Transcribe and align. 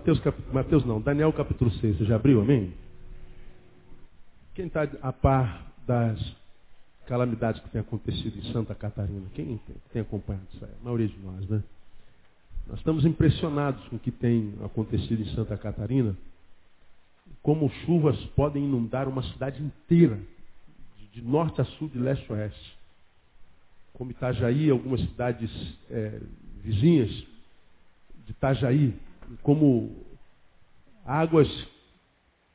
Mateus, 0.00 0.18
cap... 0.20 0.36
Mateus 0.50 0.84
não, 0.86 0.98
Daniel 0.98 1.30
capítulo 1.30 1.70
6, 1.72 1.98
você 1.98 2.04
já 2.06 2.16
abriu, 2.16 2.40
amém? 2.40 2.72
Quem 4.54 4.66
está 4.66 4.88
a 5.02 5.12
par 5.12 5.74
das 5.86 6.18
calamidades 7.06 7.60
que 7.60 7.68
têm 7.68 7.82
acontecido 7.82 8.38
em 8.38 8.50
Santa 8.50 8.74
Catarina? 8.74 9.26
Quem 9.34 9.60
tem 9.92 10.00
acompanhado 10.00 10.46
isso 10.54 10.64
aí? 10.64 10.70
A 10.80 10.84
maioria 10.84 11.06
de 11.06 11.18
nós, 11.18 11.46
né? 11.50 11.62
Nós 12.66 12.78
estamos 12.78 13.04
impressionados 13.04 13.86
com 13.88 13.96
o 13.96 13.98
que 13.98 14.10
tem 14.10 14.54
acontecido 14.64 15.20
em 15.20 15.34
Santa 15.34 15.54
Catarina, 15.58 16.16
como 17.42 17.70
chuvas 17.84 18.16
podem 18.34 18.64
inundar 18.64 19.06
uma 19.06 19.22
cidade 19.22 19.62
inteira, 19.62 20.18
de 21.12 21.20
norte 21.20 21.60
a 21.60 21.64
sul, 21.64 21.88
de 21.88 21.98
leste 21.98 22.24
a 22.32 22.36
oeste. 22.36 22.78
Como 23.92 24.12
Itajaí, 24.12 24.70
algumas 24.70 25.00
cidades 25.02 25.50
é, 25.90 26.20
vizinhas 26.62 27.10
de 27.10 28.30
Itajaí, 28.30 28.94
como 29.42 30.04
águas 31.04 31.48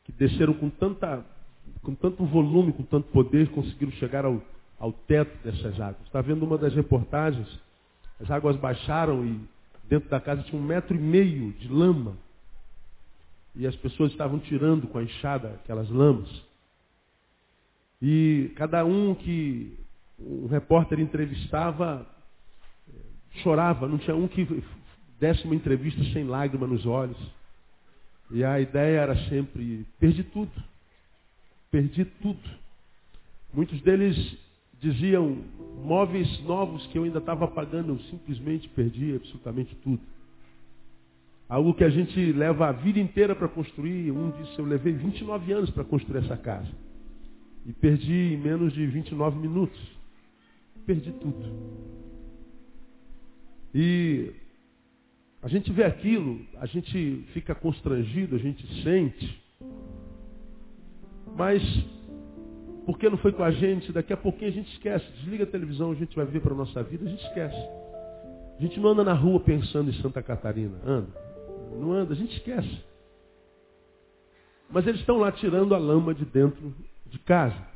que 0.04 0.12
desceram 0.12 0.54
com, 0.54 0.70
tanta, 0.70 1.26
com 1.82 1.96
tanto 1.96 2.26
volume, 2.26 2.74
com 2.74 2.84
tanto 2.84 3.12
poder, 3.12 3.50
conseguiram 3.50 3.92
chegar 3.94 4.26
ao, 4.26 4.42
ao 4.80 4.92
teto 4.92 5.36
dessas 5.44 5.80
águas. 5.80 6.06
Está 6.06 6.22
vendo 6.22 6.46
uma 6.46 6.58
das 6.58 6.74
reportagens? 6.74 7.48
As 8.20 8.30
águas 8.30 8.56
baixaram 8.56 9.26
e 9.26 9.40
dentro 9.90 10.10
da 10.10 10.20
casa 10.20 10.44
tinha 10.44 10.62
um 10.62 10.66
metro 10.66 10.96
e 10.96 11.00
meio 11.00 11.52
de 11.54 11.68
lama. 11.68 12.16
E 13.56 13.66
as 13.66 13.76
pessoas 13.78 14.12
estavam 14.12 14.40
tirando 14.40 14.88
com 14.88 14.98
a 14.98 15.04
enxada 15.04 15.60
aquelas 15.64 15.90
lamas. 15.90 16.30
E 18.02 18.52
cada 18.56 18.84
um 18.86 19.16
que 19.16 19.78
um 20.20 20.48
repórter 20.48 21.00
entrevistava 21.00 22.06
eh, 22.88 23.40
chorava, 23.42 23.88
não 23.88 23.98
tinha 23.98 24.16
um 24.16 24.28
que 24.28 24.46
uma 25.46 25.56
entrevista 25.56 26.04
sem 26.14 26.26
lágrima 26.26 26.68
nos 26.68 26.86
olhos. 26.86 27.18
E 28.32 28.44
a 28.44 28.60
ideia 28.60 29.00
era 29.00 29.30
sempre: 29.30 29.86
perdi 30.00 30.24
tudo. 30.24 30.52
Perdi 31.72 32.06
tudo. 32.06 32.50
Muitos 33.54 33.82
deles 33.82 34.38
diziam: 34.80 35.38
móveis 35.84 36.40
novos 36.42 36.86
que 36.88 36.98
eu 36.98 37.04
ainda 37.04 37.20
estava 37.20 37.48
pagando, 37.48 37.94
eu 37.94 38.00
simplesmente 38.10 38.68
perdi 38.70 39.16
absolutamente 39.16 39.76
tudo. 39.76 40.02
Algo 41.48 41.74
que 41.76 41.84
a 41.84 41.90
gente 41.90 42.32
leva 42.32 42.68
a 42.68 42.72
vida 42.72 43.00
inteira 43.00 43.36
para 43.36 43.48
construir. 43.48 44.12
Um 44.12 44.32
disse: 44.32 44.58
eu 44.60 44.66
levei 44.66 44.94
29 44.94 45.52
anos 45.54 45.70
para 45.70 45.84
construir 45.84 46.20
essa 46.20 46.38
casa. 46.38 46.72
E 47.66 47.74
perdi 47.74 48.34
em 48.34 48.38
menos 48.38 48.74
de 48.74 48.86
29 48.86 49.40
minutos. 49.40 49.80
Perdi 50.86 51.12
tudo. 51.14 51.96
E 53.74 54.32
a 55.46 55.48
gente 55.48 55.72
vê 55.72 55.84
aquilo, 55.84 56.44
a 56.60 56.66
gente 56.66 57.24
fica 57.32 57.54
constrangido, 57.54 58.36
a 58.36 58.40
gente 58.40 58.66
sente. 58.82 59.44
Mas, 61.36 61.62
porque 62.84 63.08
não 63.08 63.18
foi 63.20 63.32
com 63.32 63.44
a 63.44 63.52
gente, 63.52 63.92
daqui 63.92 64.12
a 64.12 64.18
pouquinho 64.18 64.50
a 64.50 64.54
gente 64.54 64.74
esquece. 64.74 65.06
Desliga 65.18 65.44
a 65.44 65.48
televisão, 65.48 65.92
a 65.92 65.94
gente 65.94 66.16
vai 66.16 66.26
ver 66.26 66.42
para 66.42 66.52
a 66.52 66.58
nossa 66.58 66.82
vida, 66.82 67.06
a 67.06 67.08
gente 67.08 67.24
esquece. 67.24 67.56
A 68.58 68.60
gente 68.60 68.80
não 68.80 68.90
anda 68.90 69.04
na 69.04 69.14
rua 69.14 69.40
pensando 69.40 69.92
em 69.92 70.02
Santa 70.02 70.24
Catarina. 70.24 70.80
Anda. 70.84 71.14
Não 71.80 71.92
anda, 71.92 72.14
a 72.14 72.18
gente 72.18 72.36
esquece. 72.36 72.84
Mas 74.68 74.88
eles 74.88 75.00
estão 75.00 75.20
lá 75.20 75.32
tirando 75.32 75.76
a 75.76 75.78
lama 75.78 76.16
de 76.16 76.26
dentro 76.26 76.74
de 77.06 77.20
casa. 77.20 77.68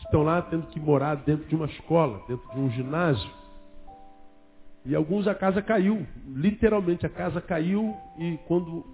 Estão 0.00 0.22
lá 0.22 0.42
tendo 0.42 0.66
que 0.66 0.78
morar 0.78 1.14
dentro 1.14 1.48
de 1.48 1.56
uma 1.56 1.64
escola, 1.64 2.22
dentro 2.28 2.46
de 2.50 2.60
um 2.60 2.70
ginásio. 2.70 3.30
E 4.86 4.94
alguns 4.94 5.26
a 5.26 5.34
casa 5.34 5.60
caiu, 5.60 6.06
literalmente 6.28 7.04
a 7.04 7.08
casa 7.08 7.40
caiu 7.40 7.92
e 8.18 8.38
quando 8.46 8.84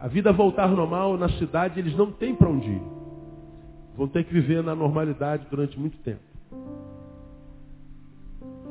a 0.00 0.08
vida 0.08 0.32
voltar 0.32 0.68
normal 0.68 1.18
na 1.18 1.28
cidade, 1.28 1.78
eles 1.78 1.94
não 1.94 2.10
têm 2.10 2.34
para 2.34 2.48
onde 2.48 2.70
ir. 2.70 2.82
Vão 3.94 4.08
ter 4.08 4.24
que 4.24 4.32
viver 4.32 4.62
na 4.62 4.74
normalidade 4.74 5.46
durante 5.50 5.78
muito 5.78 5.98
tempo. 5.98 6.22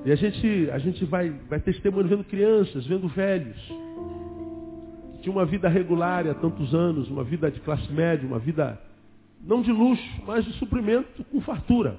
E 0.03 0.11
a 0.11 0.15
gente, 0.15 0.69
a 0.71 0.79
gente 0.79 1.05
vai, 1.05 1.29
vai 1.47 1.59
testemunhando 1.59 2.09
vendo 2.09 2.23
crianças, 2.23 2.88
vendo 2.88 3.07
velhos. 3.07 3.57
Que 5.13 5.19
tinham 5.21 5.35
uma 5.35 5.45
vida 5.45 5.69
regular 5.69 6.27
há 6.27 6.33
tantos 6.33 6.73
anos, 6.73 7.07
uma 7.09 7.23
vida 7.23 7.51
de 7.51 7.59
classe 7.59 7.89
média, 7.93 8.27
uma 8.27 8.39
vida 8.39 8.81
não 9.45 9.61
de 9.61 9.71
luxo, 9.71 10.21
mas 10.25 10.43
de 10.43 10.53
suprimento 10.53 11.23
com 11.25 11.39
fartura 11.41 11.97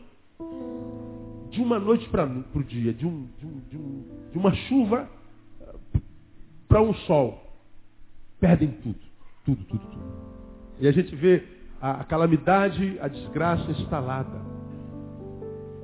de 1.53 1.61
uma 1.61 1.79
noite 1.79 2.09
para 2.09 2.25
o 2.55 2.65
dia, 2.65 2.95
de, 2.95 3.07
um, 3.07 3.29
de, 3.39 3.47
um, 3.47 3.61
de, 3.69 3.77
um, 3.77 4.05
de 4.33 4.39
uma 4.39 4.55
chuva 4.55 5.09
eh, 5.61 6.01
para 6.67 6.81
um 6.81 6.95
sol. 6.95 7.39
Perdem 8.41 8.71
tudo, 8.71 8.99
tudo, 9.45 9.65
tudo, 9.65 9.87
tudo. 9.87 10.13
E 10.81 10.89
a 10.89 10.93
gente 10.93 11.15
vê 11.15 11.45
a, 11.81 12.01
a 12.01 12.05
calamidade, 12.05 12.99
a 13.01 13.07
desgraça 13.07 13.71
instalada. 13.71 14.41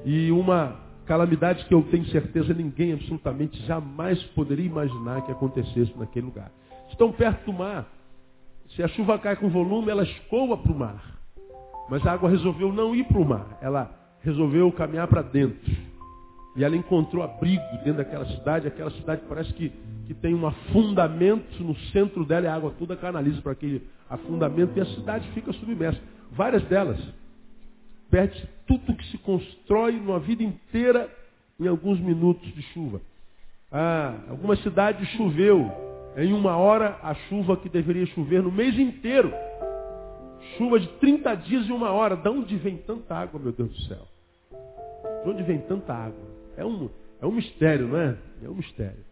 E 0.07 0.33
uma 0.33 0.81
calamidade 1.05 1.67
que 1.67 1.75
eu 1.75 1.83
tenho 1.91 2.07
certeza 2.07 2.55
ninguém 2.55 2.95
absolutamente 2.95 3.61
jamais 3.67 4.23
poderia 4.35 4.65
imaginar 4.65 5.21
que 5.27 5.33
acontecesse 5.33 5.93
naquele 5.99 6.27
lugar. 6.27 6.51
Estão 6.89 7.13
perto 7.13 7.45
do 7.45 7.53
mar. 7.53 7.87
Se 8.71 8.83
a 8.83 8.89
chuva 8.89 9.19
cai 9.19 9.37
com 9.37 9.51
volume, 9.51 9.91
ela 9.91 10.03
escoa 10.03 10.57
para 10.57 10.73
o 10.73 10.79
mar. 10.79 11.19
Mas 11.91 12.07
a 12.07 12.13
água 12.13 12.31
resolveu 12.31 12.73
não 12.73 12.95
ir 12.95 13.05
para 13.05 13.19
o 13.19 13.25
mar. 13.25 13.59
Ela 13.61 13.98
resolveu 14.23 14.71
caminhar 14.73 15.07
para 15.09 15.23
dentro. 15.23 15.89
E 16.57 16.65
ela 16.65 16.77
encontrou 16.77 17.23
abrigo 17.23 17.63
dentro 17.85 17.99
daquela 17.99 18.27
cidade. 18.27 18.67
Aquela 18.67 18.91
cidade 18.91 19.23
parece 19.29 19.53
que, 19.55 19.73
que 20.07 20.15
tem 20.15 20.35
um 20.35 20.47
afundamento 20.47 21.63
no 21.63 21.77
centro 21.93 22.25
dela 22.25 22.47
e 22.47 22.49
a 22.49 22.55
água 22.55 22.75
toda 22.79 22.97
canaliza 22.97 23.41
para 23.41 23.53
aquele 23.53 23.83
afundamento 24.11 24.77
e 24.77 24.81
a 24.81 24.87
cidade 24.87 25.29
fica 25.33 25.53
submersa. 25.53 26.01
Várias 26.33 26.63
delas. 26.65 26.99
Perde 28.11 28.49
tudo 28.67 28.95
que 28.95 29.07
se 29.07 29.19
constrói 29.19 29.93
numa 29.93 30.19
vida 30.19 30.43
inteira 30.43 31.09
em 31.61 31.69
alguns 31.69 32.01
minutos 32.01 32.53
de 32.55 32.63
chuva. 32.63 33.01
Ah, 33.71 34.15
algumas 34.31 34.61
cidades 34.63 35.07
choveu 35.11 35.71
em 36.17 36.33
uma 36.33 36.57
hora 36.57 36.99
a 37.03 37.15
chuva 37.15 37.57
que 37.57 37.69
deveria 37.69 38.07
chover 38.07 38.43
no 38.43 38.51
mês 38.51 38.77
inteiro. 38.79 39.33
Chuva 40.57 40.81
de 40.81 40.89
30 40.99 41.35
dias 41.37 41.69
e 41.69 41.73
uma 41.73 41.91
hora. 41.91 42.17
De 42.17 42.29
onde 42.29 42.57
vem 42.57 42.77
tanta 42.79 43.15
água, 43.15 43.41
meu 43.41 43.53
Deus 43.53 43.71
do 43.71 43.83
céu? 43.83 44.07
De 45.25 45.31
onde 45.31 45.43
vem 45.43 45.59
tanta 45.61 45.93
água? 45.93 46.27
É 46.57 46.65
um, 46.65 46.89
é 47.21 47.27
um 47.27 47.33
mistério, 47.33 47.89
não 47.89 47.99
é? 47.99 48.17
É 48.43 48.49
um 48.49 48.55
mistério. 48.55 49.05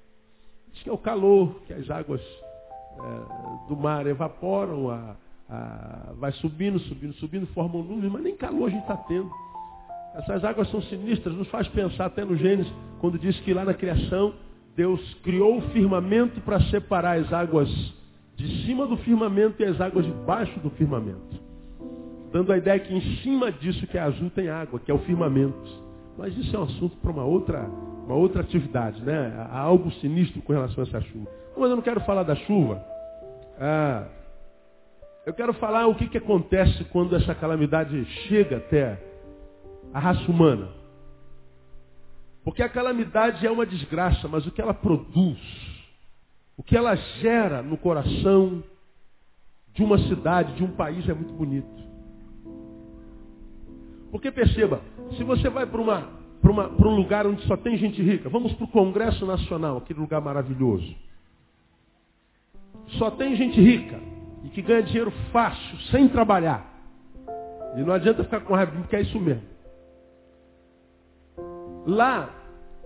Diz 0.73 0.83
que 0.83 0.91
é 0.91 0.93
o 0.93 0.99
calor, 0.99 1.61
que 1.67 1.73
as 1.73 1.89
águas 1.91 2.21
é, 2.21 3.69
do 3.69 3.77
mar 3.77 4.07
evaporam, 4.07 4.91
a, 4.91 5.17
a, 5.49 6.13
vai 6.17 6.33
subindo, 6.33 6.79
subindo, 6.81 7.15
subindo, 7.15 7.47
formam 7.49 7.83
nuvens, 7.83 8.13
mas 8.13 8.23
nem 8.23 8.37
calor 8.37 8.69
a 8.69 8.71
gente 8.71 8.83
está 8.83 8.97
tendo. 8.97 9.31
Essas 10.15 10.45
águas 10.45 10.71
são 10.71 10.81
sinistras, 10.83 11.35
nos 11.35 11.49
faz 11.49 11.69
pensar 11.69 12.07
até 12.07 12.25
no 12.25 12.37
Gênesis, 12.37 12.73
quando 13.01 13.19
diz 13.19 13.39
que 13.41 13.53
lá 13.53 13.65
na 13.65 13.75
criação 13.75 14.35
Deus 14.75 15.15
criou 15.23 15.59
o 15.59 15.63
firmamento 15.71 16.41
para 16.41 16.61
separar 16.63 17.19
as 17.19 17.33
águas 17.33 17.69
de 18.37 18.67
cima 18.67 18.87
do 18.87 18.97
firmamento 18.99 19.63
e 19.63 19.65
as 19.65 19.81
águas 19.81 20.05
de 20.05 20.13
baixo 20.13 20.61
do 20.61 20.71
firmamento. 20.71 21.41
Dando 22.33 22.53
a 22.53 22.59
ideia 22.59 22.79
que 22.79 22.95
em 22.95 23.01
cima 23.23 23.51
disso 23.51 23.87
que 23.87 23.97
é 23.97 24.01
azul 24.01 24.31
tem 24.31 24.49
água, 24.49 24.79
que 24.79 24.91
é 24.91 24.95
o 24.95 24.99
firmamento. 24.99 25.87
Mas 26.19 26.37
isso 26.37 26.55
é 26.55 26.59
um 26.59 26.65
assunto 26.65 26.97
para 26.99 27.11
uma 27.11 27.25
outra, 27.25 27.63
uma 28.05 28.15
outra 28.15 28.43
atividade, 28.43 29.03
né? 29.03 29.35
Há 29.51 29.59
algo 29.59 29.91
sinistro 29.93 30.43
com 30.43 30.53
relação 30.53 30.85
a 30.85 30.87
essa 30.87 31.01
chuva. 31.01 31.27
Mas 31.57 31.71
eu 31.71 31.77
não 31.77 31.83
quero 31.83 32.01
falar 32.03 32.25
da 32.25 32.35
chuva. 32.35 32.85
Ah, 33.59 34.07
eu 35.25 35.33
quero 35.33 35.55
falar 35.55 35.87
o 35.87 35.95
que, 35.95 36.07
que 36.07 36.19
acontece 36.19 36.85
quando 36.85 37.17
essa 37.17 37.35
calamidade 37.35 38.05
chega 38.29 38.59
até 38.59 39.01
a 39.95 39.99
raça 39.99 40.31
humana. 40.31 40.69
Porque 42.45 42.63
a 42.63 42.69
calamidade 42.69 43.47
é 43.47 43.51
uma 43.51 43.67
desgraça, 43.67 44.29
mas 44.29 44.47
o 44.47 44.53
que 44.53 44.61
ela 44.61 44.75
produz 44.75 45.39
o 46.57 46.63
que 46.63 46.77
ela 46.77 46.95
gera 46.97 47.63
no 47.63 47.77
coração 47.77 48.63
de 49.75 49.83
uma 49.85 49.99
cidade, 49.99 50.55
de 50.55 50.65
um 50.65 50.73
país, 50.73 51.07
é 51.09 51.13
muito 51.13 51.33
bonito. 51.35 51.87
Porque 54.11 54.31
perceba, 54.31 54.81
se 55.17 55.23
você 55.23 55.51
vai 55.51 55.67
para 55.67 55.81
uma, 55.81 56.09
uma, 56.43 56.69
um 56.69 56.97
lugar 56.97 57.27
onde 57.27 57.43
só 57.47 57.57
tem 57.57 57.77
gente 57.77 58.03
rica, 58.03 58.31
vamos 58.31 58.55
para 58.55 58.65
o 58.65 58.69
Congresso 58.69 59.27
Nacional, 59.27 59.77
aquele 59.77 60.01
lugar 60.01 60.21
maravilhoso. 60.23 60.95
Só 62.99 63.11
tem 63.11 63.37
gente 63.37 63.61
rica 63.61 64.01
e 64.45 64.49
que 64.49 64.63
ganha 64.63 64.83
dinheiro 64.83 65.11
fácil, 65.33 65.79
sem 65.91 66.09
trabalhar. 66.09 66.73
E 67.77 67.81
não 67.83 67.93
adianta 67.93 68.25
ficar 68.25 68.41
com 68.41 68.55
raiva, 68.55 68.73
porque 68.73 68.97
é 68.97 69.03
isso 69.03 69.21
mesmo. 69.21 69.43
Lá 71.85 72.31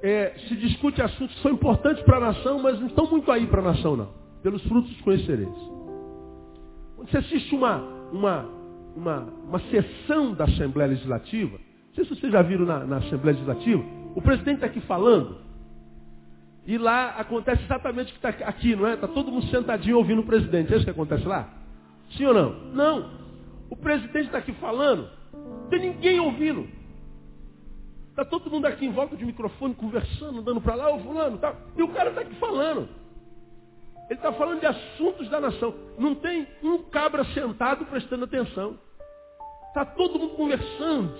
é, 0.02 0.34
se 0.48 0.56
discute 0.56 1.02
assuntos 1.02 1.34
que 1.36 1.42
são 1.42 1.52
importantes 1.52 2.02
para 2.04 2.16
a 2.16 2.20
nação, 2.20 2.62
mas 2.62 2.78
não 2.80 2.86
estão 2.86 3.06
muito 3.10 3.30
aí 3.30 3.46
para 3.46 3.60
a 3.60 3.64
nação, 3.64 3.96
não. 3.96 4.08
Pelos 4.42 4.62
frutos 4.64 4.98
conhecereis. 5.02 5.54
Quando 6.96 7.10
você 7.10 7.18
assiste 7.18 7.54
uma, 7.54 7.76
uma, 8.12 8.48
uma, 8.96 9.18
uma 9.48 9.60
sessão 9.70 10.32
da 10.34 10.44
Assembleia 10.44 10.90
Legislativa, 10.90 11.58
não 11.58 11.94
sei 11.94 12.04
se 12.04 12.10
vocês 12.10 12.32
já 12.32 12.42
viram 12.42 12.64
na, 12.64 12.84
na 12.84 12.96
Assembleia 12.98 13.36
Legislativa, 13.36 13.82
o 14.14 14.22
presidente 14.22 14.56
está 14.56 14.66
aqui 14.66 14.80
falando, 14.80 15.36
E 16.66 16.78
lá 16.78 17.10
acontece 17.18 17.62
exatamente 17.64 18.12
o 18.12 18.18
que 18.18 18.26
está 18.26 18.46
aqui, 18.46 18.76
não 18.76 18.86
é? 18.86 18.94
Está 18.94 19.08
todo 19.08 19.30
mundo 19.32 19.46
sentadinho 19.46 19.96
ouvindo 19.96 20.20
o 20.20 20.26
presidente. 20.26 20.72
É 20.72 20.76
isso 20.76 20.84
que 20.84 20.90
acontece 20.90 21.26
lá? 21.26 21.48
Sim 22.16 22.26
ou 22.26 22.34
não? 22.34 22.52
Não. 22.72 23.10
O 23.70 23.76
presidente 23.76 24.26
está 24.26 24.38
aqui 24.38 24.52
falando, 24.54 25.08
não 25.32 25.68
tem 25.68 25.80
ninguém 25.80 26.20
ouvindo. 26.20 26.68
Está 28.10 28.24
todo 28.24 28.50
mundo 28.50 28.66
aqui 28.66 28.86
em 28.86 28.92
volta 28.92 29.16
de 29.16 29.24
microfone, 29.24 29.74
conversando, 29.74 30.40
andando 30.40 30.60
para 30.60 30.74
lá, 30.74 30.94
ô 30.94 30.98
fulano, 30.98 31.38
tá. 31.38 31.54
E 31.76 31.82
o 31.82 31.88
cara 31.88 32.10
está 32.10 32.20
aqui 32.20 32.34
falando. 32.36 32.88
Ele 34.10 34.18
está 34.18 34.32
falando 34.32 34.60
de 34.60 34.66
assuntos 34.66 35.28
da 35.28 35.40
nação. 35.40 35.72
Não 35.96 36.16
tem 36.16 36.46
um 36.62 36.78
cabra 36.78 37.24
sentado 37.26 37.84
prestando 37.86 38.24
atenção. 38.24 38.76
Está 39.68 39.84
todo 39.84 40.18
mundo 40.18 40.34
conversando. 40.34 41.14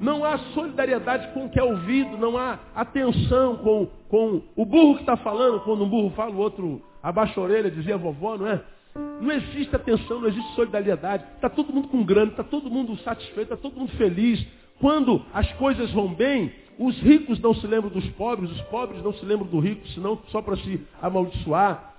Não 0.00 0.24
há 0.24 0.38
solidariedade 0.54 1.34
com 1.34 1.46
o 1.46 1.50
que 1.50 1.58
é 1.58 1.62
ouvido, 1.62 2.16
não 2.16 2.38
há 2.38 2.58
atenção 2.74 3.56
com, 3.56 3.86
com 4.08 4.42
o 4.56 4.64
burro 4.64 4.94
que 4.94 5.02
está 5.02 5.16
falando, 5.16 5.60
quando 5.60 5.84
um 5.84 5.88
burro 5.88 6.10
fala, 6.16 6.30
o 6.30 6.38
outro 6.38 6.80
abaixa 7.02 7.38
a 7.38 7.42
orelha, 7.44 7.70
dizia 7.70 7.98
vovó, 7.98 8.38
não 8.38 8.46
é? 8.46 8.62
Não 8.94 9.30
existe 9.30 9.74
atenção, 9.74 10.20
não 10.20 10.28
existe 10.28 10.54
solidariedade. 10.54 11.24
Está 11.34 11.50
todo 11.50 11.72
mundo 11.72 11.88
com 11.88 12.02
grana, 12.02 12.30
está 12.30 12.42
todo 12.42 12.70
mundo 12.70 12.96
satisfeito, 12.98 13.52
está 13.52 13.56
todo 13.56 13.76
mundo 13.76 13.92
feliz. 13.96 14.46
Quando 14.80 15.22
as 15.32 15.50
coisas 15.52 15.90
vão 15.92 16.08
bem, 16.08 16.52
os 16.78 16.98
ricos 17.00 17.38
não 17.40 17.54
se 17.54 17.66
lembram 17.66 17.90
dos 17.90 18.08
pobres, 18.10 18.50
os 18.50 18.60
pobres 18.62 19.02
não 19.02 19.12
se 19.12 19.24
lembram 19.24 19.46
do 19.46 19.60
rico, 19.60 19.86
senão 19.88 20.18
só 20.28 20.40
para 20.40 20.56
se 20.56 20.80
amaldiçoar 21.00 21.90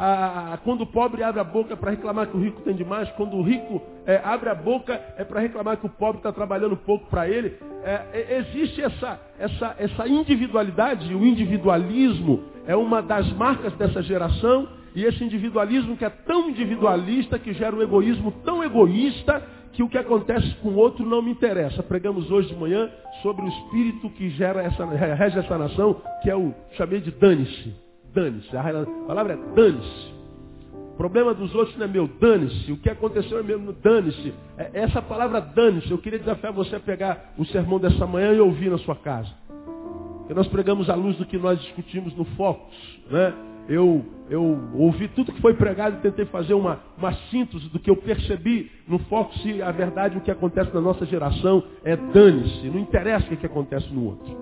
ah, 0.00 0.56
quando 0.62 0.82
o 0.82 0.86
pobre 0.86 1.24
abre 1.24 1.40
a 1.40 1.44
boca 1.44 1.76
para 1.76 1.90
reclamar 1.90 2.28
que 2.28 2.36
o 2.36 2.40
rico 2.40 2.62
tem 2.62 2.72
demais, 2.72 3.10
quando 3.16 3.36
o 3.36 3.42
rico 3.42 3.82
é, 4.06 4.20
abre 4.22 4.48
a 4.48 4.54
boca 4.54 4.92
é 5.16 5.24
para 5.24 5.40
reclamar 5.40 5.76
que 5.76 5.86
o 5.86 5.88
pobre 5.88 6.18
está 6.18 6.32
trabalhando 6.32 6.76
pouco 6.76 7.10
para 7.10 7.28
ele. 7.28 7.56
É, 7.82 8.04
é, 8.12 8.38
existe 8.38 8.80
essa, 8.80 9.20
essa, 9.40 9.74
essa 9.76 10.06
individualidade, 10.06 11.12
o 11.12 11.26
individualismo 11.26 12.44
é 12.64 12.76
uma 12.76 13.02
das 13.02 13.32
marcas 13.32 13.72
dessa 13.72 14.00
geração, 14.00 14.68
e 14.98 15.04
esse 15.04 15.22
individualismo 15.22 15.96
que 15.96 16.04
é 16.04 16.10
tão 16.10 16.50
individualista, 16.50 17.38
que 17.38 17.52
gera 17.52 17.74
um 17.74 17.82
egoísmo 17.82 18.32
tão 18.44 18.62
egoísta, 18.62 19.42
que 19.72 19.82
o 19.82 19.88
que 19.88 19.98
acontece 19.98 20.54
com 20.56 20.70
o 20.70 20.76
outro 20.76 21.06
não 21.06 21.22
me 21.22 21.30
interessa. 21.30 21.82
Pregamos 21.82 22.30
hoje 22.30 22.48
de 22.48 22.56
manhã 22.56 22.90
sobre 23.22 23.44
o 23.44 23.48
espírito 23.48 24.10
que 24.10 24.30
gera 24.30 24.62
essa, 24.62 24.84
rege 24.84 25.38
essa 25.38 25.58
nação, 25.58 26.00
que 26.22 26.30
é 26.30 26.36
o 26.36 26.52
chamei 26.76 27.00
de 27.00 27.10
dane-se 27.10 27.88
dane-se. 28.12 28.56
A 28.56 28.62
palavra 29.06 29.34
é 29.34 29.54
dane-se. 29.54 30.18
O 30.72 30.96
problema 30.98 31.32
dos 31.32 31.54
outros 31.54 31.76
não 31.76 31.84
é 31.84 31.88
meu, 31.88 32.08
dane-se. 32.20 32.72
O 32.72 32.76
que 32.76 32.90
aconteceu 32.90 33.38
é 33.38 33.42
meu, 33.42 33.58
dane-se. 33.72 34.34
É, 34.56 34.70
essa 34.74 35.00
palavra 35.00 35.40
dane-se, 35.40 35.90
eu 35.90 35.98
queria 35.98 36.18
desafiar 36.18 36.52
você 36.52 36.76
a 36.76 36.80
pegar 36.80 37.34
o 37.38 37.44
sermão 37.46 37.78
dessa 37.78 38.06
manhã 38.06 38.32
e 38.32 38.40
ouvir 38.40 38.70
na 38.70 38.78
sua 38.78 38.96
casa. 38.96 39.30
Porque 40.18 40.34
nós 40.34 40.48
pregamos 40.48 40.90
à 40.90 40.94
luz 40.94 41.16
do 41.16 41.24
que 41.24 41.38
nós 41.38 41.60
discutimos 41.60 42.14
no 42.16 42.24
Focus. 42.24 42.76
Né? 43.10 43.32
Eu, 43.68 44.02
eu 44.30 44.58
ouvi 44.74 45.08
tudo 45.08 45.32
que 45.32 45.42
foi 45.42 45.52
pregado 45.52 45.96
e 45.96 46.00
tentei 46.00 46.24
fazer 46.24 46.54
uma, 46.54 46.80
uma 46.96 47.12
síntese 47.30 47.68
do 47.68 47.78
que 47.78 47.90
eu 47.90 47.96
percebi 47.96 48.70
no 48.88 48.98
Focus 49.00 49.44
e 49.44 49.60
a 49.60 49.70
verdade, 49.70 50.16
o 50.16 50.22
que 50.22 50.30
acontece 50.30 50.72
na 50.72 50.80
nossa 50.80 51.04
geração 51.04 51.62
é 51.84 51.94
dane-se. 51.94 52.66
Não 52.68 52.80
interessa 52.80 53.26
o 53.26 53.36
que, 53.36 53.44
acontece 53.44 53.92
no 53.92 54.06
outro. 54.06 54.36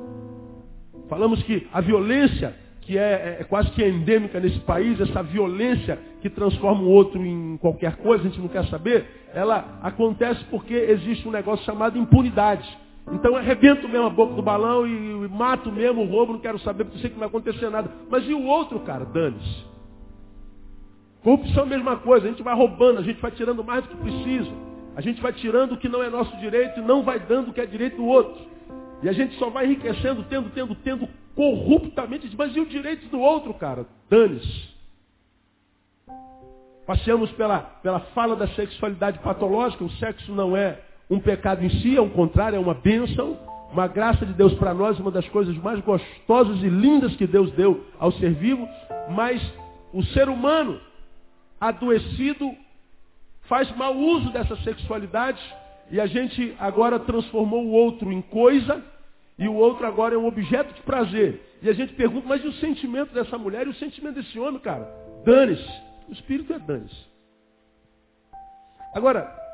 Falamos 1.08 1.43
que 1.43 1.67
a 1.73 1.81
violência 1.81 2.55
que 2.82 2.96
é, 2.96 3.38
é, 3.40 3.44
quase 3.44 3.69
que 3.73 3.84
endêmica 3.84 4.38
nesse 4.38 4.61
país, 4.61 5.00
essa 5.00 5.20
violência 5.20 5.99
que 6.22 6.31
transforma 6.31 6.82
o 6.82 6.88
outro 6.88 7.20
em 7.26 7.56
qualquer 7.56 7.96
coisa, 7.96 8.22
a 8.22 8.29
gente 8.29 8.40
não 8.40 8.46
quer 8.46 8.64
saber, 8.67 9.26
ela 9.34 9.81
acontece 9.82 10.44
porque 10.44 10.72
existe 10.72 11.26
um 11.26 11.32
negócio 11.32 11.64
chamado 11.64 11.99
impunidade. 11.99 12.64
Então 13.12 13.37
arrebento 13.37 13.88
mesmo 13.88 14.06
a 14.06 14.11
boca 14.11 14.35
do 14.35 14.43
balão 14.43 14.87
e, 14.87 14.91
e 14.91 15.29
mato 15.29 15.70
mesmo 15.70 16.03
o 16.03 16.06
roubo, 16.06 16.32
não 16.32 16.41
quero 16.41 16.58
saber 16.58 16.85
porque 16.85 16.99
sei 16.99 17.11
que 17.11 17.14
não 17.14 17.20
vai 17.20 17.29
acontecer 17.29 17.70
nada. 17.70 17.91
Mas 18.11 18.29
e 18.29 18.35
o 18.35 18.44
outro, 18.44 18.81
cara? 18.81 19.05
Dane-se. 19.05 19.64
Corrupção 21.23 21.64
é 21.64 21.67
a 21.67 21.70
mesma 21.70 21.97
coisa, 21.97 22.26
a 22.26 22.31
gente 22.31 22.43
vai 22.43 22.55
roubando, 22.55 22.99
a 22.99 23.03
gente 23.03 23.20
vai 23.20 23.31
tirando 23.31 23.62
mais 23.64 23.85
do 23.85 23.91
que 23.91 23.97
precisa. 23.97 24.50
A 24.97 25.00
gente 25.00 25.20
vai 25.20 25.32
tirando 25.32 25.73
o 25.73 25.76
que 25.76 25.88
não 25.88 26.03
é 26.03 26.08
nosso 26.08 26.37
direito 26.38 26.81
e 26.81 26.82
não 26.82 27.03
vai 27.03 27.20
dando 27.20 27.50
o 27.50 27.53
que 27.53 27.61
é 27.61 27.67
direito 27.67 27.97
do 27.97 28.06
outro. 28.06 28.47
E 29.03 29.08
a 29.08 29.12
gente 29.12 29.37
só 29.37 29.50
vai 29.50 29.67
enriquecendo, 29.67 30.25
tendo, 30.25 30.50
tendo, 30.50 30.75
tendo 30.76 31.08
corruptamente. 31.35 32.35
Mas 32.37 32.56
e 32.56 32.61
o 32.61 32.67
direito 32.67 33.06
do 33.08 33.20
outro, 33.20 33.53
cara? 33.55 33.87
Dane-se. 34.08 34.75
Passeamos 36.87 37.31
pela, 37.32 37.58
pela 37.58 38.00
fala 38.14 38.37
da 38.37 38.49
sexualidade 38.49 39.19
patológica. 39.19 39.85
O 39.85 39.91
sexo 39.91 40.32
não 40.32 40.56
é 40.56 40.81
um 41.08 41.20
pecado 41.20 41.64
em 41.64 41.70
si, 41.70 41.97
é 41.97 42.00
o 42.00 42.11
contrário, 42.11 42.56
é 42.56 42.61
uma 42.61 42.75
bênção. 42.75 43.38
Uma 43.73 43.88
graça 43.88 44.25
de 44.25 44.32
Deus 44.32 44.55
para 44.55 44.73
nós, 44.73 44.99
uma 44.99 45.11
das 45.11 45.29
coisas 45.29 45.56
mais 45.58 45.81
gostosas 45.81 46.62
e 46.62 46.69
lindas 46.69 47.14
que 47.17 47.26
Deus 47.26 47.50
deu 47.53 47.85
ao 47.99 48.12
ser 48.12 48.32
vivo. 48.32 48.67
Mas 49.11 49.43
o 49.93 50.03
ser 50.05 50.29
humano 50.29 50.81
adoecido 51.61 52.55
faz 53.43 53.70
mau 53.76 53.94
uso 53.94 54.31
dessa 54.31 54.56
sexualidade 54.58 55.41
e 55.91 56.00
a 56.00 56.06
gente 56.06 56.55
agora 56.58 56.99
transformou 56.99 57.64
o 57.64 57.73
outro 57.73 58.12
em 58.12 58.23
coisa 58.23 58.82
e 59.38 59.47
o 59.47 59.55
outro 59.55 59.87
agora 59.87 60.14
é 60.14 60.19
um 60.19 60.26
objeto 60.26 60.73
de 60.75 60.82
prazer. 60.82 61.43
E 61.61 61.69
a 61.69 61.73
gente 61.73 61.93
pergunta, 61.94 62.26
mas 62.26 62.43
e 62.43 62.49
o 62.49 62.53
sentimento 62.55 63.12
dessa 63.12 63.37
mulher 63.37 63.67
e 63.67 63.70
o 63.70 63.75
sentimento 63.75 64.14
desse 64.14 64.38
homem, 64.38 64.61
cara? 64.61 64.88
Dane-se. 65.25 65.82
O 66.08 66.12
espírito 66.12 66.53
é 66.53 66.58
dane-se. 66.58 67.06
Agora, 68.94 69.45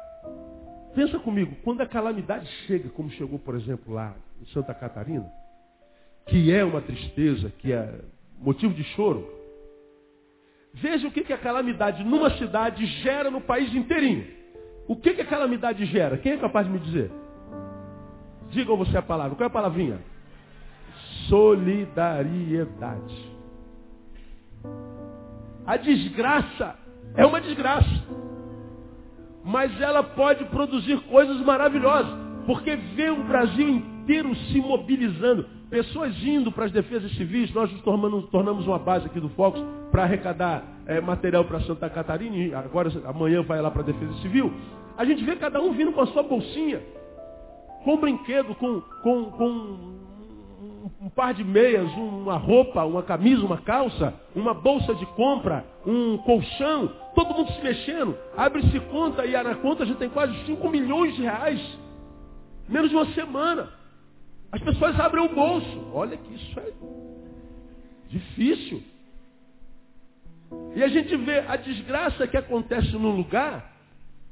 pensa 0.95 1.19
comigo, 1.19 1.57
quando 1.63 1.81
a 1.81 1.87
calamidade 1.87 2.47
chega, 2.67 2.89
como 2.91 3.11
chegou, 3.11 3.39
por 3.39 3.55
exemplo, 3.55 3.95
lá 3.95 4.15
em 4.41 4.47
Santa 4.47 4.75
Catarina, 4.75 5.31
que 6.27 6.53
é 6.53 6.65
uma 6.65 6.81
tristeza, 6.81 7.53
que 7.59 7.73
é 7.73 8.01
motivo 8.39 8.75
de 8.75 8.85
choro, 8.95 9.29
veja 10.75 11.09
o 11.09 11.11
que, 11.11 11.23
que 11.23 11.33
a 11.33 11.39
calamidade 11.39 12.05
numa 12.05 12.31
cidade 12.39 12.85
gera 13.03 13.31
no 13.31 13.41
país 13.41 13.75
inteirinho. 13.75 14.27
O 14.87 14.97
que, 14.97 15.15
que 15.15 15.23
a 15.23 15.27
calamidade 15.27 15.85
gera? 15.87 16.19
Quem 16.19 16.33
é 16.33 16.37
capaz 16.37 16.67
de 16.67 16.73
me 16.73 16.79
dizer? 16.81 17.11
Digam 18.51 18.77
você 18.77 18.97
a 18.97 19.03
palavra. 19.03 19.37
Qual 19.37 19.45
é 19.45 19.47
a 19.47 19.51
palavrinha? 19.51 20.01
Solidariedade. 21.29 23.33
A 25.65 25.77
desgraça 25.77 26.77
é 27.15 27.25
uma 27.25 27.41
desgraça. 27.41 27.89
Mas 29.45 29.81
ela 29.81 30.03
pode 30.03 30.45
produzir 30.47 31.01
coisas 31.03 31.41
maravilhosas. 31.41 32.13
Porque 32.47 32.77
vê 32.77 33.11
o 33.11 33.23
Brasil 33.25 33.69
inteiro 33.69 34.35
se 34.35 34.61
mobilizando. 34.61 35.47
Pessoas 35.71 36.15
indo 36.23 36.53
para 36.53 36.67
as 36.67 36.73
defesas 36.73 37.11
civis. 37.13 37.53
Nós 37.53 37.71
nos 37.73 37.81
tornamos, 37.83 38.29
tornamos 38.31 38.67
uma 38.67 38.79
base 38.79 39.07
aqui 39.07 39.21
do 39.21 39.29
Focus 39.31 39.63
para 39.91 40.03
arrecadar 40.05 40.65
é, 40.87 41.01
material 41.01 41.45
para 41.45 41.61
Santa 41.61 41.89
Catarina. 41.89 42.37
E 42.37 42.55
agora, 42.55 42.91
amanhã 43.05 43.43
vai 43.43 43.61
lá 43.61 43.71
para 43.71 43.83
a 43.83 43.87
defesa 43.87 44.13
civil. 44.21 44.53
A 44.97 45.05
gente 45.05 45.25
vê 45.25 45.37
cada 45.37 45.61
um 45.61 45.73
vindo 45.73 45.93
com 45.93 46.03
a 46.03 46.07
sua 46.07 46.23
bolsinha, 46.23 46.81
com 47.85 47.97
brinquedo, 47.97 48.55
com, 48.55 48.81
com, 49.03 49.25
com 49.31 49.95
um, 51.01 51.09
par 51.09 51.35
de 51.35 51.45
meias, 51.45 51.91
uma 51.93 52.37
roupa, 52.37 52.85
uma 52.85 53.03
camisa, 53.03 53.45
uma 53.45 53.59
calça, 53.59 54.15
uma 54.35 54.55
bolsa 54.55 54.95
de 54.95 55.07
compra, 55.07 55.65
um 55.87 56.19
colchão, 56.19 56.89
todo 57.15 57.35
mundo 57.35 57.53
se 57.53 57.63
mexendo. 57.63 58.17
Abre-se 58.37 58.79
conta 58.81 59.25
e 59.25 59.33
na 59.33 59.55
conta 59.57 59.87
já 59.87 59.95
tem 59.95 60.09
quase 60.09 60.35
5 60.47 60.69
milhões 60.69 61.15
de 61.15 61.23
reais. 61.23 61.61
Menos 62.69 62.91
de 62.91 62.97
uma 62.97 63.07
semana. 63.15 63.69
As 64.51 64.61
pessoas 64.61 64.99
abrem 65.01 65.25
o 65.25 65.35
bolso. 65.35 65.91
Olha 65.93 66.17
que 66.17 66.35
isso 66.35 66.61
é 66.61 66.73
difícil. 68.09 68.83
E 70.75 70.83
a 70.83 70.89
gente 70.89 71.17
vê 71.17 71.41
a 71.41 71.57
desgraça 71.57 72.27
que 72.27 72.37
acontece 72.37 72.93
num 72.93 73.17
lugar 73.17 73.73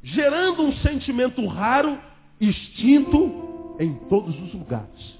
gerando 0.02 0.62
um 0.62 0.72
sentimento 0.76 1.46
raro, 1.46 1.98
extinto 2.40 3.76
em 3.78 3.94
todos 4.08 4.38
os 4.42 4.54
lugares. 4.54 5.19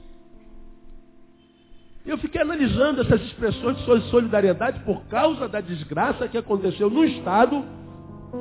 Eu 2.05 2.17
fiquei 2.19 2.41
analisando 2.41 3.03
essas 3.03 3.21
expressões 3.23 3.77
de 3.77 4.11
solidariedade 4.11 4.81
por 4.81 5.05
causa 5.05 5.49
da 5.49 5.61
desgraça 5.61 6.29
que 6.29 6.39
aconteceu 6.39 6.89
no 6.89 7.05
Estado. 7.05 7.65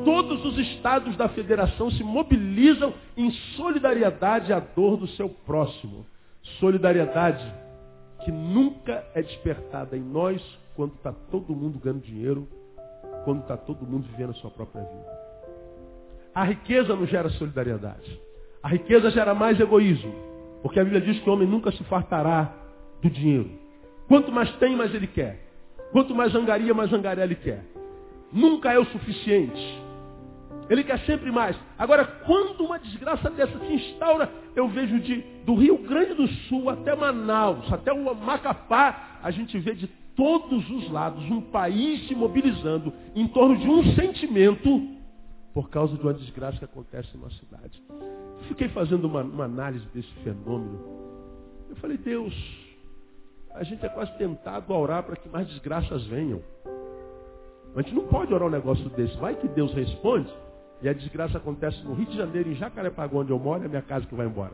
Todos 0.06 0.46
os 0.46 0.58
estados 0.58 1.16
da 1.18 1.28
federação 1.30 1.92
se 1.92 2.04
mobilizam 2.04 2.94
em 3.18 3.32
solidariedade 3.58 4.54
à 4.54 4.60
dor 4.60 4.98
do 4.98 5.08
seu 5.10 5.30
próximo. 5.30 6.06
Solidariedade 6.60 7.46
que 8.24 8.32
nunca 8.32 9.04
é 9.14 9.22
despertada 9.22 9.98
em 9.98 10.02
nós 10.02 10.42
quando 10.76 10.94
está 10.94 11.12
todo 11.12 11.56
mundo 11.56 11.80
ganhando 11.80 12.02
dinheiro, 12.02 12.48
quando 13.26 13.42
está 13.42 13.58
todo 13.58 13.86
mundo 13.86 14.08
vivendo 14.12 14.32
a 14.32 14.36
sua 14.36 14.52
própria 14.52 14.84
vida. 14.84 15.20
A 16.34 16.44
riqueza 16.44 16.96
não 16.96 17.06
gera 17.06 17.30
solidariedade. 17.32 18.20
A 18.64 18.70
riqueza 18.70 19.10
gera 19.12 19.34
mais 19.34 19.60
egoísmo. 19.60 20.14
Porque 20.62 20.80
a 20.80 20.84
Bíblia 20.84 21.02
diz 21.02 21.20
que 21.20 21.30
o 21.30 21.34
homem 21.34 21.48
nunca 21.48 21.72
se 21.72 21.84
fartará 21.86 22.54
do 23.02 23.10
dinheiro. 23.10 23.50
Quanto 24.08 24.32
mais 24.32 24.52
tem, 24.56 24.76
mais 24.76 24.94
ele 24.94 25.08
quer. 25.08 25.40
Quanto 25.92 26.16
mais 26.16 26.34
zangaria, 26.34 26.74
mais 26.74 26.90
zangaria 26.90 27.24
ele 27.24 27.36
quer. 27.36 27.64
Nunca 28.32 28.72
é 28.72 28.80
o 28.80 28.86
suficiente. 28.86 29.82
Ele 30.70 30.84
quer 30.84 31.00
sempre 31.00 31.32
mais. 31.32 31.58
Agora, 31.78 32.06
quando 32.06 32.64
uma 32.64 32.78
desgraça 32.78 33.30
dessa 33.32 33.58
se 33.60 33.74
instaura, 33.74 34.32
eu 34.56 34.68
vejo 34.68 35.00
de, 35.00 35.22
do 35.46 35.56
Rio 35.56 35.80
Grande 35.80 36.14
do 36.14 36.28
Sul 36.28 36.70
até 36.70 36.96
Manaus, 36.96 37.72
até 37.74 37.92
o 37.92 38.16
Macapá, 38.16 39.20
a 39.24 39.32
gente 39.32 39.58
vê 39.58 39.74
de 39.74 39.88
todos 40.16 40.70
os 40.70 40.92
lados 40.92 41.24
um 41.32 41.42
país 41.42 42.08
se 42.08 42.14
mobilizando 42.14 42.94
em 43.16 43.28
torno 43.28 43.58
de 43.58 43.68
um 43.68 43.96
sentimento 43.96 44.88
por 45.54 45.70
causa 45.70 45.96
de 45.96 46.04
uma 46.04 46.14
desgraça 46.14 46.60
que 46.60 46.66
acontece 46.66 47.16
numa 47.18 47.32
cidade. 47.32 47.82
Eu 47.90 48.44
fiquei 48.50 48.68
fazendo 48.70 49.06
uma, 49.06 49.24
uma 49.24 49.46
análise 49.46 49.86
desse 49.94 50.12
fenômeno. 50.24 50.80
Eu 51.70 51.76
falei, 51.78 51.98
Deus, 51.98 52.34
a 53.54 53.64
gente 53.64 53.86
é 53.86 53.90
quase 53.90 54.12
tentado 54.18 54.74
a 54.74 54.78
orar 54.78 55.04
para 55.04 55.16
que 55.16 55.28
mais 55.30 55.48
desgraças 55.48 56.06
venham. 56.06 56.42
A 57.76 57.82
gente 57.82 57.94
não 57.94 58.08
pode 58.08 58.34
orar 58.34 58.48
um 58.48 58.52
negócio 58.52 58.90
desse. 58.90 59.16
Vai 59.18 59.36
que 59.36 59.48
Deus 59.48 59.74
responde. 59.74 60.32
E 60.82 60.88
a 60.88 60.94
desgraça 60.94 61.38
acontece 61.38 61.84
no 61.84 61.94
Rio 61.94 62.06
de 62.06 62.16
Janeiro, 62.16 62.50
em 62.50 62.56
Jacarepaguá, 62.56 63.20
onde 63.20 63.32
eu 63.32 63.40
moro, 63.40 63.64
é 63.64 63.66
a 63.66 63.70
minha 63.70 63.82
casa 63.82 64.06
que 64.06 64.16
vai 64.16 64.26
embora. 64.26 64.54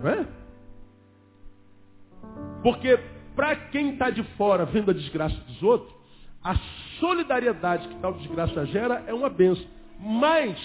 Não 0.00 0.08
é? 0.08 0.26
Porque 2.62 2.98
para 3.34 3.56
quem 3.56 3.94
está 3.94 4.10
de 4.10 4.22
fora 4.36 4.64
vendo 4.64 4.90
a 4.90 4.94
desgraça 4.94 5.34
dos 5.34 5.62
outros, 5.62 5.92
a 6.42 6.54
solidariedade 7.00 7.88
que 7.88 7.94
tal 7.96 8.12
desgraça 8.14 8.64
gera 8.66 9.02
é 9.06 9.12
uma 9.12 9.28
benção. 9.28 9.66
Mas 9.98 10.56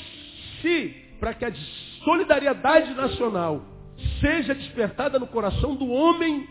se 0.61 0.89
para 1.19 1.33
que 1.33 1.45
a 1.45 1.53
solidariedade 2.03 2.93
nacional 2.93 3.61
seja 4.19 4.53
despertada 4.53 5.17
no 5.19 5.27
coração 5.27 5.75
do 5.75 5.87
homem 5.87 6.47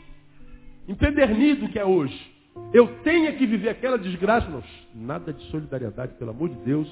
empedernido 0.89 1.69
que 1.69 1.79
é 1.79 1.85
hoje, 1.85 2.37
eu 2.73 2.89
tenha 3.03 3.33
que 3.33 3.47
viver 3.47 3.69
aquela 3.69 3.99
desgraça. 3.99 4.49
Não, 4.49 4.63
nada 4.95 5.33
de 5.33 5.43
solidariedade, 5.51 6.15
pelo 6.15 6.31
amor 6.31 6.49
de 6.49 6.57
Deus. 6.57 6.89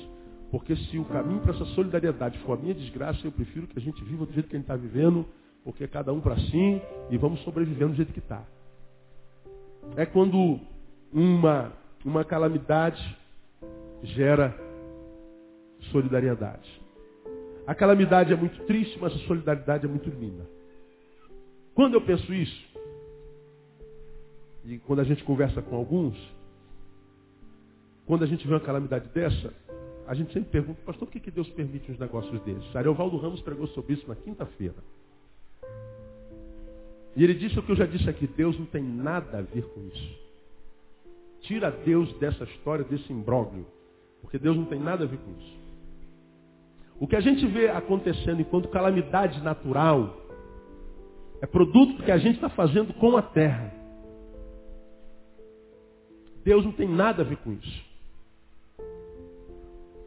Porque 0.50 0.76
se 0.76 0.98
o 0.98 1.04
caminho 1.06 1.40
para 1.40 1.52
essa 1.52 1.64
solidariedade 1.66 2.38
for 2.40 2.56
a 2.56 2.60
minha 2.60 2.74
desgraça, 2.74 3.18
eu 3.26 3.32
prefiro 3.32 3.66
que 3.66 3.78
a 3.78 3.82
gente 3.82 4.02
viva 4.04 4.24
do 4.24 4.32
jeito 4.32 4.48
que 4.48 4.54
a 4.54 4.58
gente 4.58 4.70
está 4.70 4.76
vivendo, 4.76 5.26
porque 5.64 5.88
cada 5.88 6.12
um 6.12 6.20
para 6.20 6.36
si 6.36 6.82
e 7.10 7.18
vamos 7.18 7.42
sobrevivendo 7.42 7.90
do 7.90 7.96
jeito 7.96 8.12
que 8.12 8.20
está. 8.20 8.44
É 9.96 10.06
quando 10.06 10.60
uma, 11.12 11.72
uma 12.04 12.24
calamidade 12.24 13.02
gera 14.02 14.54
solidariedade. 15.90 16.83
A 17.66 17.74
calamidade 17.74 18.32
é 18.32 18.36
muito 18.36 18.62
triste, 18.66 18.98
mas 19.00 19.12
a 19.14 19.18
solidariedade 19.26 19.86
é 19.86 19.88
muito 19.88 20.08
linda. 20.10 20.46
Quando 21.74 21.94
eu 21.94 22.00
penso 22.00 22.32
isso, 22.32 22.64
e 24.64 24.78
quando 24.78 25.00
a 25.00 25.04
gente 25.04 25.24
conversa 25.24 25.60
com 25.62 25.76
alguns, 25.76 26.16
quando 28.06 28.22
a 28.22 28.26
gente 28.26 28.46
vê 28.46 28.52
uma 28.54 28.60
calamidade 28.60 29.08
dessa, 29.08 29.52
a 30.06 30.14
gente 30.14 30.32
sempre 30.32 30.50
pergunta, 30.50 30.80
pastor, 30.84 31.08
por 31.08 31.12
que, 31.12 31.20
que 31.20 31.30
Deus 31.30 31.48
permite 31.50 31.90
uns 31.90 31.98
negócios 31.98 32.40
desses? 32.42 32.76
Ariovaldo 32.76 33.16
Ramos 33.16 33.40
pregou 33.40 33.66
sobre 33.68 33.94
isso 33.94 34.06
na 34.06 34.14
quinta-feira. 34.14 34.76
E 37.16 37.22
ele 37.22 37.34
disse 37.34 37.58
o 37.58 37.62
que 37.62 37.72
eu 37.72 37.76
já 37.76 37.86
disse 37.86 38.08
aqui, 38.10 38.26
Deus 38.26 38.58
não 38.58 38.66
tem 38.66 38.82
nada 38.82 39.38
a 39.38 39.42
ver 39.42 39.62
com 39.68 39.86
isso. 39.86 40.24
Tira 41.42 41.70
Deus 41.70 42.12
dessa 42.18 42.44
história, 42.44 42.84
desse 42.84 43.12
imbróglio. 43.12 43.66
Porque 44.20 44.38
Deus 44.38 44.56
não 44.56 44.64
tem 44.64 44.80
nada 44.80 45.04
a 45.04 45.06
ver 45.06 45.18
com 45.18 45.30
isso. 45.38 45.63
O 47.00 47.06
que 47.06 47.16
a 47.16 47.20
gente 47.20 47.46
vê 47.46 47.68
acontecendo 47.68 48.40
enquanto 48.40 48.68
calamidade 48.68 49.42
natural 49.42 50.16
é 51.40 51.46
produto 51.46 52.02
que 52.02 52.10
a 52.10 52.18
gente 52.18 52.36
está 52.36 52.48
fazendo 52.48 52.94
com 52.94 53.16
a 53.16 53.22
terra. 53.22 53.72
Deus 56.44 56.64
não 56.64 56.72
tem 56.72 56.88
nada 56.88 57.22
a 57.22 57.24
ver 57.24 57.36
com 57.38 57.52
isso. 57.52 57.84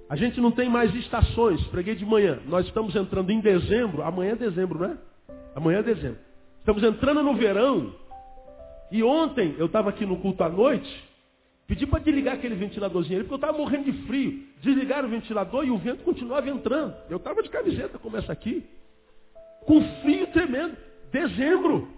A 0.09 0.15
gente 0.15 0.39
não 0.39 0.51
tem 0.51 0.69
mais 0.69 0.93
estações. 0.95 1.61
Preguei 1.67 1.95
de 1.95 2.05
manhã. 2.05 2.39
Nós 2.45 2.65
estamos 2.65 2.95
entrando 2.95 3.29
em 3.29 3.41
dezembro. 3.41 4.03
Amanhã 4.03 4.31
é 4.31 4.35
dezembro, 4.35 4.79
não 4.79 4.85
é? 4.85 4.97
Amanhã 5.55 5.79
é 5.79 5.83
dezembro. 5.83 6.19
Estamos 6.59 6.81
entrando 6.83 7.21
no 7.21 7.35
verão. 7.35 7.93
E 8.91 9.03
ontem 9.03 9.55
eu 9.57 9.65
estava 9.65 9.89
aqui 9.89 10.05
no 10.05 10.17
culto 10.17 10.43
à 10.43 10.49
noite. 10.49 11.06
Pedi 11.67 11.85
para 11.85 11.99
desligar 11.99 12.35
aquele 12.35 12.55
ventiladorzinho 12.55 13.19
ali, 13.19 13.27
porque 13.27 13.33
eu 13.33 13.47
estava 13.47 13.57
morrendo 13.57 13.91
de 13.91 14.07
frio. 14.07 14.47
Desligaram 14.61 15.09
o 15.09 15.11
ventilador 15.11 15.65
e 15.65 15.69
o 15.69 15.77
vento 15.77 16.03
continuava 16.03 16.49
entrando. 16.49 16.95
Eu 17.09 17.17
estava 17.17 17.43
de 17.43 17.49
camiseta, 17.49 17.99
como 17.99 18.15
essa 18.15 18.31
aqui. 18.31 18.65
Com 19.65 19.83
frio 20.01 20.27
tremendo. 20.27 20.77
Dezembro. 21.11 21.91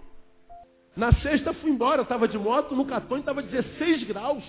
Na 0.95 1.13
sexta 1.13 1.53
fui 1.53 1.69
embora, 1.69 2.01
estava 2.01 2.27
de 2.27 2.37
moto, 2.37 2.75
no 2.75 2.85
cartão 2.85 3.17
estava 3.19 3.43
16 3.43 4.03
graus. 4.05 4.43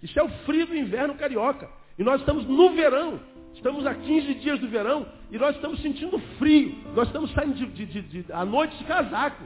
Isso 0.00 0.18
é 0.18 0.22
o 0.22 0.28
frio 0.46 0.66
do 0.66 0.76
inverno 0.76 1.14
carioca. 1.16 1.68
E 1.98 2.04
nós 2.04 2.20
estamos 2.20 2.46
no 2.46 2.70
verão. 2.70 3.20
Estamos 3.54 3.84
a 3.86 3.94
15 3.94 4.34
dias 4.34 4.60
do 4.60 4.68
verão 4.68 5.06
e 5.30 5.36
nós 5.36 5.54
estamos 5.56 5.82
sentindo 5.82 6.18
frio. 6.38 6.74
Nós 6.94 7.08
estamos 7.08 7.30
saindo 7.32 7.54
de, 7.54 7.66
de, 7.66 7.86
de, 7.86 8.22
de, 8.22 8.32
à 8.32 8.44
noite 8.44 8.76
de 8.78 8.84
casaco. 8.84 9.42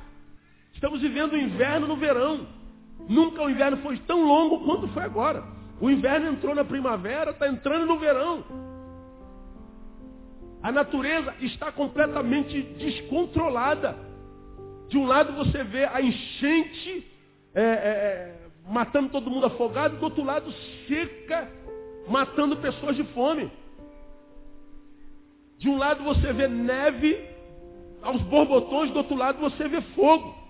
Estamos 0.74 1.00
vivendo 1.00 1.32
o 1.32 1.38
inverno 1.38 1.88
no 1.88 1.96
verão. 1.96 2.46
Nunca 3.08 3.42
o 3.42 3.50
inverno 3.50 3.78
foi 3.78 3.98
tão 3.98 4.24
longo 4.24 4.64
quanto 4.64 4.88
foi 4.88 5.02
agora. 5.02 5.44
O 5.80 5.90
inverno 5.90 6.28
entrou 6.30 6.54
na 6.54 6.64
primavera, 6.64 7.30
está 7.30 7.48
entrando 7.48 7.86
no 7.86 7.98
verão. 7.98 8.44
A 10.62 10.72
natureza 10.72 11.34
está 11.40 11.70
completamente 11.70 12.62
descontrolada. 12.62 13.96
De 14.88 14.96
um 14.96 15.04
lado 15.06 15.32
você 15.32 15.62
vê 15.62 15.84
a 15.84 16.00
enchente 16.00 17.06
é, 17.54 17.62
é, 17.62 17.64
é, 17.64 18.36
matando 18.68 19.10
todo 19.10 19.30
mundo 19.30 19.46
afogado, 19.46 19.96
do 19.96 20.04
outro 20.04 20.24
lado 20.24 20.50
seca 20.88 21.50
matando 22.08 22.56
pessoas 22.56 22.96
de 22.96 23.04
fome. 23.04 23.50
De 25.58 25.68
um 25.68 25.76
lado 25.76 26.02
você 26.02 26.32
vê 26.32 26.48
neve 26.48 27.28
aos 28.02 28.20
borbotões, 28.22 28.90
do 28.90 28.98
outro 28.98 29.16
lado 29.16 29.38
você 29.38 29.68
vê 29.68 29.80
fogo. 29.94 30.43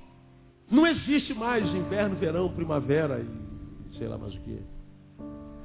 Não 0.70 0.86
existe 0.86 1.34
mais 1.34 1.64
inverno, 1.74 2.16
verão, 2.16 2.48
primavera 2.52 3.20
e 3.20 3.98
sei 3.98 4.08
lá 4.08 4.18
mais 4.18 4.34
o 4.34 4.40
que. 4.40 4.60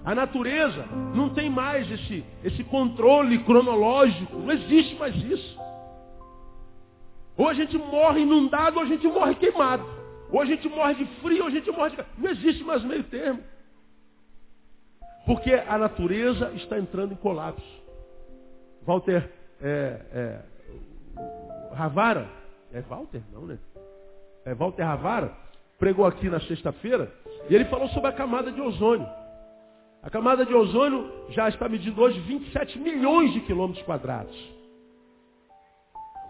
A 0.03 0.15
natureza 0.15 0.85
não 1.13 1.29
tem 1.29 1.49
mais 1.49 1.89
esse, 1.91 2.23
esse 2.43 2.63
controle 2.63 3.43
cronológico, 3.43 4.37
não 4.37 4.51
existe 4.51 4.95
mais 4.95 5.15
isso. 5.15 5.59
Ou 7.37 7.47
a 7.47 7.53
gente 7.53 7.77
morre 7.77 8.21
inundado, 8.21 8.77
ou 8.77 8.83
a 8.83 8.87
gente 8.87 9.07
morre 9.07 9.35
queimado. 9.35 9.85
Ou 10.31 10.41
a 10.41 10.45
gente 10.45 10.67
morre 10.67 10.95
de 10.95 11.05
frio, 11.21 11.41
ou 11.41 11.47
a 11.47 11.51
gente 11.51 11.71
morre 11.71 11.95
de... 11.95 12.05
Não 12.17 12.29
existe 12.29 12.63
mais 12.63 12.83
meio 12.83 13.03
termo. 13.03 13.41
Porque 15.25 15.53
a 15.53 15.77
natureza 15.77 16.51
está 16.55 16.77
entrando 16.77 17.13
em 17.13 17.17
colapso. 17.17 17.79
Walter 18.85 19.29
é, 19.61 20.01
é, 20.11 20.39
Ravara, 21.73 22.29
é 22.73 22.81
Walter? 22.81 23.21
Não, 23.31 23.45
né? 23.45 23.57
É 24.49 24.55
Walter 24.55 24.81
Ravara, 24.81 25.31
pregou 25.77 26.07
aqui 26.07 26.27
na 26.27 26.39
sexta-feira, 26.39 27.13
e 27.47 27.53
ele 27.53 27.65
falou 27.65 27.87
sobre 27.89 28.09
a 28.09 28.13
camada 28.13 28.51
de 28.51 28.59
ozônio. 28.59 29.07
A 30.01 30.09
camada 30.09 30.43
de 30.43 30.51
ozônio 30.51 31.07
já 31.29 31.47
está 31.49 31.69
medindo 31.69 32.01
hoje 32.01 32.19
27 32.21 32.79
milhões 32.79 33.31
de 33.31 33.41
quilômetros 33.41 33.85
quadrados. 33.85 34.35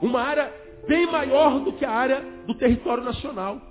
Uma 0.02 0.20
área 0.20 0.54
bem 0.86 1.10
maior 1.10 1.62
do 1.62 1.72
que 1.72 1.86
a 1.86 1.92
área 1.92 2.20
do 2.46 2.54
território 2.56 3.06
nacional. 3.06 3.62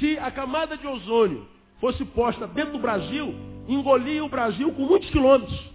Se 0.00 0.18
a 0.18 0.32
camada 0.32 0.76
de 0.76 0.88
ozônio 0.88 1.46
fosse 1.80 2.04
posta 2.04 2.48
dentro 2.48 2.72
do 2.72 2.80
Brasil, 2.80 3.32
engolia 3.68 4.24
o 4.24 4.28
Brasil 4.28 4.72
com 4.72 4.82
muitos 4.82 5.08
quilômetros. 5.10 5.70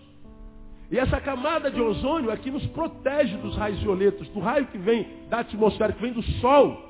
E 0.91 0.99
essa 0.99 1.21
camada 1.21 1.71
de 1.71 1.79
ozônio 1.79 2.29
é 2.29 2.35
que 2.35 2.51
nos 2.51 2.65
protege 2.67 3.37
dos 3.37 3.55
raios 3.55 3.79
violetos, 3.79 4.27
do 4.29 4.39
raio 4.41 4.67
que 4.67 4.77
vem 4.77 5.07
da 5.29 5.39
atmosfera, 5.39 5.93
que 5.93 6.01
vem 6.01 6.11
do 6.11 6.23
Sol, 6.41 6.86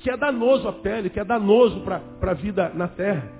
que 0.00 0.10
é 0.10 0.16
danoso 0.16 0.66
à 0.66 0.72
pele, 0.72 1.10
que 1.10 1.20
é 1.20 1.24
danoso 1.24 1.80
para 1.82 2.02
a 2.30 2.34
vida 2.34 2.70
na 2.74 2.88
Terra. 2.88 3.30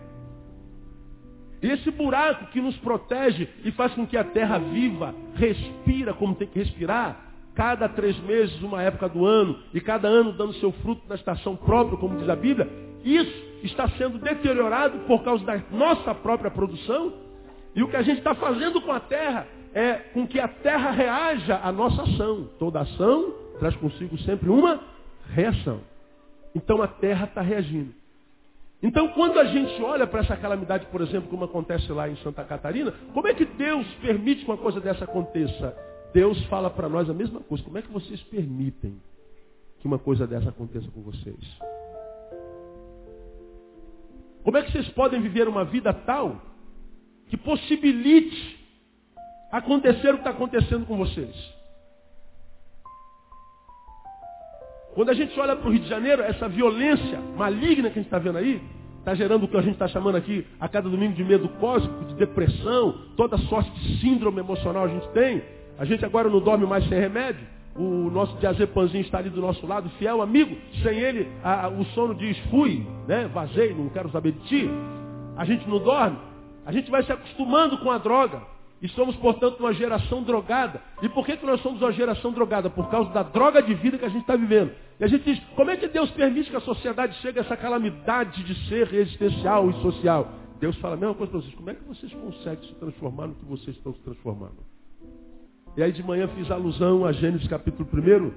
E 1.62 1.66
esse 1.66 1.90
buraco 1.90 2.46
que 2.46 2.60
nos 2.60 2.76
protege 2.78 3.48
e 3.64 3.72
faz 3.72 3.92
com 3.94 4.06
que 4.06 4.16
a 4.16 4.24
Terra 4.24 4.58
viva, 4.58 5.14
respira 5.34 6.14
como 6.14 6.34
tem 6.34 6.48
que 6.48 6.58
respirar, 6.58 7.30
cada 7.54 7.88
três 7.88 8.18
meses, 8.20 8.60
uma 8.62 8.82
época 8.82 9.08
do 9.08 9.26
ano, 9.26 9.58
e 9.74 9.80
cada 9.80 10.08
ano 10.08 10.32
dando 10.32 10.54
seu 10.54 10.72
fruto 10.72 11.02
na 11.08 11.14
estação 11.14 11.56
própria, 11.56 11.98
como 11.98 12.16
diz 12.18 12.28
a 12.28 12.36
Bíblia, 12.36 12.68
isso 13.04 13.50
está 13.62 13.88
sendo 13.90 14.18
deteriorado 14.18 15.00
por 15.00 15.22
causa 15.22 15.44
da 15.44 15.60
nossa 15.70 16.14
própria 16.14 16.50
produção. 16.50 17.12
E 17.74 17.82
o 17.82 17.88
que 17.88 17.96
a 17.96 18.02
gente 18.02 18.18
está 18.18 18.34
fazendo 18.34 18.80
com 18.80 18.92
a 18.92 19.00
terra 19.00 19.46
é 19.74 19.94
com 20.14 20.26
que 20.26 20.40
a 20.40 20.48
terra 20.48 20.90
reaja 20.90 21.60
à 21.62 21.70
nossa 21.70 22.02
ação. 22.02 22.48
Toda 22.58 22.80
ação 22.80 23.34
traz 23.58 23.76
consigo 23.76 24.16
sempre 24.18 24.48
uma 24.48 24.80
reação. 25.28 25.80
Então 26.54 26.82
a 26.82 26.88
terra 26.88 27.26
está 27.26 27.40
reagindo. 27.40 27.94
Então, 28.82 29.08
quando 29.08 29.38
a 29.38 29.44
gente 29.44 29.80
olha 29.82 30.06
para 30.06 30.20
essa 30.20 30.36
calamidade, 30.36 30.86
por 30.86 31.02
exemplo, 31.02 31.28
como 31.28 31.44
acontece 31.44 31.92
lá 31.92 32.08
em 32.08 32.16
Santa 32.16 32.42
Catarina, 32.44 32.92
como 33.12 33.28
é 33.28 33.34
que 33.34 33.44
Deus 33.44 33.86
permite 34.00 34.44
que 34.44 34.50
uma 34.50 34.56
coisa 34.56 34.80
dessa 34.80 35.04
aconteça? 35.04 35.76
Deus 36.14 36.42
fala 36.46 36.70
para 36.70 36.88
nós 36.88 37.08
a 37.10 37.14
mesma 37.14 37.40
coisa. 37.40 37.62
Como 37.62 37.76
é 37.76 37.82
que 37.82 37.92
vocês 37.92 38.22
permitem 38.22 38.98
que 39.80 39.86
uma 39.86 39.98
coisa 39.98 40.26
dessa 40.26 40.48
aconteça 40.48 40.88
com 40.90 41.02
vocês? 41.02 41.58
Como 44.42 44.56
é 44.56 44.62
que 44.62 44.72
vocês 44.72 44.88
podem 44.88 45.20
viver 45.20 45.46
uma 45.46 45.64
vida 45.64 45.92
tal 45.92 46.40
que 47.28 47.36
possibilite 47.36 48.60
acontecer 49.50 50.10
o 50.10 50.14
que 50.14 50.20
está 50.20 50.30
acontecendo 50.30 50.86
com 50.86 50.96
vocês. 50.96 51.34
Quando 54.94 55.10
a 55.10 55.14
gente 55.14 55.38
olha 55.38 55.54
para 55.54 55.68
o 55.68 55.72
Rio 55.72 55.80
de 55.80 55.88
Janeiro, 55.88 56.22
essa 56.22 56.48
violência 56.48 57.20
maligna 57.36 57.90
que 57.90 57.98
a 57.98 58.02
gente 58.02 58.06
está 58.06 58.18
vendo 58.18 58.38
aí, 58.38 58.60
está 58.98 59.14
gerando 59.14 59.44
o 59.44 59.48
que 59.48 59.56
a 59.56 59.62
gente 59.62 59.74
está 59.74 59.88
chamando 59.88 60.16
aqui 60.16 60.46
a 60.58 60.68
cada 60.68 60.88
domingo 60.88 61.14
de 61.14 61.24
medo 61.24 61.48
cósmico, 61.60 62.04
de 62.06 62.14
depressão, 62.14 62.94
toda 63.16 63.38
sorte 63.38 63.70
de 63.70 64.00
síndrome 64.00 64.40
emocional 64.40 64.84
a 64.84 64.88
gente 64.88 65.08
tem. 65.10 65.42
A 65.78 65.84
gente 65.84 66.04
agora 66.04 66.28
não 66.28 66.40
dorme 66.40 66.66
mais 66.66 66.86
sem 66.88 66.98
remédio. 66.98 67.46
O 67.76 68.10
nosso 68.10 68.36
diazepanzinho 68.38 69.02
está 69.02 69.18
ali 69.18 69.30
do 69.30 69.40
nosso 69.40 69.66
lado, 69.66 69.88
fiel 69.90 70.20
amigo. 70.20 70.56
Sem 70.82 70.98
ele, 70.98 71.28
a, 71.42 71.68
o 71.68 71.84
sono 71.86 72.14
diz, 72.14 72.36
fui, 72.50 72.84
né? 73.06 73.30
vazei, 73.32 73.72
não 73.72 73.88
quero 73.88 74.10
saber 74.10 74.32
de 74.32 74.40
ti. 74.40 74.70
A 75.36 75.44
gente 75.44 75.66
não 75.68 75.78
dorme. 75.78 76.18
A 76.66 76.72
gente 76.72 76.90
vai 76.90 77.02
se 77.04 77.12
acostumando 77.12 77.78
com 77.78 77.90
a 77.90 77.96
droga. 77.96 78.42
E 78.82 78.88
somos, 78.88 79.14
portanto, 79.16 79.60
uma 79.60 79.74
geração 79.74 80.22
drogada. 80.22 80.80
E 81.02 81.08
por 81.08 81.26
que, 81.26 81.36
que 81.36 81.44
nós 81.44 81.60
somos 81.60 81.82
uma 81.82 81.92
geração 81.92 82.32
drogada? 82.32 82.70
Por 82.70 82.88
causa 82.88 83.10
da 83.10 83.22
droga 83.22 83.62
de 83.62 83.74
vida 83.74 83.98
que 83.98 84.04
a 84.04 84.08
gente 84.08 84.22
está 84.22 84.36
vivendo. 84.36 84.72
E 84.98 85.04
a 85.04 85.06
gente 85.06 85.24
diz, 85.24 85.38
como 85.54 85.70
é 85.70 85.76
que 85.76 85.86
Deus 85.86 86.10
permite 86.12 86.50
que 86.50 86.56
a 86.56 86.60
sociedade 86.60 87.14
chegue 87.16 87.38
a 87.38 87.42
essa 87.42 87.56
calamidade 87.56 88.42
de 88.42 88.54
ser 88.68 88.92
existencial 88.94 89.68
e 89.68 89.74
social? 89.82 90.32
Deus 90.58 90.76
fala 90.76 90.94
a 90.94 90.96
mesma 90.96 91.14
coisa 91.14 91.32
para 91.32 91.40
vocês. 91.40 91.54
Como 91.54 91.70
é 91.70 91.74
que 91.74 91.84
vocês 91.84 92.12
conseguem 92.12 92.68
se 92.68 92.74
transformar 92.74 93.26
no 93.26 93.34
que 93.34 93.44
vocês 93.44 93.76
estão 93.76 93.92
se 93.92 94.00
transformando? 94.00 94.58
E 95.76 95.82
aí 95.82 95.92
de 95.92 96.02
manhã 96.02 96.28
fiz 96.28 96.50
alusão 96.50 97.04
a 97.04 97.12
Gênesis 97.12 97.46
capítulo 97.48 97.88
1, 97.92 98.32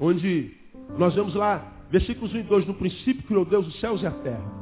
onde 0.00 0.54
nós 0.98 1.14
vemos 1.14 1.34
lá, 1.34 1.72
versículos 1.90 2.32
1 2.34 2.38
e 2.38 2.42
2, 2.42 2.66
no 2.66 2.74
princípio 2.74 3.22
criou 3.24 3.44
Deus 3.44 3.66
os 3.66 3.80
céus 3.80 4.02
e 4.02 4.06
a 4.06 4.10
terra. 4.10 4.52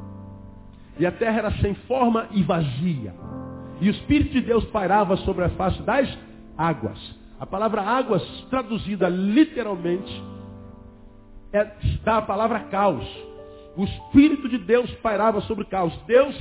E 0.99 1.05
a 1.05 1.13
terra 1.13 1.39
era 1.39 1.51
sem 1.61 1.75
forma 1.75 2.29
e 2.33 2.43
vazia. 2.43 3.15
E 3.81 3.89
o 3.89 3.91
Espírito 3.91 4.33
de 4.33 4.41
Deus 4.41 4.65
pairava 4.67 5.17
sobre 5.19 5.45
a 5.45 5.51
face 5.51 5.81
das 5.83 6.09
águas. 6.57 6.99
A 7.39 7.47
palavra 7.47 7.83
águas, 7.83 8.23
traduzida 8.49 9.09
literalmente, 9.09 10.23
é 11.53 11.71
da 12.03 12.23
palavra 12.23 12.61
caos. 12.61 13.07
O 13.77 13.85
Espírito 13.85 14.49
de 14.49 14.59
Deus 14.59 14.91
pairava 14.97 15.41
sobre 15.43 15.65
o 15.65 15.67
caos. 15.67 15.95
Deus 16.07 16.35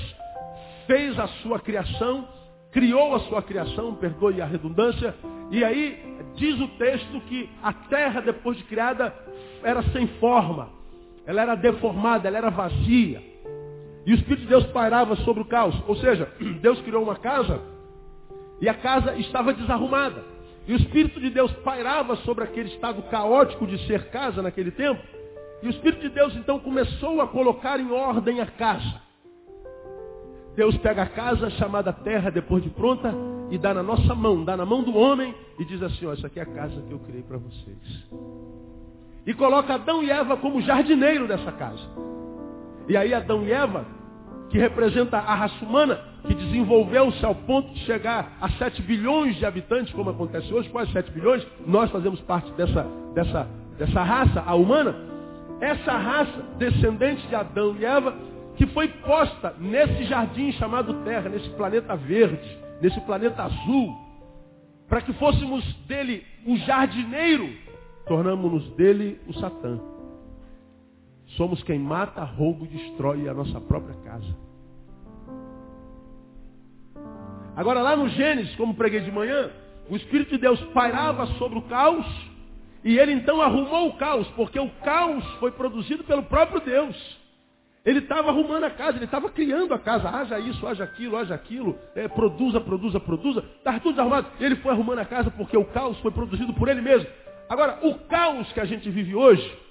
fez 0.87 1.19
a 1.19 1.27
sua 1.41 1.59
criação, 1.59 2.27
criou 2.71 3.15
a 3.15 3.19
sua 3.21 3.41
criação, 3.41 3.95
perdoe 3.95 4.41
a 4.41 4.45
redundância, 4.45 5.13
e 5.51 5.63
aí 5.63 6.17
diz 6.35 6.59
o 6.59 6.67
texto 6.77 7.19
que 7.21 7.49
a 7.61 7.73
terra, 7.73 8.21
depois 8.21 8.57
de 8.57 8.63
criada, 8.63 9.13
era 9.63 9.83
sem 9.91 10.07
forma, 10.19 10.69
ela 11.25 11.41
era 11.41 11.55
deformada, 11.55 12.27
ela 12.27 12.37
era 12.37 12.49
vazia. 12.49 13.34
E 14.05 14.11
o 14.11 14.15
Espírito 14.15 14.41
de 14.41 14.47
Deus 14.47 14.65
pairava 14.67 15.15
sobre 15.17 15.41
o 15.41 15.45
caos. 15.45 15.75
Ou 15.87 15.95
seja, 15.95 16.31
Deus 16.61 16.79
criou 16.81 17.03
uma 17.03 17.15
casa 17.15 17.61
e 18.61 18.69
a 18.69 18.73
casa 18.73 19.15
estava 19.15 19.53
desarrumada. 19.53 20.23
E 20.67 20.73
o 20.73 20.75
Espírito 20.75 21.19
de 21.19 21.29
Deus 21.29 21.51
pairava 21.63 22.15
sobre 22.17 22.43
aquele 22.43 22.69
estado 22.69 23.01
caótico 23.03 23.67
de 23.67 23.77
ser 23.87 24.09
casa 24.09 24.41
naquele 24.41 24.71
tempo. 24.71 25.01
E 25.61 25.67
o 25.67 25.69
Espírito 25.69 26.01
de 26.01 26.09
Deus 26.09 26.35
então 26.35 26.59
começou 26.59 27.21
a 27.21 27.27
colocar 27.27 27.79
em 27.79 27.91
ordem 27.91 28.41
a 28.41 28.45
casa. 28.45 29.05
Deus 30.55 30.77
pega 30.77 31.03
a 31.03 31.07
casa 31.07 31.49
chamada 31.51 31.91
terra 31.91 32.29
depois 32.29 32.63
de 32.63 32.69
pronta 32.69 33.13
e 33.51 33.57
dá 33.57 33.73
na 33.73 33.83
nossa 33.83 34.15
mão, 34.15 34.43
dá 34.43 34.55
na 34.55 34.65
mão 34.65 34.81
do 34.83 34.95
homem 34.95 35.35
e 35.59 35.65
diz 35.65 35.81
assim, 35.83 36.05
ó, 36.05 36.13
essa 36.13 36.27
aqui 36.27 36.39
é 36.39 36.43
a 36.43 36.45
casa 36.45 36.81
que 36.81 36.91
eu 36.91 36.99
criei 36.99 37.23
para 37.23 37.37
vocês. 37.37 38.07
E 39.25 39.33
coloca 39.33 39.73
Adão 39.73 40.01
e 40.01 40.09
Eva 40.09 40.37
como 40.37 40.61
jardineiro 40.61 41.27
dessa 41.27 41.51
casa. 41.51 41.83
E 42.87 42.95
aí 42.95 43.13
Adão 43.13 43.43
e 43.43 43.51
Eva, 43.51 43.85
que 44.49 44.57
representa 44.57 45.17
a 45.17 45.35
raça 45.35 45.65
humana, 45.65 45.99
que 46.25 46.33
desenvolveu-se 46.33 47.23
ao 47.25 47.35
ponto 47.35 47.73
de 47.73 47.79
chegar 47.81 48.37
a 48.39 48.49
7 48.49 48.81
bilhões 48.81 49.35
de 49.35 49.45
habitantes, 49.45 49.93
como 49.93 50.09
acontece 50.09 50.53
hoje, 50.53 50.69
quase 50.69 50.91
7 50.91 51.11
bilhões, 51.11 51.45
nós 51.65 51.89
fazemos 51.91 52.19
parte 52.21 52.51
dessa, 52.53 52.85
dessa, 53.13 53.47
dessa 53.77 54.03
raça, 54.03 54.43
a 54.45 54.55
humana. 54.55 54.95
Essa 55.61 55.93
raça, 55.93 56.43
descendente 56.57 57.25
de 57.27 57.35
Adão 57.35 57.75
e 57.79 57.85
Eva, 57.85 58.13
que 58.55 58.65
foi 58.67 58.87
posta 58.87 59.53
nesse 59.59 60.05
jardim 60.05 60.51
chamado 60.53 60.93
Terra, 61.03 61.29
nesse 61.29 61.49
planeta 61.51 61.95
verde, 61.95 62.57
nesse 62.81 62.99
planeta 63.01 63.43
azul, 63.43 63.95
para 64.87 65.01
que 65.01 65.13
fôssemos 65.13 65.63
dele 65.87 66.23
o 66.45 66.55
jardineiro, 66.57 67.49
tornamos-nos 68.07 68.69
dele 68.75 69.19
o 69.27 69.33
Satã. 69.33 69.79
Somos 71.37 71.61
quem 71.63 71.79
mata, 71.79 72.23
rouba 72.23 72.65
e 72.65 72.67
destrói 72.69 73.27
a 73.27 73.33
nossa 73.33 73.59
própria 73.61 73.95
casa. 74.03 74.35
Agora 77.55 77.81
lá 77.81 77.95
no 77.95 78.09
Gênesis, 78.09 78.55
como 78.55 78.75
preguei 78.75 79.01
de 79.01 79.11
manhã, 79.11 79.49
o 79.89 79.95
Espírito 79.95 80.31
de 80.31 80.37
Deus 80.37 80.59
pairava 80.73 81.25
sobre 81.37 81.59
o 81.59 81.61
caos 81.63 82.05
e 82.83 82.97
ele 82.97 83.13
então 83.13 83.41
arrumou 83.41 83.89
o 83.89 83.97
caos, 83.97 84.27
porque 84.29 84.59
o 84.59 84.69
caos 84.83 85.25
foi 85.39 85.51
produzido 85.51 86.03
pelo 86.03 86.23
próprio 86.23 86.61
Deus. 86.61 87.25
Ele 87.83 87.99
estava 87.99 88.29
arrumando 88.29 88.63
a 88.63 88.71
casa, 88.71 88.97
ele 88.97 89.05
estava 89.05 89.29
criando 89.29 89.73
a 89.73 89.79
casa. 89.79 90.09
Haja 90.09 90.39
isso, 90.39 90.65
haja 90.65 90.83
aquilo, 90.83 91.17
haja 91.17 91.35
aquilo. 91.35 91.77
É, 91.95 92.07
produza, 92.07 92.59
produza, 92.59 92.99
produza. 92.99 93.45
Estava 93.57 93.79
tudo 93.79 93.99
arrumado. 93.99 94.27
Ele 94.39 94.55
foi 94.55 94.71
arrumando 94.71 94.99
a 94.99 95.05
casa 95.05 95.29
porque 95.29 95.55
o 95.55 95.65
caos 95.65 95.99
foi 95.99 96.11
produzido 96.11 96.51
por 96.53 96.67
ele 96.67 96.81
mesmo. 96.81 97.07
Agora, 97.47 97.79
o 97.83 97.93
caos 98.07 98.51
que 98.53 98.59
a 98.59 98.65
gente 98.65 98.89
vive 98.89 99.13
hoje 99.13 99.64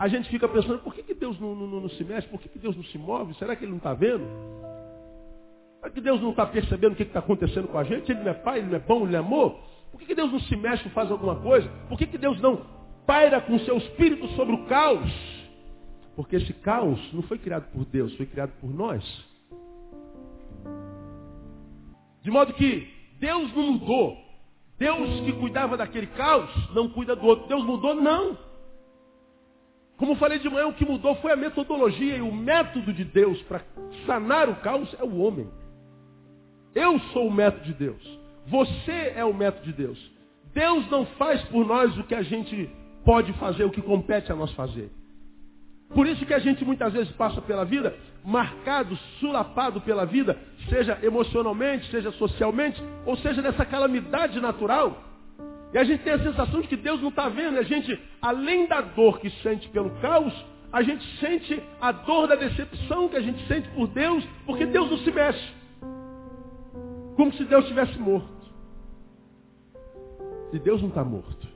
a 0.00 0.08
gente 0.08 0.30
fica 0.30 0.48
pensando, 0.48 0.78
por 0.78 0.94
que, 0.94 1.02
que 1.02 1.12
Deus 1.12 1.38
não, 1.38 1.54
não, 1.54 1.82
não, 1.82 1.88
se 1.90 2.02
mexe? 2.02 2.26
Por 2.26 2.40
que, 2.40 2.48
que 2.48 2.58
Deus 2.58 2.74
não 2.74 2.82
se 2.84 2.96
move? 2.96 3.34
Será 3.34 3.54
que 3.54 3.64
Ele 3.64 3.72
não 3.72 3.76
está 3.76 3.92
vendo? 3.92 4.24
Será 5.78 5.90
que 5.90 6.00
Deus 6.00 6.22
não 6.22 6.30
está 6.30 6.46
percebendo 6.46 6.94
o 6.94 6.96
que 6.96 7.02
está 7.02 7.18
acontecendo 7.18 7.68
com 7.68 7.76
a 7.76 7.84
gente? 7.84 8.10
Ele 8.10 8.20
não 8.20 8.30
é 8.30 8.32
pai, 8.32 8.60
Ele 8.60 8.68
não 8.68 8.76
é 8.76 8.78
bom, 8.78 9.06
Ele 9.06 9.14
é 9.14 9.18
amor? 9.18 9.60
Por 9.92 10.00
que, 10.00 10.06
que 10.06 10.14
Deus 10.14 10.32
não 10.32 10.40
se 10.40 10.56
mexe 10.56 10.88
e 10.88 10.90
faz 10.92 11.10
alguma 11.10 11.36
coisa? 11.36 11.68
Por 11.86 11.98
que, 11.98 12.06
que 12.06 12.16
Deus 12.16 12.40
não 12.40 12.64
paira 13.06 13.42
com 13.42 13.58
seu 13.58 13.76
espírito 13.76 14.26
sobre 14.28 14.54
o 14.54 14.64
caos? 14.64 15.12
Porque 16.16 16.36
esse 16.36 16.54
caos 16.54 16.98
não 17.12 17.20
foi 17.24 17.36
criado 17.36 17.70
por 17.70 17.84
Deus, 17.84 18.16
foi 18.16 18.24
criado 18.24 18.52
por 18.58 18.72
nós. 18.72 19.04
De 22.22 22.30
modo 22.30 22.54
que 22.54 22.88
Deus 23.18 23.54
não 23.54 23.72
mudou. 23.74 24.16
Deus 24.78 25.20
que 25.26 25.32
cuidava 25.34 25.76
daquele 25.76 26.06
caos 26.06 26.48
não 26.74 26.88
cuida 26.88 27.14
do 27.14 27.26
outro. 27.26 27.46
Deus 27.48 27.62
mudou? 27.64 27.94
Não. 27.94 28.48
Como 30.00 30.14
falei 30.14 30.38
de 30.38 30.48
manhã, 30.48 30.66
o 30.66 30.72
que 30.72 30.86
mudou 30.86 31.14
foi 31.16 31.30
a 31.30 31.36
metodologia 31.36 32.16
e 32.16 32.22
o 32.22 32.32
método 32.32 32.90
de 32.90 33.04
Deus 33.04 33.40
para 33.42 33.60
sanar 34.06 34.48
o 34.48 34.56
caos 34.56 34.88
é 34.98 35.04
o 35.04 35.18
homem. 35.18 35.46
Eu 36.74 36.98
sou 37.12 37.28
o 37.28 37.30
método 37.30 37.66
de 37.66 37.74
Deus. 37.74 38.18
Você 38.46 39.12
é 39.14 39.22
o 39.26 39.34
método 39.34 39.66
de 39.66 39.74
Deus. 39.74 40.12
Deus 40.54 40.88
não 40.90 41.04
faz 41.04 41.42
por 41.48 41.66
nós 41.66 41.98
o 41.98 42.04
que 42.04 42.14
a 42.14 42.22
gente 42.22 42.70
pode 43.04 43.30
fazer, 43.34 43.64
o 43.64 43.70
que 43.70 43.82
compete 43.82 44.32
a 44.32 44.34
nós 44.34 44.50
fazer. 44.54 44.90
Por 45.90 46.06
isso 46.06 46.24
que 46.24 46.32
a 46.32 46.38
gente 46.38 46.64
muitas 46.64 46.94
vezes 46.94 47.12
passa 47.12 47.42
pela 47.42 47.66
vida 47.66 47.94
marcado, 48.24 48.96
sulapado 49.18 49.82
pela 49.82 50.06
vida, 50.06 50.38
seja 50.70 50.98
emocionalmente, 51.02 51.90
seja 51.90 52.10
socialmente, 52.12 52.82
ou 53.04 53.18
seja 53.18 53.42
nessa 53.42 53.66
calamidade 53.66 54.40
natural, 54.40 55.09
e 55.72 55.78
a 55.78 55.84
gente 55.84 56.02
tem 56.02 56.12
a 56.12 56.22
sensação 56.22 56.60
de 56.60 56.68
que 56.68 56.76
Deus 56.76 57.00
não 57.00 57.10
está 57.10 57.28
vendo. 57.28 57.58
A 57.58 57.62
gente, 57.62 57.98
além 58.20 58.66
da 58.66 58.80
dor 58.80 59.20
que 59.20 59.30
sente 59.42 59.68
pelo 59.68 59.90
caos, 60.00 60.34
a 60.72 60.82
gente 60.82 61.04
sente 61.18 61.62
a 61.80 61.92
dor 61.92 62.26
da 62.26 62.34
decepção 62.34 63.08
que 63.08 63.16
a 63.16 63.20
gente 63.20 63.46
sente 63.46 63.68
por 63.70 63.86
Deus, 63.88 64.24
porque 64.46 64.66
Deus 64.66 64.90
não 64.90 64.98
se 64.98 65.10
mexe. 65.10 65.54
Como 67.16 67.32
se 67.34 67.44
Deus 67.44 67.64
estivesse 67.64 67.98
morto. 67.98 68.40
E 70.52 70.58
Deus 70.58 70.80
não 70.80 70.88
está 70.88 71.04
morto. 71.04 71.48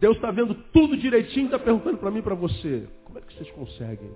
Deus 0.00 0.16
está 0.16 0.30
vendo 0.30 0.54
tudo 0.72 0.96
direitinho 0.96 1.44
e 1.44 1.46
está 1.46 1.58
perguntando 1.58 1.98
para 1.98 2.10
mim 2.10 2.20
e 2.20 2.22
para 2.22 2.34
você. 2.34 2.88
Como 3.04 3.18
é 3.18 3.22
que 3.22 3.34
vocês 3.34 3.50
conseguem 3.50 4.10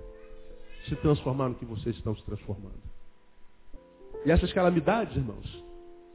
se 0.87 0.95
transformar 0.97 1.49
no 1.49 1.55
que 1.55 1.65
vocês 1.65 1.95
estão 1.95 2.15
se 2.15 2.23
transformando? 2.23 2.79
E 4.25 4.31
essas 4.31 4.51
calamidades, 4.51 5.15
irmãos, 5.15 5.63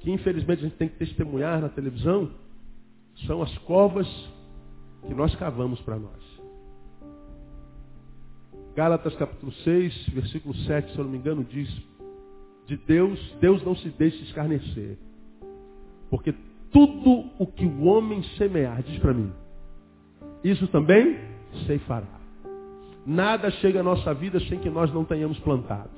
que 0.00 0.10
infelizmente 0.10 0.60
a 0.60 0.68
gente 0.68 0.76
tem 0.76 0.88
que 0.88 0.96
testemunhar 0.96 1.60
na 1.60 1.68
televisão, 1.68 2.30
são 3.26 3.42
as 3.42 3.56
covas 3.58 4.06
que 5.06 5.14
nós 5.14 5.34
cavamos 5.36 5.80
para 5.82 5.98
nós. 5.98 6.24
Gálatas 8.74 9.14
capítulo 9.16 9.52
6, 9.52 10.08
versículo 10.08 10.54
7, 10.54 10.92
se 10.92 10.98
eu 10.98 11.04
não 11.04 11.10
me 11.12 11.18
engano, 11.18 11.44
diz, 11.44 11.70
de 12.66 12.76
Deus, 12.76 13.18
Deus 13.40 13.62
não 13.62 13.76
se 13.76 13.88
deixa 13.90 14.22
escarnecer. 14.24 14.98
Porque 16.10 16.34
tudo 16.72 17.30
o 17.38 17.46
que 17.46 17.64
o 17.64 17.84
homem 17.84 18.22
semear, 18.36 18.82
diz 18.82 18.98
para 18.98 19.14
mim, 19.14 19.32
isso 20.42 20.66
também 20.68 21.18
ceifará. 21.66 22.20
Nada 23.06 23.50
chega 23.52 23.80
à 23.80 23.82
nossa 23.82 24.12
vida 24.14 24.40
sem 24.40 24.58
que 24.58 24.70
nós 24.70 24.92
não 24.92 25.04
tenhamos 25.04 25.38
plantado. 25.40 25.90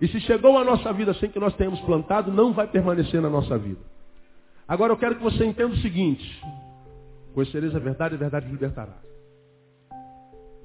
E 0.00 0.08
se 0.08 0.20
chegou 0.20 0.58
à 0.58 0.64
nossa 0.64 0.92
vida 0.92 1.14
sem 1.14 1.30
que 1.30 1.38
nós 1.38 1.54
tenhamos 1.54 1.80
plantado, 1.82 2.32
não 2.32 2.52
vai 2.52 2.66
permanecer 2.66 3.20
na 3.20 3.30
nossa 3.30 3.56
vida. 3.56 3.80
Agora 4.66 4.92
eu 4.92 4.96
quero 4.96 5.16
que 5.16 5.22
você 5.22 5.44
entenda 5.44 5.72
o 5.72 5.78
seguinte: 5.78 6.42
Conhecereis 7.34 7.74
a 7.74 7.78
verdade 7.78 8.14
a 8.14 8.18
verdade 8.18 8.46
libertará. 8.48 8.96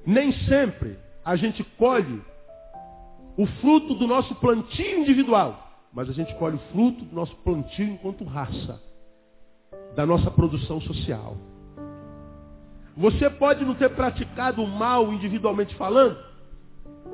Nem 0.06 0.32
sempre 0.46 0.96
a 1.24 1.36
gente 1.36 1.62
colhe 1.76 2.22
o 3.36 3.46
fruto 3.60 3.94
do 3.94 4.06
nosso 4.06 4.34
plantio 4.36 5.00
individual. 5.00 5.66
mas 5.92 6.08
a 6.08 6.12
gente 6.12 6.32
colhe 6.36 6.54
o 6.54 6.72
fruto 6.72 7.04
do 7.04 7.14
nosso 7.14 7.34
plantio 7.38 7.84
enquanto 7.84 8.24
raça, 8.24 8.80
da 9.96 10.06
nossa 10.06 10.30
produção 10.30 10.80
social. 10.80 11.36
Você 12.96 13.28
pode 13.28 13.64
não 13.64 13.74
ter 13.74 13.90
praticado 13.90 14.62
o 14.62 14.68
mal 14.68 15.12
individualmente 15.12 15.74
falando, 15.74 16.16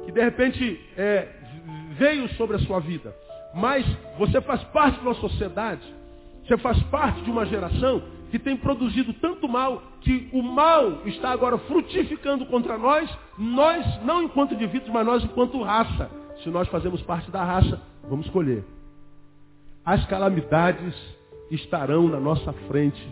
que 0.04 0.12
de 0.12 0.20
repente 0.20 0.78
é, 0.96 1.26
veio 1.96 2.28
sobre 2.34 2.56
a 2.56 2.58
sua 2.60 2.80
vida, 2.80 3.16
mas 3.54 3.86
você 4.18 4.40
faz 4.42 4.62
parte 4.64 5.00
de 5.00 5.06
uma 5.06 5.14
sociedade, 5.14 5.94
você 6.44 6.58
faz 6.58 6.80
parte 6.84 7.22
de 7.22 7.30
uma 7.30 7.46
geração 7.46 8.02
que 8.30 8.38
tem 8.38 8.56
produzido 8.56 9.12
tanto 9.14 9.48
mal 9.48 9.82
que 10.00 10.28
o 10.32 10.42
mal 10.42 11.06
está 11.06 11.30
agora 11.30 11.58
frutificando 11.58 12.46
contra 12.46 12.76
nós, 12.76 13.10
nós 13.38 14.02
não 14.02 14.22
enquanto 14.22 14.54
indivíduos, 14.54 14.90
mas 14.90 15.06
nós 15.06 15.24
enquanto 15.24 15.62
raça. 15.62 16.10
Se 16.42 16.50
nós 16.50 16.68
fazemos 16.68 17.00
parte 17.02 17.30
da 17.30 17.44
raça, 17.44 17.80
vamos 18.08 18.28
colher. 18.30 18.64
As 19.84 20.04
calamidades 20.06 20.94
estarão 21.50 22.08
na 22.08 22.18
nossa 22.18 22.52
frente 22.68 23.02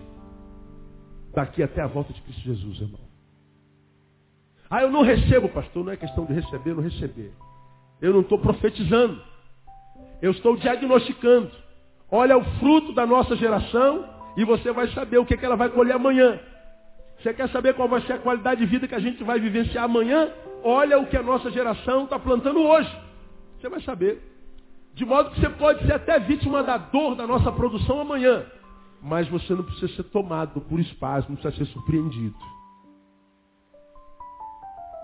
daqui 1.32 1.62
até 1.62 1.82
a 1.82 1.86
volta 1.86 2.12
de 2.12 2.20
Cristo 2.22 2.42
Jesus, 2.42 2.80
irmão. 2.80 3.00
Ah, 4.70 4.82
eu 4.82 4.90
não 4.90 5.02
recebo, 5.02 5.48
pastor, 5.48 5.84
não 5.84 5.92
é 5.92 5.96
questão 5.96 6.24
de 6.24 6.32
receber 6.32 6.70
ou 6.70 6.76
não 6.76 6.82
receber. 6.82 7.32
Eu 8.00 8.12
não 8.12 8.20
estou 8.20 8.38
profetizando. 8.38 9.20
Eu 10.20 10.32
estou 10.32 10.56
diagnosticando. 10.56 11.50
Olha 12.10 12.36
o 12.36 12.44
fruto 12.58 12.92
da 12.92 13.06
nossa 13.06 13.36
geração 13.36 14.13
e 14.36 14.44
você 14.44 14.72
vai 14.72 14.88
saber 14.88 15.18
o 15.18 15.24
que, 15.24 15.36
que 15.36 15.44
ela 15.44 15.56
vai 15.56 15.68
colher 15.68 15.94
amanhã. 15.94 16.38
Você 17.20 17.32
quer 17.32 17.48
saber 17.50 17.74
qual 17.74 17.88
vai 17.88 18.00
ser 18.02 18.14
a 18.14 18.18
qualidade 18.18 18.60
de 18.60 18.66
vida 18.66 18.88
que 18.88 18.94
a 18.94 19.00
gente 19.00 19.22
vai 19.24 19.38
vivenciar 19.38 19.84
amanhã? 19.84 20.30
Olha 20.62 20.98
o 20.98 21.06
que 21.06 21.16
a 21.16 21.22
nossa 21.22 21.50
geração 21.50 22.04
está 22.04 22.18
plantando 22.18 22.60
hoje. 22.60 22.90
Você 23.60 23.68
vai 23.68 23.80
saber. 23.80 24.20
De 24.94 25.04
modo 25.04 25.30
que 25.30 25.40
você 25.40 25.48
pode 25.50 25.84
ser 25.86 25.94
até 25.94 26.18
vítima 26.18 26.62
da 26.62 26.76
dor 26.76 27.14
da 27.16 27.26
nossa 27.26 27.50
produção 27.50 28.00
amanhã. 28.00 28.44
Mas 29.00 29.28
você 29.28 29.54
não 29.54 29.62
precisa 29.62 29.88
ser 29.94 30.04
tomado 30.04 30.60
por 30.60 30.78
espasmo, 30.80 31.30
não 31.30 31.36
precisa 31.36 31.64
ser 31.64 31.72
surpreendido. 31.72 32.36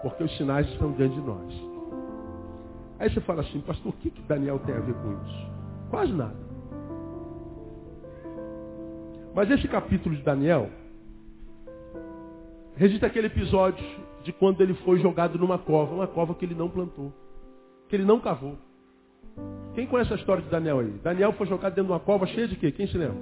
Porque 0.03 0.25
os 0.25 0.37
sinais 0.37 0.67
estão 0.69 0.93
diante 0.93 1.15
de 1.15 1.21
nós. 1.21 1.53
Aí 2.99 3.11
você 3.11 3.21
fala 3.23 3.41
assim, 3.41 3.61
pastor, 3.61 3.93
o 3.93 3.97
que, 3.97 4.11
que 4.11 4.23
Daniel 4.23 4.59
tem 4.61 4.75
a 4.75 4.81
ver 4.81 4.95
com 4.95 5.13
isso? 5.25 5.51
Quase 5.91 6.13
nada. 6.13 6.50
Mas 9.35 9.51
esse 9.51 9.69
capítulo 9.69 10.17
de 10.17 10.23
Daniel 10.23 10.71
registra 12.77 13.09
aquele 13.09 13.29
episódio 13.29 13.85
de 14.25 14.33
quando 14.33 14.61
ele 14.61 14.75
foi 14.75 14.99
jogado 14.99 15.39
numa 15.39 15.59
cova, 15.59 15.95
uma 15.95 16.07
cova 16.07 16.35
que 16.35 16.45
ele 16.45 16.55
não 16.55 16.69
plantou, 16.69 17.13
que 17.89 17.97
ele 17.97 18.05
não 18.05 18.21
cavou. 18.21 18.59
Quem 19.75 19.87
conhece 19.87 20.13
a 20.13 20.17
história 20.17 20.43
de 20.43 20.51
Daniel 20.51 20.81
aí? 20.81 20.91
Daniel 21.03 21.33
foi 21.35 21.47
jogado 21.47 21.75
dentro 21.75 21.87
de 21.87 21.93
uma 21.93 22.01
cova 22.01 22.27
cheia 22.27 22.49
de 22.49 22.57
quê? 22.57 22.73
Quem 22.73 22.87
se 22.87 22.99
lembra? 22.99 23.17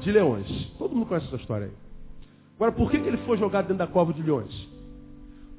De 0.00 0.10
leões. 0.10 0.48
Todo 0.78 0.94
mundo 0.94 1.06
conhece 1.06 1.26
essa 1.26 1.36
história 1.36 1.66
aí. 1.66 1.72
Agora, 2.56 2.72
por 2.72 2.90
que, 2.90 2.98
que 2.98 3.08
ele 3.08 3.18
foi 3.18 3.38
jogado 3.38 3.68
dentro 3.68 3.78
da 3.78 3.86
cova 3.86 4.12
de 4.12 4.22
leões? 4.22 4.68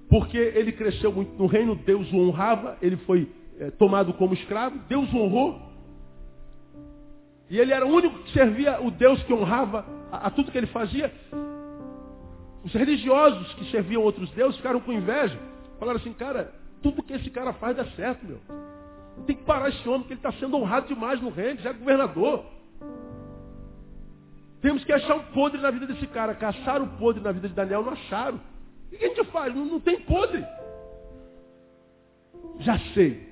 Porque 0.09 0.37
ele 0.37 0.73
cresceu 0.73 1.11
muito 1.11 1.31
no 1.37 1.47
reino, 1.47 1.75
Deus 1.75 2.11
o 2.11 2.17
honrava, 2.17 2.77
ele 2.81 2.97
foi 2.97 3.29
é, 3.59 3.71
tomado 3.71 4.13
como 4.13 4.33
escravo, 4.33 4.77
Deus 4.89 5.11
o 5.13 5.17
honrou, 5.17 5.70
e 7.51 7.59
ele 7.59 7.73
era 7.73 7.85
o 7.85 7.89
único 7.89 8.17
que 8.19 8.31
servia 8.31 8.79
o 8.79 8.89
Deus 8.89 9.21
que 9.23 9.33
honrava 9.33 9.85
a, 10.09 10.27
a 10.27 10.29
tudo 10.29 10.53
que 10.53 10.57
ele 10.57 10.67
fazia. 10.67 11.13
Os 12.63 12.71
religiosos 12.71 13.53
que 13.55 13.69
serviam 13.69 14.01
outros 14.01 14.31
deuses 14.31 14.55
ficaram 14.55 14.79
com 14.79 14.93
inveja. 14.93 15.37
Falaram 15.77 15.99
assim, 15.99 16.13
cara, 16.13 16.53
tudo 16.81 17.03
que 17.03 17.11
esse 17.11 17.29
cara 17.29 17.51
faz 17.51 17.75
dá 17.75 17.85
certo, 17.87 18.25
meu. 18.25 18.39
Tem 19.27 19.35
que 19.35 19.43
parar 19.43 19.67
esse 19.67 19.87
homem, 19.89 20.03
que 20.03 20.13
ele 20.13 20.19
está 20.19 20.31
sendo 20.31 20.55
honrado 20.55 20.87
demais 20.87 21.21
no 21.21 21.29
reino, 21.29 21.59
já 21.59 21.71
é 21.71 21.73
governador. 21.73 22.45
Temos 24.61 24.85
que 24.85 24.93
achar 24.93 25.15
um 25.15 25.23
podre 25.33 25.59
na 25.59 25.71
vida 25.71 25.87
desse 25.87 26.07
cara. 26.07 26.33
Caçaram 26.33 26.85
o 26.85 26.97
podre 26.97 27.21
na 27.21 27.33
vida 27.33 27.49
de 27.49 27.53
Daniel, 27.53 27.83
não 27.83 27.91
acharam. 27.91 28.39
O 28.85 28.89
que 28.97 29.03
a 29.03 29.07
gente 29.09 29.25
faz? 29.25 29.53
Não, 29.53 29.65
não 29.65 29.79
tem 29.81 29.99
podre. 29.99 30.41
Já 32.59 32.79
sei. 32.93 33.27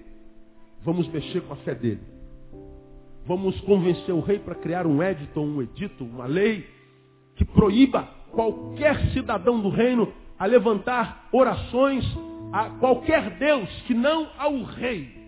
Vamos 0.81 1.07
mexer 1.07 1.39
com 1.39 1.53
a 1.53 1.57
fé 1.57 1.73
dele. 1.73 2.18
Vamos 3.25 3.59
convencer 3.61 4.13
o 4.13 4.21
rei 4.21 4.39
para 4.39 4.55
criar 4.55 4.87
um 4.87 5.01
edito, 5.03 5.39
um 5.39 5.61
edito, 5.61 6.03
uma 6.03 6.25
lei 6.25 6.65
que 7.35 7.45
proíba 7.45 8.07
qualquer 8.31 9.11
cidadão 9.11 9.59
do 9.59 9.69
reino 9.69 10.11
a 10.37 10.45
levantar 10.45 11.27
orações 11.31 12.05
a 12.51 12.69
qualquer 12.71 13.37
Deus 13.37 13.69
que 13.85 13.93
não 13.93 14.27
ao 14.37 14.63
rei. 14.63 15.19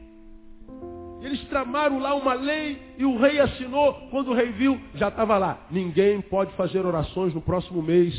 Eles 1.21 1.43
tramaram 1.45 1.99
lá 1.99 2.15
uma 2.15 2.33
lei 2.33 2.81
e 2.97 3.05
o 3.05 3.17
rei 3.17 3.39
assinou. 3.39 3.93
Quando 4.09 4.31
o 4.31 4.33
rei 4.33 4.51
viu, 4.51 4.79
já 4.95 5.09
estava 5.09 5.37
lá. 5.37 5.67
Ninguém 5.69 6.19
pode 6.19 6.51
fazer 6.53 6.83
orações 6.83 7.33
no 7.33 7.41
próximo 7.41 7.81
mês, 7.81 8.13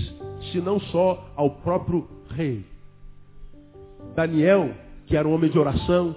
senão 0.52 0.78
só 0.78 1.32
ao 1.35 1.50
próprio 1.50 2.08
rei. 2.30 2.64
Daniel, 4.14 4.72
que 5.06 5.16
era 5.16 5.26
um 5.26 5.35
homem 5.35 5.50
de 5.50 5.58
oração, 5.58 6.14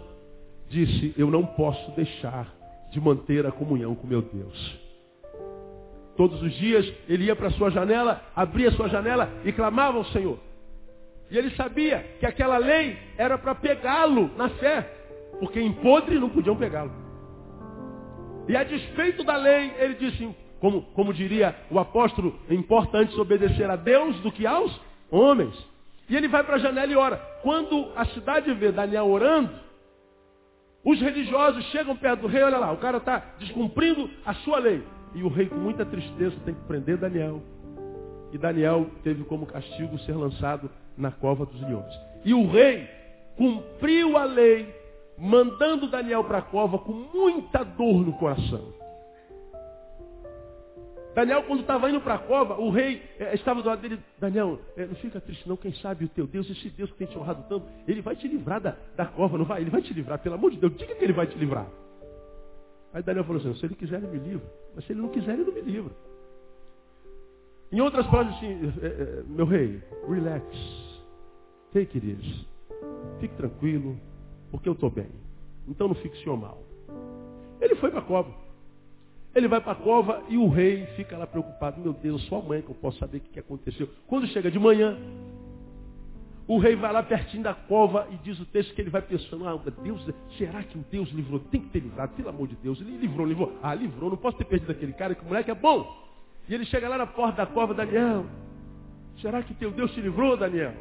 disse: 0.69 1.13
Eu 1.17 1.31
não 1.31 1.43
posso 1.43 1.91
deixar 1.91 2.53
de 2.95 3.01
manter 3.01 3.45
a 3.45 3.51
comunhão 3.51 3.93
com 3.93 4.07
meu 4.07 4.21
Deus. 4.21 4.79
Todos 6.15 6.41
os 6.41 6.53
dias 6.53 6.89
ele 7.09 7.25
ia 7.25 7.35
para 7.35 7.49
sua 7.51 7.69
janela, 7.69 8.23
abria 8.33 8.71
sua 8.71 8.87
janela 8.87 9.29
e 9.43 9.51
clamava 9.51 9.97
ao 9.97 10.05
Senhor. 10.05 10.39
E 11.29 11.37
ele 11.37 11.53
sabia 11.57 11.99
que 12.21 12.25
aquela 12.25 12.57
lei 12.57 12.97
era 13.17 13.37
para 13.37 13.53
pegá-lo 13.53 14.31
na 14.37 14.47
fé, 14.47 14.89
porque 15.41 15.59
em 15.59 15.73
podre 15.73 16.17
não 16.17 16.29
podiam 16.29 16.55
pegá-lo. 16.55 16.91
E 18.47 18.55
a 18.55 18.63
despeito 18.63 19.25
da 19.25 19.35
lei, 19.35 19.73
ele 19.77 19.95
disse, 19.95 20.33
como, 20.61 20.83
como 20.93 21.13
diria 21.13 21.53
o 21.69 21.77
apóstolo, 21.77 22.39
importa 22.49 22.99
antes 22.99 23.17
obedecer 23.17 23.69
a 23.69 23.75
Deus 23.75 24.15
do 24.21 24.31
que 24.31 24.47
aos 24.47 24.79
homens. 25.11 25.53
E 26.07 26.15
ele 26.15 26.29
vai 26.29 26.45
para 26.45 26.55
a 26.55 26.59
janela 26.59 26.93
e 26.93 26.95
ora. 26.95 27.17
Quando 27.41 27.91
a 27.93 28.05
cidade 28.05 28.53
vê 28.53 28.71
Daniel 28.71 29.07
orando, 29.07 29.64
os 30.85 31.01
religiosos 31.01 31.65
chegam 31.71 31.97
perto 31.97 32.21
do 32.21 32.27
rei, 32.27 32.43
olha 32.43 32.59
lá, 32.59 32.71
o 32.71 32.77
cara 32.77 32.97
está 32.97 33.17
descumprindo 33.39 34.07
a 34.23 34.35
sua 34.35 34.59
lei. 34.59 34.83
E 35.15 35.23
o 35.23 35.27
rei, 35.27 35.47
com 35.47 35.55
muita 35.55 35.83
tristeza, 35.83 36.35
tem 36.45 36.53
que 36.53 36.61
prender 36.67 36.97
Daniel. 36.97 37.41
E 38.31 38.37
Daniel 38.37 38.85
teve 39.03 39.23
como 39.23 39.47
castigo 39.47 39.97
ser 39.99 40.13
lançado 40.13 40.69
na 40.95 41.09
cova 41.09 41.45
dos 41.45 41.59
leões. 41.61 41.93
E 42.23 42.33
o 42.35 42.47
rei 42.47 42.87
cumpriu 43.35 44.15
a 44.15 44.25
lei, 44.25 44.73
mandando 45.17 45.87
Daniel 45.89 46.23
para 46.23 46.37
a 46.37 46.43
cova 46.43 46.77
com 46.77 46.93
muita 46.93 47.63
dor 47.63 48.05
no 48.05 48.13
coração. 48.13 48.84
Daniel, 51.15 51.43
quando 51.43 51.61
estava 51.61 51.89
indo 51.89 52.01
para 52.01 52.15
a 52.15 52.19
cova, 52.19 52.59
o 52.59 52.69
rei 52.69 53.01
é, 53.17 53.33
estava 53.33 53.61
do 53.61 53.69
lado 53.69 53.81
dele. 53.81 53.97
Daniel, 54.19 54.59
é, 54.75 54.85
não 54.85 54.95
fica 54.95 55.21
triste 55.21 55.47
não, 55.47 55.55
quem 55.55 55.73
sabe 55.75 56.03
o 56.03 56.09
teu 56.09 56.27
Deus, 56.27 56.49
esse 56.49 56.69
Deus 56.69 56.91
que 56.91 56.97
tem 56.97 57.07
te 57.07 57.17
honrado 57.17 57.45
tanto, 57.47 57.65
ele 57.87 58.01
vai 58.01 58.17
te 58.17 58.27
livrar 58.27 58.59
da, 58.59 58.75
da 58.97 59.05
cova, 59.05 59.37
não 59.37 59.45
vai? 59.45 59.61
Ele 59.61 59.69
vai 59.69 59.81
te 59.81 59.93
livrar, 59.93 60.19
pelo 60.19 60.35
amor 60.35 60.51
de 60.51 60.57
Deus, 60.57 60.75
diga 60.75 60.93
que 60.93 61.03
ele 61.03 61.13
vai 61.13 61.25
te 61.25 61.37
livrar. 61.37 61.67
Aí 62.93 63.01
Daniel 63.01 63.23
falou 63.23 63.41
assim, 63.41 63.55
se 63.55 63.65
ele 63.65 63.75
quiser, 63.75 64.03
ele 64.03 64.07
me 64.07 64.19
livra. 64.19 64.45
Mas 64.75 64.85
se 64.85 64.91
ele 64.91 65.01
não 65.01 65.07
quiser, 65.07 65.33
ele 65.33 65.45
não 65.45 65.53
me 65.53 65.61
livra. 65.61 65.91
Em 67.71 67.79
outras 67.79 68.05
palavras, 68.07 68.35
assim, 68.35 68.73
é, 68.81 69.23
meu 69.25 69.45
rei, 69.45 69.81
relax, 70.09 70.45
take 71.73 71.97
it 71.97 72.09
easy. 72.09 72.45
Fique 73.21 73.35
tranquilo, 73.35 73.97
porque 74.51 74.67
eu 74.67 74.73
estou 74.73 74.89
bem. 74.89 75.09
Então 75.65 75.87
não 75.87 75.95
fique 75.95 76.21
senhor 76.21 76.35
mal. 76.35 76.61
Ele 77.61 77.75
foi 77.75 77.89
para 77.89 77.99
a 77.99 78.03
cova. 78.03 78.44
Ele 79.35 79.49
vai 79.49 79.59
para 79.59 79.73
a 79.73 79.75
cova 79.75 80.23
e 80.29 80.37
o 80.37 80.47
rei 80.47 80.85
fica 80.95 81.17
lá 81.17 81.27
preocupado. 81.27 81.81
Meu 81.81 81.91
Deus, 81.91 82.23
só 82.27 82.39
amanhã 82.39 82.61
que 82.61 82.69
eu 82.69 82.75
posso 82.75 82.97
saber 82.97 83.17
o 83.17 83.21
que 83.21 83.39
aconteceu. 83.39 83.89
Quando 84.07 84.25
chega 84.27 84.49
de 84.49 84.57
manhã, 84.57 84.97
o 86.47 86.57
rei 86.57 86.75
vai 86.75 86.93
lá 86.93 87.03
pertinho 87.03 87.43
da 87.43 87.53
cova 87.53 88.07
e 88.11 88.17
diz 88.17 88.39
o 88.39 88.45
texto 88.45 88.73
que 88.73 88.81
ele 88.81 88.89
vai 88.89 89.01
pensando, 89.01 89.45
ah, 89.47 89.59
Deus, 89.83 90.07
será 90.37 90.63
que 90.63 90.77
um 90.77 90.83
Deus 90.89 91.09
livrou? 91.09 91.39
Tem 91.39 91.59
que 91.59 91.69
ter 91.69 91.79
livrado, 91.79 92.13
pelo 92.13 92.29
amor 92.29 92.47
de 92.47 92.55
Deus. 92.55 92.79
Ele 92.79 92.97
livrou, 92.97 93.27
livrou. 93.27 93.51
Ah, 93.61 93.75
livrou, 93.75 94.09
não 94.09 94.17
posso 94.17 94.37
ter 94.37 94.45
perdido 94.45 94.71
aquele 94.71 94.93
cara, 94.93 95.13
que 95.13 95.21
o 95.21 95.27
moleque 95.27 95.51
é 95.51 95.55
bom. 95.55 95.85
E 96.47 96.53
ele 96.53 96.63
chega 96.65 96.87
lá 96.87 96.97
na 96.97 97.07
porta 97.07 97.37
da 97.37 97.45
cova, 97.45 97.73
Daniel, 97.73 98.25
será 99.21 99.43
que 99.43 99.53
teu 99.55 99.71
Deus 99.71 99.91
te 99.93 99.99
livrou, 99.99 100.37
Daniel? 100.37 100.75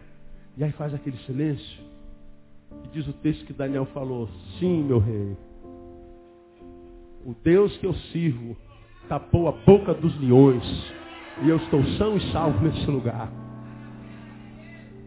E 0.56 0.62
aí 0.62 0.70
faz 0.72 0.94
aquele 0.94 1.16
silêncio. 1.24 1.82
E 2.84 2.88
diz 2.88 3.08
o 3.08 3.12
texto 3.14 3.44
que 3.46 3.52
Daniel 3.52 3.86
falou, 3.86 4.28
sim, 4.58 4.84
meu 4.84 4.98
rei. 4.98 5.36
O 7.24 7.34
Deus 7.42 7.76
que 7.78 7.86
eu 7.86 7.94
sirvo 8.12 8.56
tapou 9.08 9.48
a 9.48 9.52
boca 9.52 9.94
dos 9.94 10.18
leões. 10.20 10.64
E 11.42 11.48
eu 11.48 11.56
estou 11.56 11.82
são 11.98 12.16
e 12.16 12.32
salvo 12.32 12.64
nesse 12.64 12.86
lugar. 12.90 13.30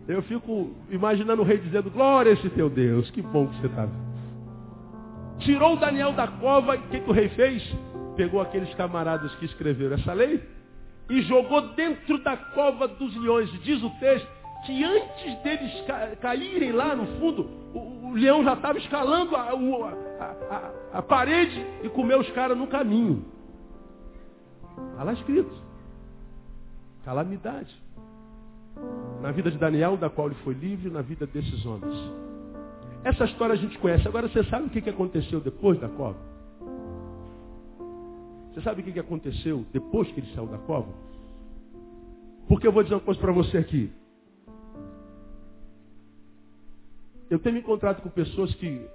Eu 0.08 0.22
fico 0.24 0.74
imaginando 0.90 1.42
o 1.42 1.46
rei 1.46 1.58
dizendo, 1.58 1.92
glória 1.92 2.32
a 2.32 2.34
esse 2.34 2.50
teu 2.50 2.70
Deus, 2.70 3.10
que 3.12 3.22
bom 3.22 3.48
que 3.48 3.58
você 3.58 3.68
está. 3.68 3.88
Tirou 5.40 5.76
Daniel 5.78 6.14
da 6.14 6.28
cova 6.28 6.76
e 6.76 6.80
o 6.80 6.84
que, 6.84 7.00
que 7.02 7.10
o 7.10 7.14
rei 7.14 7.30
fez? 7.30 7.64
Pegou 8.16 8.42
aqueles 8.42 8.74
camaradas 8.76 9.34
que 9.36 9.46
escreveram 9.46 9.96
essa 9.96 10.14
lei 10.14 10.42
e 11.10 11.22
jogou 11.22 11.74
dentro 11.74 12.18
da 12.24 12.36
cova 12.36 12.88
dos 12.88 13.16
leões. 13.18 13.52
Diz 13.62 13.82
o 13.84 13.90
texto 14.00 14.28
que 14.66 14.84
antes 14.84 15.36
deles 15.44 15.72
caírem 16.20 16.72
lá 16.72 16.96
no 16.96 17.06
fundo, 17.20 17.50
o, 17.74 18.08
o 18.08 18.14
leão 18.14 18.44
já 18.44 18.54
estava 18.54 18.78
escalando 18.78 19.36
a, 19.36 19.42
a, 19.42 20.26
a, 20.50 21.00
a, 21.00 21.02
parede 21.02 21.66
e 21.84 21.90
comeu 21.90 22.20
os 22.20 22.30
caras 22.32 22.58
no 22.58 22.68
caminho. 22.68 23.24
Está 24.92 25.04
lá 25.04 25.14
escrito. 25.14 25.52
Calamidade. 27.06 27.76
Na 29.22 29.32
vida 29.32 29.50
de 29.50 29.58
Daniel, 29.58 29.98
da 29.98 30.10
qual 30.10 30.28
ele 30.28 30.38
foi 30.44 30.54
livre, 30.54 30.90
na 30.90 31.02
vida 31.02 31.26
desses 31.26 31.66
homens. 31.66 31.96
Essa 33.04 33.26
história 33.26 33.54
a 33.54 33.58
gente 33.58 33.78
conhece. 33.80 34.08
Agora 34.08 34.28
você 34.28 34.44
sabe 34.46 34.68
o 34.68 34.70
que 34.70 34.90
aconteceu 34.90 35.40
depois 35.40 35.80
da 35.80 35.88
cova? 35.88 36.18
Você 38.54 38.62
sabe 38.62 38.82
o 38.82 38.84
que 38.84 39.00
aconteceu 39.00 39.66
depois 39.72 40.12
que 40.12 40.20
ele 40.20 40.34
saiu 40.34 40.48
da 40.48 40.58
cova? 40.58 40.92
Porque 42.48 42.66
eu 42.68 42.72
vou 42.72 42.82
dizer 42.82 42.96
uma 42.96 43.02
coisa 43.02 43.20
para 43.20 43.32
você 43.32 43.58
aqui. 43.58 43.92
Eu 47.30 47.40
tenho 47.40 47.56
me 47.56 47.62
encontrado 47.62 48.02
com 48.02 48.10
pessoas 48.10 48.54
que, 48.56 48.88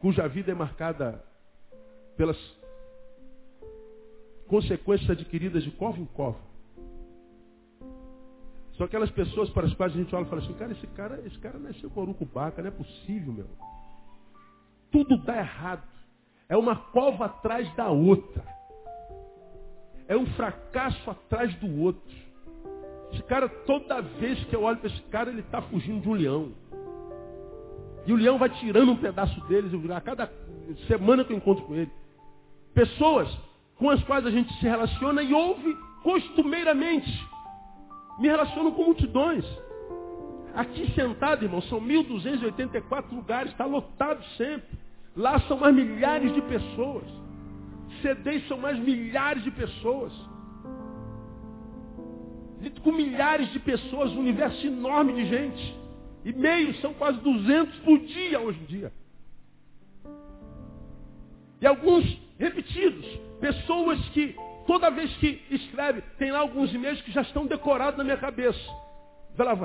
cuja 0.00 0.26
vida 0.28 0.50
é 0.50 0.54
marcada 0.54 1.22
pelas 2.16 2.38
consequências 4.46 5.10
adquiridas 5.10 5.62
de 5.62 5.70
cova 5.72 5.98
em 5.98 6.06
cova. 6.06 6.38
São 8.76 8.86
aquelas 8.86 9.10
pessoas 9.10 9.50
para 9.50 9.66
as 9.66 9.74
quais 9.74 9.92
a 9.92 9.96
gente 9.96 10.14
olha 10.14 10.24
e 10.24 10.28
fala 10.28 10.42
assim, 10.42 10.54
cara, 10.54 10.72
esse 10.72 10.86
cara, 10.88 11.22
esse 11.26 11.38
cara 11.38 11.58
nasceu 11.58 11.90
com 11.90 12.00
urucubaca, 12.00 12.62
não 12.62 12.68
é 12.68 12.72
possível, 12.72 13.32
meu. 13.32 13.46
Tudo 14.90 15.18
dá 15.18 15.36
errado. 15.36 15.86
É 16.48 16.56
uma 16.56 16.74
cova 16.74 17.26
atrás 17.26 17.72
da 17.76 17.90
outra. 17.90 18.42
É 20.08 20.16
um 20.16 20.26
fracasso 20.34 21.10
atrás 21.10 21.54
do 21.56 21.80
outro. 21.80 22.16
Esse 23.12 23.22
cara, 23.24 23.48
toda 23.48 24.00
vez 24.00 24.42
que 24.44 24.56
eu 24.56 24.62
olho 24.62 24.78
para 24.78 24.88
esse 24.88 25.02
cara, 25.02 25.30
ele 25.30 25.40
está 25.40 25.60
fugindo 25.62 26.00
de 26.00 26.08
um 26.08 26.14
leão. 26.14 26.52
E 28.06 28.12
o 28.12 28.16
leão 28.16 28.38
vai 28.38 28.48
tirando 28.48 28.92
um 28.92 28.96
pedaço 28.96 29.40
deles, 29.46 29.72
a 29.90 30.00
cada 30.00 30.32
semana 30.86 31.24
que 31.24 31.32
eu 31.32 31.36
encontro 31.36 31.64
com 31.64 31.74
ele. 31.74 31.90
Pessoas 32.74 33.28
com 33.76 33.90
as 33.90 34.02
quais 34.04 34.26
a 34.26 34.30
gente 34.30 34.52
se 34.54 34.62
relaciona 34.62 35.22
e 35.22 35.32
ouve 35.32 35.76
costumeiramente. 36.02 37.10
Me 38.18 38.28
relaciono 38.28 38.72
com 38.72 38.84
multidões. 38.84 39.44
Aqui 40.54 40.92
sentado, 40.94 41.44
irmão, 41.44 41.62
são 41.62 41.80
1.284 41.80 43.12
lugares, 43.12 43.52
está 43.52 43.64
lotado 43.64 44.22
sempre. 44.36 44.78
Lá 45.16 45.40
são 45.40 45.58
mais 45.58 45.74
milhares 45.74 46.32
de 46.34 46.42
pessoas. 46.42 47.04
CDs 48.02 48.46
são 48.48 48.58
mais 48.58 48.78
milhares 48.78 49.42
de 49.42 49.50
pessoas. 49.50 50.12
Com 52.82 52.92
milhares 52.92 53.50
de 53.52 53.58
pessoas, 53.58 54.12
um 54.12 54.20
universo 54.20 54.66
enorme 54.66 55.14
de 55.14 55.26
gente. 55.26 55.79
E 56.24 56.32
meios 56.32 56.80
são 56.80 56.92
quase 56.94 57.18
200 57.20 57.78
por 57.80 57.98
dia 57.98 58.40
hoje 58.40 58.60
em 58.60 58.66
dia. 58.66 58.92
E 61.60 61.66
alguns 61.66 62.04
repetidos. 62.38 63.06
Pessoas 63.40 63.98
que, 64.10 64.34
toda 64.66 64.90
vez 64.90 65.14
que 65.16 65.42
escreve, 65.50 66.02
tem 66.18 66.30
lá 66.30 66.40
alguns 66.40 66.72
e-mails 66.74 67.00
que 67.02 67.12
já 67.12 67.22
estão 67.22 67.46
decorados 67.46 67.98
na 67.98 68.04
minha 68.04 68.16
cabeça. 68.16 68.58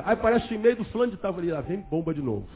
Aí 0.06 0.14
aparece 0.14 0.54
o 0.54 0.56
e-mail 0.56 0.78
do 0.78 0.86
fulano 0.86 1.16
de 1.16 1.28
ali, 1.28 1.52
lá 1.52 1.62
vem 1.62 1.80
bomba 1.82 2.14
de 2.14 2.22
novo. 2.22 2.48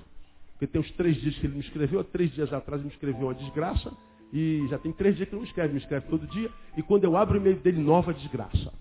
Porque 0.53 0.67
tem 0.67 0.79
uns 0.79 0.91
três 0.91 1.15
dias 1.17 1.37
que 1.37 1.47
ele 1.47 1.55
me 1.55 1.61
escreveu, 1.61 2.03
três 2.03 2.31
dias 2.31 2.51
atrás 2.53 2.81
ele 2.81 2.89
me 2.89 2.93
escreveu 2.93 3.27
uma 3.27 3.33
desgraça, 3.33 3.91
e 4.31 4.65
já 4.69 4.77
tem 4.77 4.91
três 4.91 5.15
dias 5.15 5.27
que 5.27 5.35
ele 5.35 5.41
não 5.41 5.47
escreve, 5.47 5.73
me 5.73 5.79
escreve 5.79 6.07
todo 6.07 6.27
dia, 6.27 6.49
e 6.77 6.83
quando 6.83 7.03
eu 7.03 7.17
abro 7.17 7.37
o 7.37 7.41
e-mail 7.41 7.57
dele, 7.57 7.81
nova 7.81 8.13
desgraça. 8.13 8.71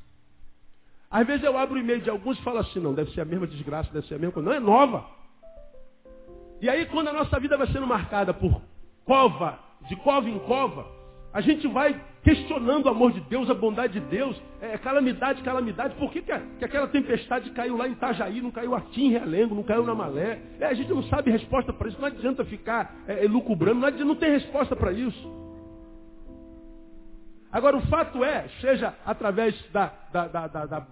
Às 1.11 1.27
vezes 1.27 1.43
eu 1.43 1.57
abro 1.57 1.77
o 1.77 1.79
e-mail 1.79 2.01
de 2.01 2.11
alguns 2.11 2.39
e 2.39 2.43
falo 2.43 2.59
assim, 2.59 2.81
não, 2.81 2.93
deve 2.93 3.13
ser 3.13 3.23
a 3.23 3.25
mesma 3.25 3.47
desgraça, 3.47 3.93
deve 3.93 4.07
ser 4.07 4.17
a 4.17 4.19
mesma 4.19 4.33
coisa. 4.33 4.49
Não, 4.49 4.57
é 4.57 4.61
nova. 4.61 5.07
E 6.61 6.69
aí 6.69 6.87
quando 6.87 7.09
a 7.09 7.13
nossa 7.13 7.39
vida 7.41 7.57
vai 7.57 7.67
sendo 7.69 7.87
marcada 7.87 8.35
por 8.35 8.61
cova, 9.05 9.59
de 9.89 9.97
cova 9.97 10.29
em 10.29 10.39
cova, 10.41 10.87
a 11.33 11.41
gente 11.41 11.67
vai 11.69 11.99
questionando 12.23 12.87
o 12.87 12.89
amor 12.89 13.13
de 13.13 13.21
Deus, 13.21 13.49
a 13.49 13.55
bondade 13.55 14.01
de 14.01 14.07
Deus, 14.07 14.41
é, 14.61 14.77
calamidade, 14.77 15.43
calamidade. 15.43 15.95
Por 15.95 16.11
que, 16.11 16.21
que, 16.21 16.33
que, 16.59 16.65
aquela 16.65 16.89
tempestade 16.89 17.51
caiu 17.51 17.77
lá 17.77 17.89
em 17.89 17.93
Itajaí, 17.93 18.41
não 18.41 18.51
caiu 18.51 18.75
aqui 18.75 19.07
em 19.07 19.11
Realengo, 19.11 19.55
não 19.55 19.63
caiu 19.63 19.85
na 19.85 19.95
Malé? 19.95 20.41
É, 20.61 20.67
a 20.67 20.75
gente 20.75 20.91
não 20.91 21.03
sabe 21.05 21.31
resposta 21.31 21.73
para 21.73 21.89
isso, 21.89 22.01
não 22.01 22.09
adianta 22.09 22.45
ficar 22.45 22.95
é, 23.07 23.27
lucubrando, 23.27 23.81
não, 23.81 23.89
adianta, 23.89 24.05
não 24.05 24.17
tem 24.17 24.31
resposta 24.31 24.75
para 24.75 24.93
isso. 24.93 25.39
Agora 27.51 27.77
o 27.77 27.87
fato 27.87 28.23
é, 28.23 28.49
seja 28.61 28.95
através 29.07 29.55
da, 29.73 29.93
da, 30.13 30.27
da, 30.27 30.47
da 30.67 30.87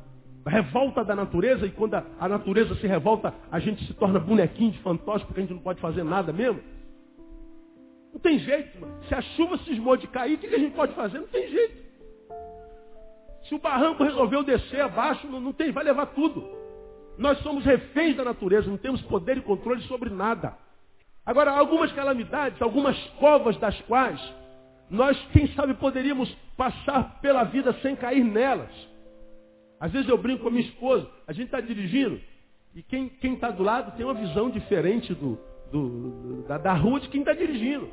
revolta 0.46 1.04
da 1.04 1.14
natureza, 1.14 1.66
e 1.66 1.70
quando 1.70 1.94
a, 1.94 2.04
a, 2.20 2.28
natureza 2.28 2.74
se 2.76 2.86
revolta, 2.86 3.34
a 3.50 3.58
gente 3.58 3.84
se 3.84 3.94
torna 3.94 4.18
bonequinho 4.18 4.72
de 4.72 4.78
fantoche, 4.78 5.24
porque 5.24 5.40
a 5.40 5.42
gente 5.42 5.54
não 5.54 5.62
pode 5.62 5.80
fazer 5.80 6.04
nada 6.04 6.32
mesmo. 6.32 6.60
Não 8.12 8.20
tem 8.20 8.38
jeito, 8.38 8.80
mano. 8.80 8.96
Se 9.08 9.14
a 9.14 9.20
chuva 9.20 9.58
cismou 9.58 9.96
de 9.96 10.06
cair, 10.06 10.34
o 10.34 10.38
que 10.38 10.46
a 10.46 10.58
gente 10.58 10.74
pode 10.74 10.94
fazer? 10.94 11.18
Não 11.18 11.26
tem 11.26 11.48
jeito. 11.48 11.86
Se 13.48 13.54
o 13.54 13.58
barranco 13.58 14.02
resolveu 14.02 14.42
descer 14.42 14.80
abaixo, 14.80 15.26
não, 15.26 15.40
não 15.40 15.52
tem, 15.52 15.70
vai 15.72 15.84
levar 15.84 16.06
tudo. 16.06 16.48
Nós 17.18 17.38
somos 17.38 17.64
reféns 17.64 18.16
da 18.16 18.24
natureza, 18.24 18.70
não 18.70 18.76
temos 18.76 19.02
poder 19.02 19.38
e 19.38 19.42
controle 19.42 19.82
sobre 19.82 20.10
nada. 20.10 20.56
Agora, 21.24 21.50
algumas 21.50 21.92
calamidades, 21.92 22.60
algumas 22.62 22.96
covas 23.18 23.56
das 23.58 23.78
quais 23.82 24.20
nós, 24.88 25.18
quem 25.32 25.48
sabe, 25.48 25.74
poderíamos 25.74 26.32
passar 26.56 27.18
pela 27.20 27.44
vida 27.44 27.72
sem 27.82 27.96
cair 27.96 28.24
nelas. 28.24 28.70
Às 29.78 29.92
vezes 29.92 30.08
eu 30.08 30.16
brinco 30.16 30.42
com 30.42 30.48
a 30.48 30.50
minha 30.50 30.64
esposa, 30.64 31.06
a 31.26 31.32
gente 31.32 31.46
está 31.46 31.60
dirigindo, 31.60 32.20
e 32.74 32.82
quem 32.82 33.10
está 33.22 33.50
do 33.50 33.62
lado 33.62 33.96
tem 33.96 34.04
uma 34.04 34.14
visão 34.14 34.50
diferente 34.50 35.14
do, 35.14 35.38
do, 35.72 36.44
da, 36.46 36.58
da, 36.58 36.72
rua 36.74 37.00
de 37.00 37.08
quem 37.08 37.20
está 37.20 37.32
dirigindo. 37.32 37.88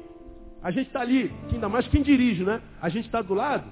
A 0.62 0.72
gente 0.72 0.88
está 0.88 1.02
ali, 1.02 1.32
ainda 1.52 1.68
mais 1.68 1.88
quem 1.88 2.02
dirige, 2.02 2.44
né? 2.44 2.62
A 2.82 2.90
gente 2.90 3.06
está 3.06 3.22
do 3.22 3.34
lado, 3.34 3.70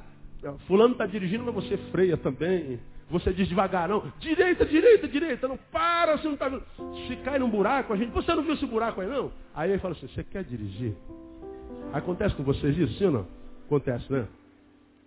fulano 0.67 0.93
está 0.93 1.05
dirigindo, 1.05 1.43
mas 1.43 1.55
você 1.55 1.77
freia 1.91 2.17
também. 2.17 2.79
Você 3.09 3.33
diz 3.33 3.49
devagar, 3.49 3.89
não, 3.89 4.11
direita, 4.19 4.65
direita, 4.65 5.05
direita, 5.05 5.47
não 5.47 5.59
para, 5.69 6.17
você 6.17 6.27
não 6.27 6.35
está 6.35 6.47
vendo. 6.47 6.63
Se 7.07 7.17
cai 7.17 7.37
num 7.39 7.49
buraco, 7.49 7.91
a 7.91 7.97
gente, 7.97 8.09
você 8.11 8.33
não 8.33 8.41
viu 8.41 8.53
esse 8.53 8.65
buraco 8.65 9.01
aí 9.01 9.07
não? 9.07 9.33
Aí 9.53 9.69
ele 9.69 9.79
fala 9.79 9.93
assim, 9.93 10.07
você 10.07 10.23
quer 10.23 10.45
dirigir? 10.45 10.95
Acontece 11.91 12.33
com 12.35 12.43
vocês 12.43 12.77
isso, 12.77 12.97
sim 12.97 13.05
ou 13.07 13.11
não? 13.11 13.27
Acontece, 13.65 14.09
né? 14.11 14.25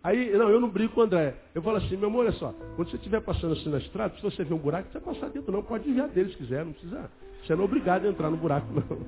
Aí, 0.05 0.37
não, 0.37 0.51
eu 0.51 0.61
não 0.61 0.69
brigo 0.69 0.93
com 0.93 1.01
o 1.01 1.05
André. 1.05 1.35
Eu 1.55 1.63
falo 1.63 1.79
assim, 1.79 1.97
meu 1.97 2.09
amor, 2.09 2.27
olha 2.27 2.33
só, 2.33 2.53
quando 2.77 2.91
você 2.91 2.97
estiver 2.97 3.23
passando 3.23 3.55
assim 3.55 3.71
na 3.71 3.79
estrada, 3.79 4.15
se 4.15 4.23
você 4.23 4.45
vê 4.45 4.53
um 4.53 4.59
buraco, 4.59 4.93
você 4.93 4.99
vai 4.99 5.15
passar 5.15 5.31
dentro, 5.31 5.51
não. 5.51 5.63
Pode 5.63 5.85
desviar 5.85 6.09
dele 6.09 6.31
se 6.31 6.37
quiser, 6.37 6.63
não 6.63 6.73
precisa. 6.73 7.11
Você 7.43 7.55
não 7.55 7.63
é 7.63 7.65
obrigado 7.65 8.05
a 8.05 8.09
entrar 8.11 8.31
no 8.31 8.37
buraco, 8.37 8.67
não. 8.71 8.99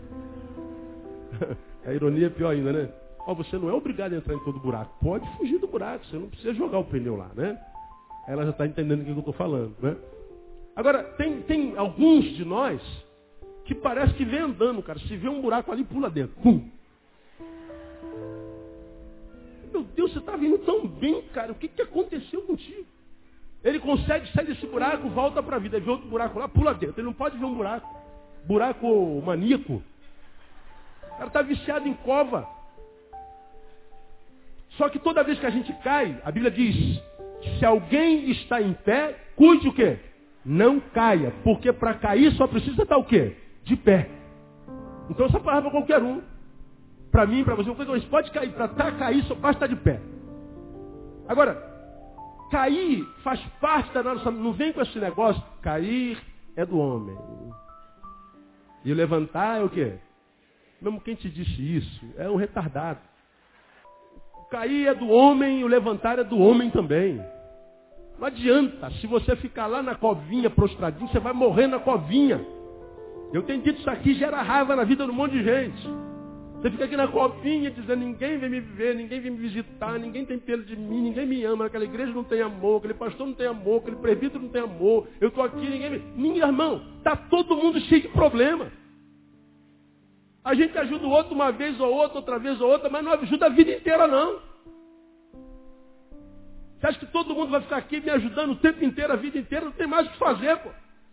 a 1.85 1.93
ironia 1.93 2.29
é 2.29 2.31
pior 2.31 2.49
ainda, 2.49 2.73
né? 2.73 2.89
Ó, 3.27 3.35
você 3.35 3.59
não 3.59 3.69
é 3.69 3.75
obrigado 3.75 4.15
a 4.15 4.17
entrar 4.17 4.35
em 4.35 4.43
todo 4.43 4.59
buraco. 4.59 4.97
Pode 5.03 5.29
fugir 5.37 5.59
do 5.59 5.67
buraco, 5.67 6.07
você 6.07 6.17
não 6.17 6.31
precisa 6.31 6.55
jogar 6.55 6.79
o 6.79 6.85
pneu 6.85 7.15
lá, 7.15 7.31
né? 7.37 7.61
Ela 8.27 8.45
já 8.45 8.51
está 8.51 8.67
entendendo 8.67 9.03
o 9.03 9.05
que 9.05 9.11
eu 9.11 9.19
estou 9.19 9.35
falando, 9.35 9.77
né? 9.83 9.95
Agora, 10.75 11.03
tem, 11.19 11.43
tem 11.43 11.77
alguns 11.77 12.25
de 12.37 12.45
nós 12.45 12.81
que 13.67 13.75
parece 13.75 14.15
que 14.15 14.25
vem 14.25 14.41
andando, 14.41 14.83
cara. 14.83 14.99
Se 15.01 15.15
vê 15.17 15.29
um 15.29 15.43
buraco 15.43 15.71
ali, 15.71 15.85
pula 15.85 16.09
dentro. 16.09 16.35
Pum. 16.43 16.71
Meu 19.77 19.85
Deus, 19.85 20.11
você 20.11 20.21
está 20.21 20.35
vindo 20.37 20.57
tão 20.61 20.87
bem, 20.87 21.21
cara. 21.35 21.53
O 21.53 21.55
que, 21.55 21.69
que 21.69 21.83
aconteceu 21.83 22.41
contigo? 22.43 22.87
Ele 23.63 23.79
consegue 23.79 24.33
sair 24.33 24.47
desse 24.47 24.67
buraco, 24.67 25.11
volta 25.11 25.43
para 25.43 25.57
a 25.57 25.59
vida. 25.59 25.79
Vê 25.79 25.91
outro 25.91 26.09
buraco 26.09 26.39
lá, 26.39 26.49
pula 26.49 26.73
dentro. 26.73 26.99
Ele 26.99 27.09
não 27.09 27.13
pode 27.13 27.37
ver 27.37 27.45
um 27.45 27.55
buraco. 27.55 27.87
Buraco 28.47 29.21
maníaco. 29.21 29.83
O 31.03 31.11
cara 31.11 31.27
está 31.27 31.43
viciado 31.43 31.87
em 31.87 31.93
cova. 31.93 32.49
Só 34.79 34.89
que 34.89 34.99
toda 34.99 35.23
vez 35.23 35.39
que 35.39 35.45
a 35.45 35.51
gente 35.51 35.71
cai, 35.83 36.19
a 36.25 36.33
Bíblia 36.33 36.51
diz, 36.51 36.99
se 37.59 37.65
alguém 37.67 38.31
está 38.31 38.63
em 38.63 38.73
pé, 38.73 39.15
cuide 39.37 39.69
o 39.69 39.75
quê? 39.75 39.99
Não 40.43 40.81
caia. 40.81 41.35
Porque 41.45 41.71
para 41.71 41.93
cair 41.93 42.33
só 42.33 42.47
precisa 42.47 42.85
estar 42.85 42.97
o 42.97 43.05
quê? 43.05 43.37
De 43.63 43.77
pé. 43.77 44.09
Então 45.11 45.27
essa 45.27 45.39
palavra 45.39 45.69
é 45.69 45.73
qualquer 45.73 46.03
um 46.03 46.23
para 47.11 47.27
mim, 47.27 47.45
para 47.45 47.55
você, 47.55 47.71
uma 47.71 47.85
coisa, 47.85 48.07
pode 48.09 48.31
cair, 48.31 48.53
para 48.53 48.69
tá, 48.69 48.93
cair 48.93 49.23
só 49.25 49.35
basta 49.35 49.65
estar 49.65 49.67
de 49.67 49.77
pé. 49.77 50.01
Agora, 51.29 51.57
cair 52.51 53.05
faz 53.23 53.41
parte 53.61 53.93
da 53.93 54.03
nossa. 54.03 54.31
Não 54.31 54.53
vem 54.53 54.73
com 54.73 54.81
esse 54.81 54.99
negócio. 54.99 55.43
Cair 55.63 56.19
é 56.57 56.65
do 56.65 56.79
homem. 56.79 57.17
E 58.85 58.95
levantar 58.95 59.61
é 59.61 59.65
o 59.65 59.69
quê? 59.69 59.95
Mesmo 60.81 61.01
quem 61.01 61.15
te 61.15 61.29
disse 61.29 61.77
isso 61.77 62.15
é 62.17 62.29
um 62.29 62.37
retardado. 62.37 63.01
Cair 64.51 64.87
é 64.87 64.95
do 64.95 65.09
homem 65.09 65.61
e 65.61 65.65
o 65.65 65.67
levantar 65.67 66.19
é 66.19 66.25
do 66.25 66.39
homem 66.39 66.71
também. 66.71 67.21
Não 68.19 68.27
adianta. 68.27 68.91
Se 68.93 69.07
você 69.07 69.35
ficar 69.37 69.67
lá 69.67 69.83
na 69.83 69.95
covinha 69.95 70.49
prostradinho, 70.49 71.09
você 71.09 71.19
vai 71.19 71.33
morrer 71.33 71.67
na 71.67 71.81
covinha. 71.81 72.45
Eu 73.33 73.43
tenho 73.43 73.63
dito 73.63 73.81
isso 73.81 73.91
aqui, 73.91 74.15
gera 74.15 74.41
raiva 74.43 74.77
na 74.77 74.85
vida 74.85 75.05
de 75.05 75.11
um 75.11 75.15
monte 75.15 75.33
de 75.33 75.43
gente. 75.43 75.89
Você 76.67 76.73
fica 76.73 76.85
aqui 76.87 76.97
na 76.97 77.07
covinha 77.07 77.71
dizendo, 77.71 78.01
ninguém 78.01 78.39
vem 78.39 78.51
me 78.51 78.59
ver, 78.59 78.97
ninguém 78.97 79.21
vem 79.21 79.31
me 79.31 79.39
visitar, 79.39 80.01
ninguém 80.01 80.25
tem 80.25 80.37
pelo 80.37 80.65
de 80.65 80.75
mim, 80.75 81.01
ninguém 81.01 81.25
me 81.25 81.45
ama, 81.45 81.67
aquela 81.67 81.85
igreja 81.85 82.13
não 82.13 82.25
tem 82.25 82.43
amor, 82.43 82.79
aquele 82.79 82.95
pastor 82.95 83.25
não 83.25 83.35
tem 83.35 83.47
amor, 83.47 83.83
aquele 83.83 83.95
presbítero 83.95 84.43
não 84.43 84.49
tem 84.49 84.63
amor, 84.63 85.07
eu 85.21 85.29
estou 85.29 85.45
aqui, 85.45 85.65
ninguém 85.65 85.91
me. 85.91 85.99
Ninguém, 86.17 86.43
irmão, 86.43 86.83
está 86.99 87.15
todo 87.15 87.57
mundo 87.57 87.79
cheio 87.83 88.03
de 88.03 88.09
problema. 88.09 88.73
A 90.43 90.55
gente 90.55 90.77
ajuda 90.77 91.07
o 91.07 91.11
outro 91.11 91.37
uma 91.37 91.53
vez 91.53 91.79
ou 91.79 91.95
outra, 91.95 92.19
outra 92.19 92.37
vez 92.37 92.61
ou 92.61 92.69
outra, 92.69 92.91
mas 92.91 93.05
não 93.05 93.13
ajuda 93.13 93.47
a 93.47 93.51
vida 93.51 93.71
inteira 93.71 94.09
não. 94.09 94.41
Você 96.81 96.87
acha 96.89 96.99
que 96.99 97.07
todo 97.07 97.33
mundo 97.33 97.53
vai 97.53 97.61
ficar 97.61 97.77
aqui 97.77 98.01
me 98.01 98.11
ajudando 98.11 98.51
o 98.51 98.57
tempo 98.57 98.85
inteiro, 98.85 99.13
a 99.13 99.17
vida 99.17 99.39
inteira? 99.39 99.67
Não 99.67 99.73
tem 99.73 99.87
mais 99.87 100.09
o 100.09 100.11
que 100.11 100.19
fazer, 100.19 100.57
pô. 100.57 100.71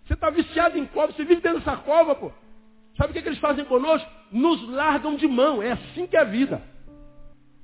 Você 0.07 0.15
está 0.15 0.31
viciado 0.31 0.79
em 0.79 0.87
cova, 0.87 1.13
você 1.13 1.23
vive 1.23 1.41
dentro 1.41 1.59
dessa 1.59 1.77
cova, 1.77 2.15
pô. 2.15 2.31
Sabe 2.97 3.11
o 3.11 3.13
que, 3.13 3.21
que 3.21 3.29
eles 3.29 3.39
fazem 3.39 3.65
conosco? 3.65 4.09
Nos 4.31 4.67
largam 4.69 5.15
de 5.15 5.27
mão. 5.27 5.61
É 5.61 5.71
assim 5.71 6.05
que 6.07 6.15
é 6.15 6.21
a 6.21 6.25
vida. 6.25 6.61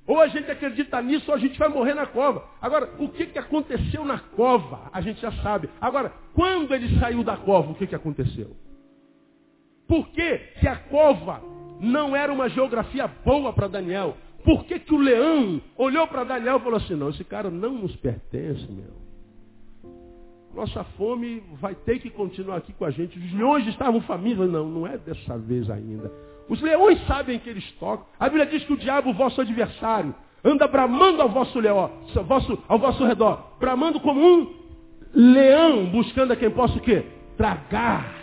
Ou 0.08 0.20
a 0.20 0.28
gente 0.28 0.50
acredita 0.50 1.00
nisso, 1.04 1.30
ou 1.30 1.38
a 1.38 1.40
gente 1.40 1.58
vai 1.60 1.70
morrer 1.70 1.94
na 1.94 2.08
cova. 2.08 2.44
Agora, 2.60 2.90
o 2.98 3.10
que, 3.10 3.28
que 3.28 3.38
aconteceu 3.38 4.04
na 4.04 4.18
cova? 4.18 4.90
A 4.92 5.02
gente 5.02 5.22
já 5.22 5.32
sabe. 5.44 5.70
Agora, 5.80 6.12
quando 6.34 6.74
ele 6.74 7.00
saiu 7.00 7.24
da 7.24 7.38
cova, 7.38 7.72
o 7.72 7.76
que, 7.76 7.86
que 7.86 7.94
aconteceu? 7.94 8.56
Por 9.88 10.10
que, 10.10 10.38
que 10.60 10.68
a 10.68 10.78
cova 10.78 11.44
não 11.80 12.16
era 12.16 12.34
uma 12.34 12.50
geografia 12.50 13.08
boa 13.08 13.54
para 13.54 13.68
Daniel? 13.68 14.18
Por 14.44 14.66
que, 14.66 14.80
que 14.80 14.94
o 14.94 14.98
leão 14.98 15.62
olhou 15.78 16.08
para 16.08 16.24
Daniel 16.24 16.58
e 16.58 16.62
falou 16.62 16.78
assim, 16.78 16.96
não, 16.96 17.10
esse 17.10 17.24
cara 17.24 17.52
não 17.52 17.74
nos 17.74 17.96
pertence, 17.98 18.66
meu. 18.72 18.99
Nossa 20.60 20.84
fome 20.98 21.42
vai 21.54 21.74
ter 21.74 22.00
que 22.00 22.10
continuar 22.10 22.58
aqui 22.58 22.74
com 22.74 22.84
a 22.84 22.92
gente. 22.92 23.18
Os 23.18 23.32
leões 23.32 23.66
estavam 23.68 24.02
famintos. 24.02 24.52
Não, 24.52 24.68
não 24.68 24.86
é 24.86 24.98
dessa 24.98 25.38
vez 25.38 25.70
ainda. 25.70 26.12
Os 26.50 26.62
leões 26.62 27.00
sabem 27.08 27.40
que 27.40 27.50
eles 27.50 27.64
tocam. 27.80 28.06
A 28.20 28.26
Bíblia 28.26 28.46
diz 28.46 28.66
que 28.66 28.74
o 28.74 28.78
diabo, 28.78 29.14
vosso 29.14 29.40
adversário, 29.40 30.14
anda 30.44 30.68
bramando 30.68 31.22
ao 31.22 31.30
vosso 31.30 31.58
leão, 31.62 31.90
ao 32.14 32.24
vosso, 32.26 32.62
ao 32.68 32.78
vosso 32.78 33.06
redor. 33.06 33.54
Bramando 33.58 34.02
como 34.02 34.20
um 34.20 34.54
leão, 35.14 35.86
buscando 35.86 36.34
a 36.34 36.36
quem 36.36 36.52
possa 36.52 36.78
o 36.78 36.82
quê? 36.82 37.06
Tragar. 37.38 38.14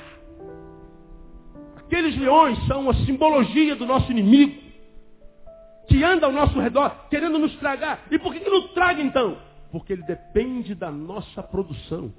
Aqueles 1.78 2.18
leões 2.18 2.58
são 2.66 2.90
a 2.90 2.94
simbologia 3.06 3.74
do 3.76 3.86
nosso 3.86 4.12
inimigo. 4.12 4.60
Que 5.88 6.04
anda 6.04 6.26
ao 6.26 6.32
nosso 6.32 6.60
redor, 6.60 7.08
querendo 7.08 7.38
nos 7.38 7.56
tragar. 7.56 8.04
E 8.10 8.18
por 8.18 8.34
que, 8.34 8.40
que 8.40 8.50
não 8.50 8.68
traga 8.74 9.00
então? 9.00 9.38
Porque 9.72 9.94
ele 9.94 10.02
depende 10.02 10.74
da 10.74 10.90
nossa 10.90 11.42
produção. 11.42 12.12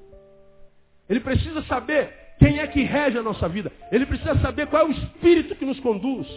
Ele 1.10 1.20
precisa 1.20 1.62
saber 1.64 2.14
quem 2.40 2.60
é 2.60 2.68
que 2.68 2.84
rege 2.84 3.18
a 3.18 3.24
nossa 3.24 3.48
vida. 3.48 3.72
Ele 3.92 4.06
precisa 4.06 4.38
saber 4.40 4.68
qual 4.68 4.84
é 4.84 4.86
o 4.86 4.92
espírito 4.92 5.56
que 5.56 5.66
nos 5.66 5.80
conduz. 5.80 6.28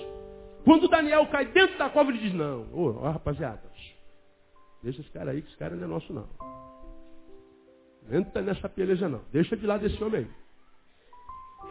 Quando 0.65 0.89
Daniel 0.89 1.27
cai 1.27 1.47
dentro 1.47 1.79
da 1.79 1.89
cova, 1.89 2.11
ele 2.11 2.19
diz, 2.19 2.35
não, 2.35 2.67
ô, 2.73 2.93
rapaziada, 3.01 3.63
deixa 4.83 5.01
esse 5.01 5.11
cara 5.11 5.31
aí, 5.31 5.43
que 5.43 5.49
esse 5.49 5.57
cara 5.57 5.75
não 5.75 5.85
é 5.85 5.87
nosso 5.87 6.13
não. 6.13 6.29
Entra 8.11 8.43
nessa 8.43 8.69
peleja 8.69 9.09
não. 9.09 9.23
Deixa 9.33 9.57
de 9.57 9.67
lado 9.67 9.87
esse 9.87 10.03
homem 10.03 10.21
aí. 10.21 10.29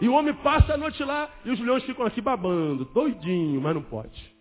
E 0.02 0.08
o 0.08 0.14
homem 0.14 0.34
passa 0.36 0.74
a 0.74 0.78
noite 0.78 1.04
lá 1.04 1.30
e 1.44 1.52
os 1.52 1.60
leões 1.60 1.84
ficam 1.84 2.06
aqui 2.06 2.22
babando, 2.22 2.86
doidinho, 2.86 3.60
mas 3.60 3.76
não 3.76 3.82
pode. 3.84 4.34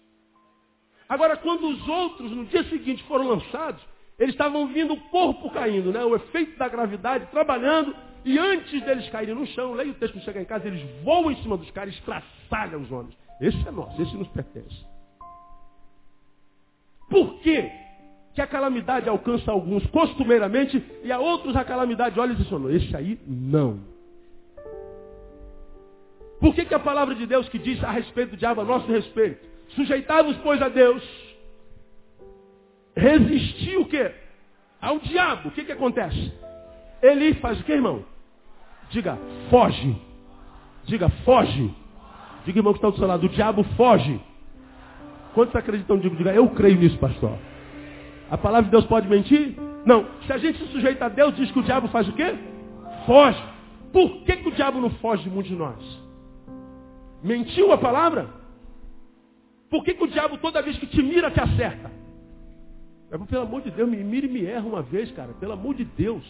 Agora, 1.09 1.37
quando 1.37 1.69
os 1.69 1.89
outros, 1.89 2.31
no 2.31 2.45
dia 2.45 2.63
seguinte, 2.65 3.03
foram 3.05 3.27
lançados, 3.27 3.83
eles 4.19 4.35
estavam 4.35 4.69
vindo 4.69 4.93
o 4.93 5.01
corpo 5.09 5.51
caindo, 5.51 5.91
né? 5.91 6.05
o 6.05 6.15
efeito 6.15 6.57
da 6.59 6.69
gravidade 6.69 7.27
trabalhando, 7.31 7.95
e 8.29 8.39
antes 8.39 8.83
deles 8.83 9.09
caírem 9.11 9.35
no 9.35 9.47
chão, 9.47 9.73
leia 9.73 9.91
o 9.91 9.95
texto 9.95 10.19
chegar 10.21 10.41
em 10.41 10.45
casa, 10.45 10.67
eles 10.67 10.83
voam 11.03 11.31
em 11.31 11.43
cima 11.43 11.57
dos 11.57 11.71
caras, 11.71 11.95
estraçalham 11.95 12.83
os 12.83 12.93
homens. 12.93 13.17
Esse 13.41 13.67
é 13.67 13.71
nosso, 13.71 14.01
esse 14.01 14.17
nos 14.17 14.29
pertence. 14.29 14.87
Por 17.09 17.41
quê? 17.41 17.71
que 18.39 18.43
a 18.43 18.47
calamidade 18.47 19.09
alcança 19.09 19.51
alguns 19.51 19.85
costumeiramente 19.89 20.81
e 21.03 21.11
a 21.11 21.19
outros 21.19 21.57
a 21.57 21.65
calamidade 21.65 22.21
olha 22.21 22.35
e 22.35 22.37
diz, 22.37 22.47
esse 22.71 22.97
aí 22.97 23.19
não. 23.27 23.81
Por 26.39 26.55
que, 26.55 26.65
que 26.65 26.75
a 26.75 26.79
palavra 26.79 27.17
de 27.17 27.27
Deus 27.27 27.49
que 27.49 27.59
diz 27.59 27.83
a 27.83 27.91
respeito 27.91 28.31
do 28.31 28.37
diabo, 28.37 28.61
a 28.61 28.65
nosso 28.65 28.87
respeito? 28.87 29.45
Sujeitai-vos, 29.71 30.37
pois, 30.37 30.63
a 30.63 30.69
Deus, 30.69 31.03
resistir 32.95 33.77
o 33.77 33.87
quê? 33.87 34.13
Ao 34.81 35.01
diabo. 35.01 35.49
O 35.49 35.51
que, 35.51 35.65
que 35.65 35.73
acontece? 35.73 36.33
Ele 37.03 37.35
faz 37.35 37.59
o 37.59 37.65
que, 37.65 37.73
irmão? 37.73 38.05
Diga, 38.91 39.19
foge. 39.51 39.97
Diga, 40.85 41.09
foge. 41.25 41.75
Diga, 42.45 42.59
irmão, 42.59 42.73
que 42.73 42.79
está 42.79 42.91
do 42.91 42.97
seu 42.97 43.07
lado. 43.07 43.27
O 43.27 43.29
diabo 43.29 43.63
foge. 43.77 44.21
Quantos 45.35 45.55
acreditam? 45.55 45.99
Diga, 45.99 46.33
eu 46.33 46.49
creio 46.51 46.79
nisso, 46.79 46.99
pastor. 46.99 47.39
A 48.31 48.37
palavra 48.37 48.65
de 48.65 48.71
Deus 48.71 48.85
pode 48.87 49.09
mentir? 49.09 49.55
Não. 49.85 50.07
Se 50.27 50.33
a 50.33 50.39
gente 50.39 50.59
se 50.59 50.67
sujeita 50.73 51.07
a 51.07 51.09
Deus, 51.09 51.35
diz 51.37 51.51
que 51.51 51.59
o 51.59 51.63
diabo 51.63 51.89
faz 51.89 52.09
o 52.09 52.13
quê? 52.13 52.35
Foge. 53.07 53.43
Por 53.93 54.23
que, 54.25 54.37
que 54.37 54.49
o 54.49 54.53
diabo 54.53 54.81
não 54.81 54.91
foge 54.91 55.23
de 55.23 55.31
muitos 55.31 55.51
de 55.51 55.57
nós? 55.57 55.77
Mentiu 57.23 57.73
a 57.73 57.79
palavra? 57.79 58.29
Por 59.71 59.85
que, 59.85 59.95
que 59.95 60.05
o 60.05 60.09
diabo, 60.09 60.39
toda 60.39 60.63
vez 60.63 60.79
que 60.79 60.87
te 60.87 61.03
mira, 61.03 61.31
te 61.31 61.41
acerta? 61.41 61.91
É, 63.11 63.19
pelo 63.19 63.43
amor 63.43 63.63
de 63.63 63.71
Deus, 63.71 63.89
me 63.89 63.97
mira 63.99 64.27
e 64.27 64.31
me 64.31 64.45
erra 64.45 64.67
uma 64.67 64.83
vez, 64.83 65.11
cara. 65.13 65.33
Pelo 65.41 65.53
amor 65.53 65.75
de 65.75 65.85
Deus. 65.85 66.25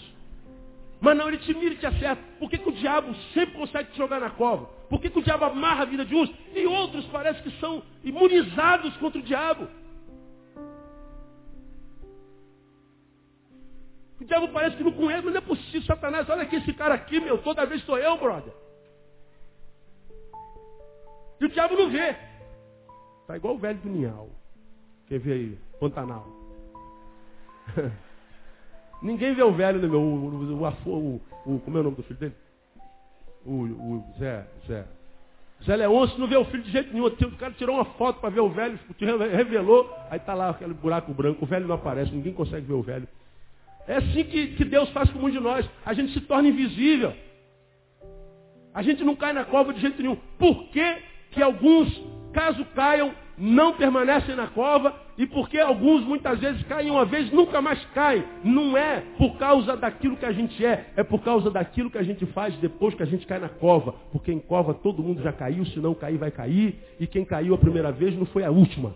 Mas 1.01 1.17
não, 1.17 1.29
ele 1.29 1.39
te 1.39 1.55
mira 1.55 1.75
e 1.75 1.79
te 1.79 1.87
acerta. 1.87 2.23
Por 2.39 2.51
que, 2.51 2.59
que 2.59 2.69
o 2.69 2.73
diabo 2.73 3.15
sempre 3.33 3.57
consegue 3.57 3.93
te 3.93 3.99
jogar 3.99 4.21
na 4.21 4.31
cova? 4.31 4.67
Por 4.89 5.01
que, 5.01 5.11
que 5.11 5.19
o 5.19 5.23
diabo 5.23 5.45
amarra 5.45 5.83
a 5.83 5.87
vida 5.87 6.05
de 6.05 6.15
uns 6.15 6.33
e 6.55 6.67
outros 6.67 7.05
parece 7.07 7.43
que 7.43 7.51
são 7.61 7.83
imunizados 8.03 8.97
contra 8.97 9.21
o 9.21 9.23
diabo? 9.23 9.69
O 14.21 14.25
diabo 14.25 14.49
parece 14.49 14.77
que 14.77 14.83
não 14.83 14.93
conhece, 14.93 15.25
mas 15.25 15.35
não 15.35 15.41
é 15.41 15.45
possível, 15.45 15.83
Satanás. 15.83 16.29
Olha 16.29 16.43
aqui 16.43 16.57
esse 16.57 16.73
cara 16.73 16.95
aqui, 16.95 17.21
meu, 17.21 17.39
toda 17.39 17.65
vez 17.65 17.83
sou 17.85 17.97
eu, 17.97 18.17
brother. 18.17 18.53
E 21.41 21.45
o 21.45 21.49
diabo 21.49 21.77
não 21.77 21.89
vê. 21.89 22.17
Está 23.21 23.37
igual 23.37 23.55
o 23.55 23.59
velho 23.59 23.79
do 23.79 23.89
Ninhal. 23.89 24.29
Quer 25.07 25.21
ver 25.21 25.33
aí? 25.33 25.59
Pantanal. 25.79 26.27
Ninguém 29.01 29.35
vê 29.35 29.43
o 29.43 29.53
velho, 29.53 29.81
meu? 29.81 30.01
O, 30.01 30.15
o, 30.27 30.65
o, 30.87 31.21
o, 31.47 31.61
como 31.61 31.77
é 31.77 31.81
o 31.81 31.85
nome 31.85 31.97
do 31.97 32.03
filho 32.03 32.19
dele? 32.19 32.35
O, 33.45 33.53
o 33.53 34.05
Zé, 34.19 34.47
Zé. 34.67 34.85
Zé 35.65 35.77
Leôncio 35.77 36.19
não 36.19 36.27
vê 36.27 36.37
o 36.37 36.45
filho 36.45 36.63
de 36.63 36.71
jeito 36.71 36.93
nenhum. 36.93 37.07
O 37.07 37.37
cara 37.37 37.53
tirou 37.53 37.77
uma 37.77 37.85
foto 37.85 38.21
para 38.21 38.31
ver 38.31 38.41
o 38.41 38.49
velho, 38.49 38.79
revelou, 39.35 39.93
aí 40.11 40.19
tá 40.19 40.35
lá 40.35 40.51
aquele 40.51 40.75
buraco 40.75 41.13
branco, 41.13 41.45
o 41.45 41.49
velho 41.49 41.67
não 41.67 41.75
aparece, 41.75 42.13
ninguém 42.13 42.33
consegue 42.33 42.67
ver 42.67 42.75
o 42.75 42.83
velho. 42.83 43.09
É 43.87 43.97
assim 43.97 44.25
que, 44.25 44.49
que 44.49 44.65
Deus 44.65 44.89
faz 44.91 45.11
com 45.11 45.19
muitos 45.19 45.41
de 45.41 45.45
nós. 45.45 45.69
A 45.85 45.95
gente 45.95 46.13
se 46.13 46.21
torna 46.21 46.49
invisível. 46.49 47.15
A 48.75 48.83
gente 48.83 49.03
não 49.03 49.17
cai 49.17 49.33
na 49.33 49.45
cova 49.45 49.73
de 49.73 49.81
jeito 49.81 50.01
nenhum. 50.01 50.17
Por 50.39 50.69
que, 50.69 50.97
que 51.31 51.43
alguns, 51.43 51.89
caso 52.33 52.65
caiam, 52.75 53.13
não 53.39 53.73
permanecem 53.75 54.35
na 54.35 54.47
cova 54.49 54.95
e 55.17 55.27
porque 55.27 55.59
alguns 55.59 56.05
muitas 56.05 56.39
vezes 56.39 56.63
caem 56.65 56.91
uma 56.91 57.05
vez, 57.05 57.31
nunca 57.33 57.61
mais 57.61 57.85
caem. 57.87 58.25
Não 58.45 58.77
é 58.77 59.03
por 59.17 59.37
causa 59.39 59.77
daquilo 59.77 60.17
que 60.17 60.27
a 60.27 60.33
gente 60.33 60.65
é, 60.65 60.93
é 60.97 61.03
por 61.03 61.21
causa 61.23 61.51
daquilo 61.51 61.91
que 61.91 61.99
a 61.99 62.03
gente 62.03 62.25
faz 62.27 62.55
depois 62.59 62.95
que 62.95 63.03
a 63.03 63.07
gente 63.07 63.27
cai 63.27 63.39
na 63.39 63.49
cova. 63.49 63.95
Porque 64.13 64.33
em 64.33 64.39
cova 64.39 64.75
todo 64.75 65.03
mundo 65.03 65.23
já 65.23 65.33
caiu, 65.33 65.65
se 65.67 65.79
não 65.79 65.95
cair 65.95 66.19
vai 66.19 66.31
cair, 66.31 66.77
e 67.01 67.07
quem 67.07 67.25
caiu 67.25 67.55
a 67.55 67.59
primeira 67.59 67.93
vez 67.93 68.17
não 68.17 68.27
foi 68.27 68.45
a 68.45 68.51
última. 68.51 68.95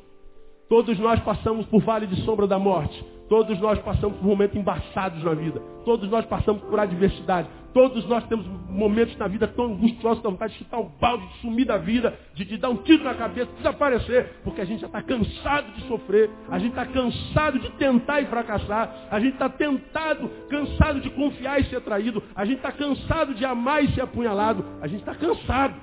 Todos 0.73 0.99
nós 0.99 1.21
passamos 1.21 1.67
por 1.67 1.83
vale 1.83 2.07
de 2.07 2.17
sombra 2.23 2.47
da 2.47 2.59
morte. 2.59 3.05
Todos 3.29 3.61
nós 3.61 3.79
passamos 3.81 4.17
por 4.17 4.25
momentos 4.25 4.57
embaçados 4.57 5.23
na 5.23 5.35
vida. 5.35 5.61
Todos 5.85 6.09
nós 6.09 6.25
passamos 6.25 6.63
por 6.63 6.81
adversidade. 6.81 7.47
Todos 7.75 8.07
nós 8.07 8.25
temos 8.25 8.47
momentos 8.71 9.15
na 9.19 9.29
vida 9.29 9.47
tão 9.49 9.67
angustiosos, 9.67 10.23
da 10.23 10.31
vontade 10.31 10.55
de 10.55 10.61
chutar 10.61 10.81
o 10.81 10.89
balde, 10.99 11.27
de 11.27 11.41
sumir 11.43 11.67
da 11.67 11.77
vida, 11.77 12.19
de, 12.33 12.47
de 12.47 12.57
dar 12.57 12.71
um 12.71 12.77
tiro 12.77 13.05
na 13.05 13.13
cabeça, 13.13 13.51
de 13.51 13.57
desaparecer, 13.59 14.41
porque 14.45 14.63
a 14.63 14.65
gente 14.65 14.81
já 14.81 14.87
está 14.87 15.03
cansado 15.03 15.73
de 15.73 15.83
sofrer, 15.83 16.31
a 16.49 16.59
gente 16.59 16.71
está 16.71 16.87
cansado 16.87 17.59
de 17.59 17.69
tentar 17.73 18.23
e 18.23 18.27
fracassar, 18.29 19.09
a 19.11 19.21
gente 19.21 19.35
está 19.35 19.51
tentado, 19.51 20.27
cansado 20.49 21.01
de 21.03 21.11
confiar 21.11 21.61
e 21.61 21.65
ser 21.65 21.83
traído, 21.83 22.23
a 22.35 22.47
gente 22.47 22.57
está 22.57 22.73
cansado 22.73 23.35
de 23.35 23.45
amar 23.45 23.85
e 23.85 23.93
ser 23.93 24.01
apunhalado, 24.01 24.65
a 24.81 24.87
gente 24.87 25.01
está 25.01 25.15
cansado. 25.15 25.75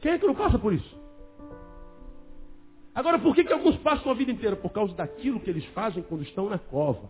Quem 0.00 0.12
é 0.12 0.18
que 0.18 0.26
não 0.26 0.34
passa 0.34 0.58
por 0.58 0.72
isso? 0.72 0.98
Agora, 2.98 3.16
por 3.16 3.32
que, 3.32 3.44
que 3.44 3.52
alguns 3.52 3.76
passam 3.76 4.10
a 4.10 4.14
vida 4.16 4.32
inteira? 4.32 4.56
Por 4.56 4.72
causa 4.72 4.92
daquilo 4.92 5.38
que 5.38 5.48
eles 5.48 5.64
fazem 5.66 6.02
quando 6.02 6.24
estão 6.24 6.50
na 6.50 6.58
cova. 6.58 7.08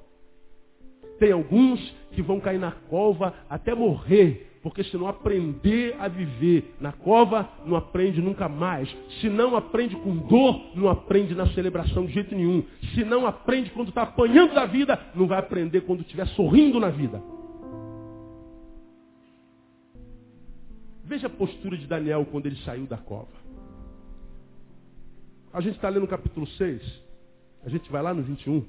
Tem 1.19 1.33
alguns 1.33 1.81
que 2.13 2.21
vão 2.21 2.39
cair 2.41 2.59
na 2.59 2.73
cova 2.73 3.33
até 3.49 3.75
morrer, 3.75 4.59
porque 4.63 4.85
se 4.85 4.99
não 4.99 5.09
aprender 5.09 5.97
a 5.99 6.07
viver 6.07 6.75
na 6.79 6.93
cova, 6.93 7.49
não 7.65 7.75
aprende 7.75 8.21
nunca 8.21 8.51
mais. 8.51 8.95
Se 9.23 9.31
não 9.31 9.57
aprende 9.57 9.97
com 9.97 10.15
dor, 10.15 10.61
não 10.75 10.91
aprende 10.91 11.35
na 11.35 11.47
celebração 11.55 12.05
de 12.05 12.13
jeito 12.13 12.35
nenhum. 12.35 12.63
Se 12.95 13.03
não 13.03 13.27
aprende 13.27 13.71
quando 13.71 13.89
está 13.89 14.03
apanhando 14.03 14.53
da 14.53 14.67
vida, 14.67 15.01
não 15.15 15.27
vai 15.27 15.39
aprender 15.39 15.81
quando 15.87 16.03
estiver 16.03 16.27
sorrindo 16.29 16.79
na 16.79 16.91
vida. 16.91 17.23
Veja 21.03 21.29
a 21.29 21.31
postura 21.31 21.79
de 21.79 21.87
Daniel 21.87 22.27
quando 22.31 22.45
ele 22.45 22.57
saiu 22.57 22.85
da 22.85 22.99
cova. 22.99 23.48
A 25.59 25.61
gente 25.61 25.75
está 25.75 25.89
lendo 25.89 26.05
o 26.05 26.09
capítulo 26.09 26.47
6. 26.47 27.03
A 27.65 27.69
gente 27.69 27.91
vai 27.91 28.01
lá 28.01 28.15
no 28.15 28.23
21. 28.23 28.65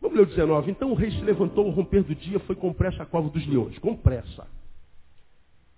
Vamos 0.00 0.16
ler 0.16 0.24
o 0.24 0.26
19. 0.26 0.72
Então 0.72 0.90
o 0.90 0.94
rei 0.94 1.12
se 1.12 1.20
levantou 1.20 1.64
ao 1.64 1.70
romper 1.70 2.02
do 2.02 2.12
dia, 2.12 2.40
foi 2.40 2.56
com 2.56 2.72
pressa 2.72 3.04
à 3.04 3.06
cova 3.06 3.30
dos 3.30 3.46
leões. 3.46 3.78
Com 3.78 3.96
pressa. 3.96 4.48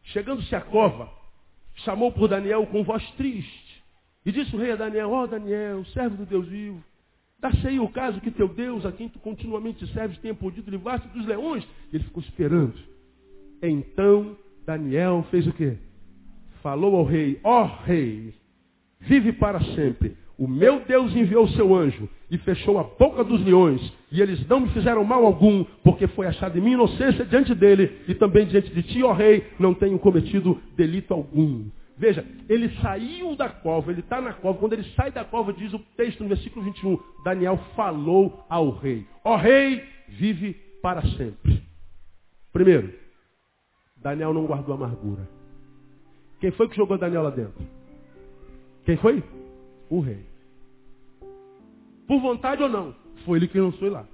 Chegando-se 0.05 0.55
à 0.55 0.63
cova, 0.63 1.13
chamou 1.75 2.11
por 2.11 2.27
Daniel 2.27 2.67
com 2.69 2.83
voz 2.83 3.07
triste. 3.19 3.85
E 4.25 4.33
disse 4.33 4.57
o 4.57 4.59
rei 4.59 4.73
a 4.73 4.77
Daniel, 4.77 5.11
ó 5.11 5.25
oh, 5.25 5.27
Daniel, 5.27 5.85
servo 5.93 6.17
do 6.17 6.25
Deus 6.25 6.49
vivo, 6.49 6.83
dá-se 7.39 7.79
o 7.79 7.89
caso 7.91 8.23
que 8.23 8.31
teu 8.31 8.49
Deus, 8.49 8.87
a 8.87 8.93
quem 8.93 9.11
tu 9.11 9.19
continuamente 9.19 9.87
serves, 9.93 10.17
tenha 10.21 10.35
podido 10.35 10.71
livrar-se 10.71 11.07
dos 11.09 11.27
leões. 11.27 11.69
E 11.93 11.97
ele 11.97 12.05
ficou 12.05 12.23
esperando. 12.23 12.79
Então 13.63 14.39
Daniel 14.65 15.23
fez 15.31 15.47
o 15.47 15.53
quê? 15.53 15.77
Falou 16.63 16.97
ao 16.97 17.05
rei, 17.05 17.39
ó 17.45 17.65
oh, 17.65 17.85
rei, 17.85 18.33
vive 19.01 19.33
para 19.33 19.61
sempre. 19.75 20.17
O 20.39 20.47
meu 20.47 20.85
Deus 20.85 21.15
enviou 21.17 21.45
o 21.45 21.51
seu 21.51 21.75
anjo 21.75 22.09
e 22.31 22.39
fechou 22.39 22.79
a 22.79 22.85
boca 22.85 23.25
dos 23.25 23.45
leões, 23.45 23.81
e 24.13 24.21
eles 24.21 24.47
não 24.47 24.61
me 24.61 24.69
fizeram 24.69 25.03
mal 25.03 25.25
algum, 25.25 25.65
porque 25.83 26.07
foi 26.07 26.27
achada 26.27 26.57
em 26.57 26.61
minha 26.61 26.75
inocência 26.75 27.25
diante 27.25 27.55
dele, 27.55 28.03
e 28.07 28.15
também 28.15 28.47
diante 28.47 28.73
de 28.73 28.83
ti, 28.83 29.03
ó 29.03 29.13
rei, 29.13 29.45
não 29.59 29.75
tenho 29.75 29.99
cometido 29.99 30.61
delito 30.77 31.13
algum. 31.13 31.65
Veja, 31.97 32.25
ele 32.49 32.69
saiu 32.81 33.35
da 33.35 33.49
cova, 33.49 33.91
ele 33.91 34.01
está 34.01 34.21
na 34.21 34.33
cova. 34.33 34.57
Quando 34.59 34.75
ele 34.75 34.85
sai 34.95 35.11
da 35.11 35.25
cova, 35.25 35.53
diz 35.53 35.75
o 35.75 35.81
texto 35.97 36.23
no 36.23 36.29
versículo 36.29 36.65
21, 36.65 36.97
Daniel 37.25 37.59
falou 37.75 38.45
ao 38.49 38.71
rei: 38.71 39.05
Ó 39.25 39.35
rei, 39.35 39.83
vive 40.07 40.55
para 40.81 41.03
sempre. 41.03 41.61
Primeiro, 42.53 42.95
Daniel 43.97 44.33
não 44.33 44.47
guardou 44.47 44.77
amargura. 44.77 45.29
Quem 46.39 46.53
foi 46.53 46.69
que 46.69 46.77
jogou 46.77 46.97
Daniel 46.97 47.25
lá 47.25 47.31
dentro? 47.31 47.78
Quem 48.89 48.97
foi? 48.97 49.23
O 49.91 50.01
rei. 50.01 50.25
Por 52.07 52.23
vontade 52.23 52.63
ou 52.63 52.71
não? 52.71 52.95
Foi 53.27 53.37
ele 53.39 53.47
que 53.47 53.71
foi 53.73 53.91
lá. 53.91 54.07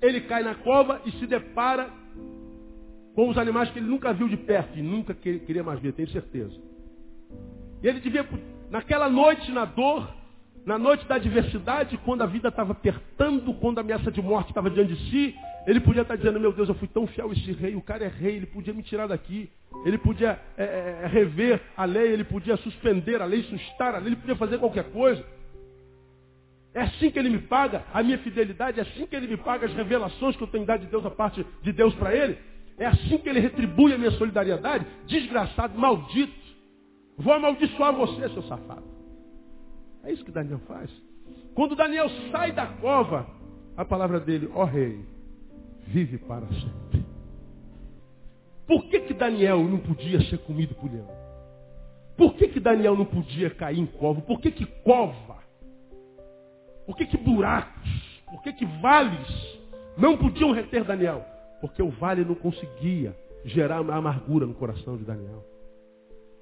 Ele 0.00 0.22
cai 0.22 0.42
na 0.42 0.54
cova 0.54 1.02
e 1.04 1.10
se 1.12 1.26
depara 1.26 1.90
com 3.14 3.28
os 3.28 3.36
animais 3.36 3.70
que 3.70 3.78
ele 3.78 3.88
nunca 3.88 4.14
viu 4.14 4.26
de 4.26 4.38
perto 4.38 4.78
e 4.78 4.80
nunca 4.80 5.12
queria 5.12 5.62
mais 5.62 5.80
ver, 5.80 5.92
tenho 5.92 6.08
certeza. 6.08 6.58
E 7.82 7.88
ele 7.88 8.00
devia, 8.00 8.26
naquela 8.70 9.10
noite, 9.10 9.52
na 9.52 9.66
dor, 9.66 10.10
na 10.64 10.78
noite 10.78 11.04
da 11.06 11.16
adversidade, 11.16 11.98
quando 12.04 12.22
a 12.22 12.26
vida 12.26 12.48
estava 12.48 12.72
apertando, 12.72 13.52
quando 13.54 13.78
a 13.78 13.80
ameaça 13.80 14.12
de 14.12 14.22
morte 14.22 14.50
estava 14.50 14.70
diante 14.70 14.94
de 14.94 15.10
si, 15.10 15.34
ele 15.66 15.80
podia 15.80 16.02
estar 16.02 16.16
dizendo, 16.16 16.38
meu 16.38 16.52
Deus, 16.52 16.68
eu 16.68 16.74
fui 16.76 16.88
tão 16.88 17.06
fiel 17.06 17.30
a 17.30 17.32
esse 17.32 17.52
rei, 17.52 17.74
o 17.74 17.82
cara 17.82 18.04
é 18.04 18.08
rei, 18.08 18.36
ele 18.36 18.46
podia 18.46 18.72
me 18.72 18.82
tirar 18.82 19.08
daqui. 19.08 19.50
Ele 19.84 19.98
podia 19.98 20.38
é, 20.56 20.64
é, 20.64 21.00
é, 21.02 21.06
rever 21.06 21.60
a 21.76 21.84
lei, 21.84 22.12
ele 22.12 22.24
podia 22.24 22.56
suspender 22.58 23.20
a 23.20 23.24
lei, 23.24 23.42
sustar 23.44 23.94
a 23.94 23.98
lei, 23.98 24.08
ele 24.08 24.16
podia 24.16 24.36
fazer 24.36 24.58
qualquer 24.58 24.84
coisa. 24.84 25.24
É 26.74 26.82
assim 26.82 27.10
que 27.10 27.18
ele 27.18 27.28
me 27.28 27.38
paga 27.38 27.84
a 27.92 28.02
minha 28.02 28.18
fidelidade, 28.18 28.78
é 28.78 28.82
assim 28.82 29.06
que 29.06 29.16
ele 29.16 29.26
me 29.26 29.36
paga 29.36 29.66
as 29.66 29.74
revelações 29.74 30.36
que 30.36 30.42
eu 30.42 30.48
tenho 30.48 30.64
dado 30.64 30.80
de 30.80 30.86
Deus, 30.86 31.04
a 31.04 31.10
parte 31.10 31.44
de 31.62 31.72
Deus 31.72 31.94
para 31.94 32.14
ele. 32.14 32.38
É 32.78 32.86
assim 32.86 33.18
que 33.18 33.28
ele 33.28 33.40
retribui 33.40 33.92
a 33.92 33.98
minha 33.98 34.12
solidariedade. 34.12 34.86
Desgraçado, 35.06 35.78
maldito. 35.78 36.32
Vou 37.18 37.32
amaldiçoar 37.32 37.92
você, 37.92 38.28
seu 38.30 38.42
safado. 38.44 38.91
É 40.04 40.12
isso 40.12 40.24
que 40.24 40.32
Daniel 40.32 40.58
faz. 40.66 40.90
Quando 41.54 41.76
Daniel 41.76 42.08
sai 42.30 42.52
da 42.52 42.66
cova, 42.66 43.26
a 43.76 43.84
palavra 43.84 44.18
dele, 44.20 44.50
ó 44.54 44.62
oh, 44.62 44.64
rei, 44.64 45.04
vive 45.86 46.18
para 46.18 46.46
sempre. 46.46 47.04
Por 48.66 48.84
que, 48.86 49.00
que 49.00 49.14
Daniel 49.14 49.62
não 49.62 49.78
podia 49.78 50.20
ser 50.22 50.38
comido 50.38 50.74
por 50.74 50.90
leão? 50.90 51.08
Por 52.16 52.34
que, 52.34 52.48
que 52.48 52.60
Daniel 52.60 52.96
não 52.96 53.04
podia 53.04 53.50
cair 53.50 53.78
em 53.78 53.86
cova? 53.86 54.20
Por 54.20 54.40
que, 54.40 54.50
que 54.50 54.66
cova? 54.66 55.38
Por 56.86 56.96
que, 56.96 57.06
que 57.06 57.16
buracos? 57.16 58.22
Por 58.30 58.42
que, 58.42 58.52
que 58.52 58.64
vales 58.80 59.60
não 59.96 60.16
podiam 60.16 60.52
reter 60.52 60.84
Daniel? 60.84 61.24
Porque 61.60 61.82
o 61.82 61.90
vale 61.90 62.24
não 62.24 62.34
conseguia 62.34 63.16
gerar 63.44 63.78
amargura 63.78 64.46
no 64.46 64.54
coração 64.54 64.96
de 64.96 65.04
Daniel. 65.04 65.44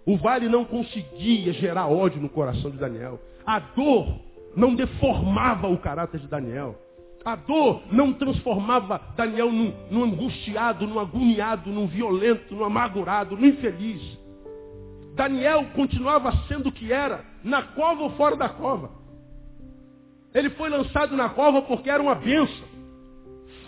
O 0.06 0.16
vale 0.16 0.48
não 0.48 0.64
conseguia 0.64 1.52
gerar 1.52 1.88
ódio 1.88 2.20
no 2.20 2.28
coração 2.28 2.70
de 2.70 2.78
Daniel. 2.78 3.20
A 3.46 3.58
dor 3.58 4.20
não 4.56 4.74
deformava 4.74 5.68
o 5.68 5.78
caráter 5.78 6.20
de 6.20 6.28
Daniel. 6.28 6.76
A 7.24 7.36
dor 7.36 7.82
não 7.92 8.12
transformava 8.12 9.00
Daniel 9.16 9.52
num, 9.52 9.74
num, 9.90 10.04
angustiado, 10.04 10.86
num 10.86 10.98
agoniado, 10.98 11.70
num 11.70 11.86
violento, 11.86 12.54
num 12.54 12.64
amargurado, 12.64 13.36
num 13.36 13.46
infeliz. 13.46 14.00
Daniel 15.14 15.66
continuava 15.74 16.32
sendo 16.48 16.70
o 16.70 16.72
que 16.72 16.90
era, 16.90 17.24
na 17.44 17.62
cova 17.62 18.04
ou 18.04 18.10
fora 18.12 18.36
da 18.36 18.48
cova. 18.48 18.90
Ele 20.32 20.48
foi 20.50 20.70
lançado 20.70 21.16
na 21.16 21.28
cova 21.28 21.60
porque 21.62 21.90
era 21.90 22.02
uma 22.02 22.14
benção. 22.14 22.68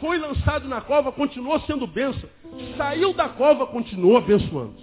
Foi 0.01 0.19
lançado 0.19 0.67
na 0.67 0.81
cova, 0.81 1.13
continuou 1.13 1.61
sendo 1.61 1.87
benção. 1.87 2.29
Saiu 2.77 3.13
da 3.13 3.29
cova, 3.29 3.67
continuou 3.67 4.17
abençoando. 4.17 4.81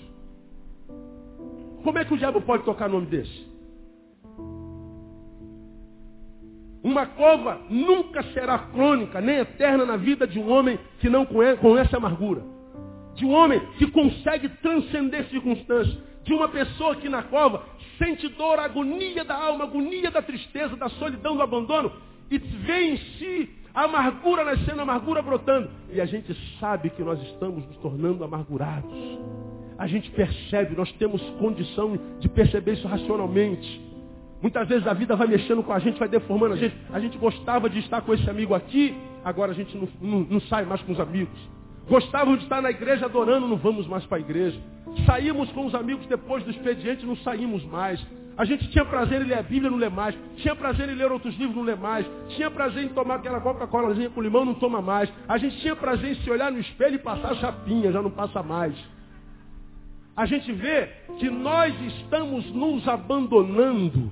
Como 1.83 1.97
é 1.97 2.05
que 2.05 2.13
o 2.13 2.17
diabo 2.17 2.41
pode 2.41 2.63
tocar 2.63 2.87
nome 2.87 3.07
desse? 3.07 3.48
Uma 6.83 7.05
cova 7.05 7.59
nunca 7.69 8.23
será 8.33 8.57
crônica, 8.57 9.19
nem 9.19 9.37
eterna 9.37 9.85
na 9.85 9.97
vida 9.97 10.25
de 10.25 10.39
um 10.39 10.49
homem 10.49 10.79
que 10.99 11.09
não 11.09 11.25
conhece 11.25 11.95
amargura. 11.95 12.41
De 13.15 13.25
um 13.25 13.33
homem 13.33 13.59
que 13.77 13.87
consegue 13.87 14.47
transcender 14.61 15.25
circunstâncias. 15.25 15.97
De 16.23 16.33
uma 16.33 16.47
pessoa 16.47 16.95
que 16.95 17.09
na 17.09 17.23
cova 17.23 17.63
sente 17.97 18.27
dor, 18.29 18.59
agonia 18.59 19.25
da 19.25 19.35
alma, 19.35 19.65
agonia 19.65 20.09
da 20.09 20.21
tristeza, 20.21 20.75
da 20.75 20.87
solidão, 20.89 21.35
do 21.35 21.41
abandono. 21.41 21.91
E 22.31 22.37
vê 22.37 22.91
em 22.91 22.97
si 22.97 23.49
a 23.73 23.83
amargura 23.83 24.45
nascendo, 24.45 24.79
a 24.79 24.83
amargura 24.83 25.21
brotando. 25.21 25.69
E 25.91 25.99
a 25.99 26.05
gente 26.05 26.33
sabe 26.59 26.89
que 26.91 27.03
nós 27.03 27.21
estamos 27.23 27.65
nos 27.65 27.77
tornando 27.77 28.23
amargurados. 28.23 28.93
A 29.77 29.87
gente 29.87 30.09
percebe, 30.11 30.75
nós 30.75 30.91
temos 30.93 31.21
condição 31.39 31.97
de 32.19 32.29
perceber 32.29 32.73
isso 32.73 32.87
racionalmente. 32.87 33.88
Muitas 34.41 34.67
vezes 34.67 34.87
a 34.87 34.93
vida 34.93 35.15
vai 35.15 35.27
mexendo 35.27 35.61
com 35.61 35.73
a 35.73 35.79
gente, 35.79 35.99
vai 35.99 36.07
deformando 36.07 36.53
a 36.53 36.57
gente. 36.57 36.75
A 36.93 36.99
gente 36.99 37.17
gostava 37.17 37.69
de 37.69 37.79
estar 37.79 38.01
com 38.01 38.13
esse 38.13 38.29
amigo 38.29 38.53
aqui, 38.53 38.95
agora 39.23 39.51
a 39.51 39.55
gente 39.55 39.77
não, 39.77 39.87
não, 40.01 40.19
não 40.21 40.41
sai 40.41 40.63
mais 40.65 40.81
com 40.81 40.93
os 40.93 40.99
amigos. 40.99 41.37
Gostávamos 41.89 42.39
de 42.39 42.45
estar 42.45 42.61
na 42.61 42.69
igreja 42.69 43.05
adorando, 43.05 43.47
não 43.47 43.57
vamos 43.57 43.87
mais 43.87 44.05
para 44.05 44.17
a 44.17 44.21
igreja. 44.21 44.59
Saímos 45.05 45.51
com 45.51 45.65
os 45.65 45.75
amigos 45.75 46.05
depois 46.07 46.43
do 46.43 46.51
expediente, 46.51 47.05
não 47.05 47.17
saímos 47.17 47.65
mais. 47.65 47.99
A 48.37 48.45
gente 48.45 48.69
tinha 48.69 48.85
prazer 48.85 49.21
em 49.21 49.25
ler 49.25 49.39
a 49.39 49.43
Bíblia, 49.43 49.69
não 49.69 49.77
lê 49.77 49.89
mais. 49.89 50.15
Tinha 50.37 50.55
prazer 50.55 50.87
em 50.87 50.95
ler 50.95 51.11
outros 51.11 51.35
livros, 51.37 51.57
não 51.57 51.63
lê 51.63 51.75
mais. 51.75 52.05
Tinha 52.29 52.49
prazer 52.49 52.85
em 52.85 52.89
tomar 52.89 53.15
aquela 53.15 53.41
Coca-Colazinha 53.41 54.09
com 54.09 54.21
limão, 54.21 54.45
não 54.45 54.53
toma 54.53 54.81
mais. 54.81 55.11
A 55.27 55.37
gente 55.37 55.59
tinha 55.59 55.75
prazer 55.75 56.11
em 56.11 56.15
se 56.23 56.29
olhar 56.29 56.49
no 56.49 56.59
espelho 56.59 56.95
e 56.95 56.99
passar 56.99 57.35
chapinha, 57.35 57.91
já 57.91 58.01
não 58.01 58.11
passa 58.11 58.41
mais. 58.41 58.73
A 60.15 60.25
gente 60.25 60.51
vê 60.53 60.87
que 61.17 61.29
nós 61.29 61.73
estamos 61.81 62.49
nos 62.53 62.87
abandonando 62.87 64.11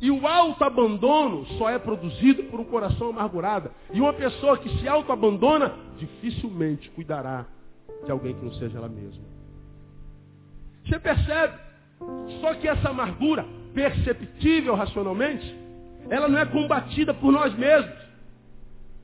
e 0.00 0.10
o 0.10 0.26
autoabandono 0.26 1.44
só 1.58 1.68
é 1.70 1.78
produzido 1.78 2.44
por 2.44 2.60
um 2.60 2.64
coração 2.64 3.10
amargurado. 3.10 3.70
E 3.92 4.00
uma 4.00 4.12
pessoa 4.12 4.56
que 4.58 4.68
se 4.78 4.88
autoabandona 4.88 5.74
dificilmente 5.98 6.88
cuidará 6.90 7.46
de 8.04 8.10
alguém 8.10 8.34
que 8.34 8.44
não 8.44 8.52
seja 8.54 8.78
ela 8.78 8.88
mesma. 8.88 9.24
Você 10.84 10.98
percebe? 11.00 11.58
Só 12.40 12.54
que 12.54 12.68
essa 12.68 12.90
amargura, 12.90 13.44
perceptível 13.74 14.76
racionalmente, 14.76 15.56
ela 16.08 16.28
não 16.28 16.38
é 16.38 16.46
combatida 16.46 17.12
por 17.12 17.32
nós 17.32 17.52
mesmos. 17.56 17.98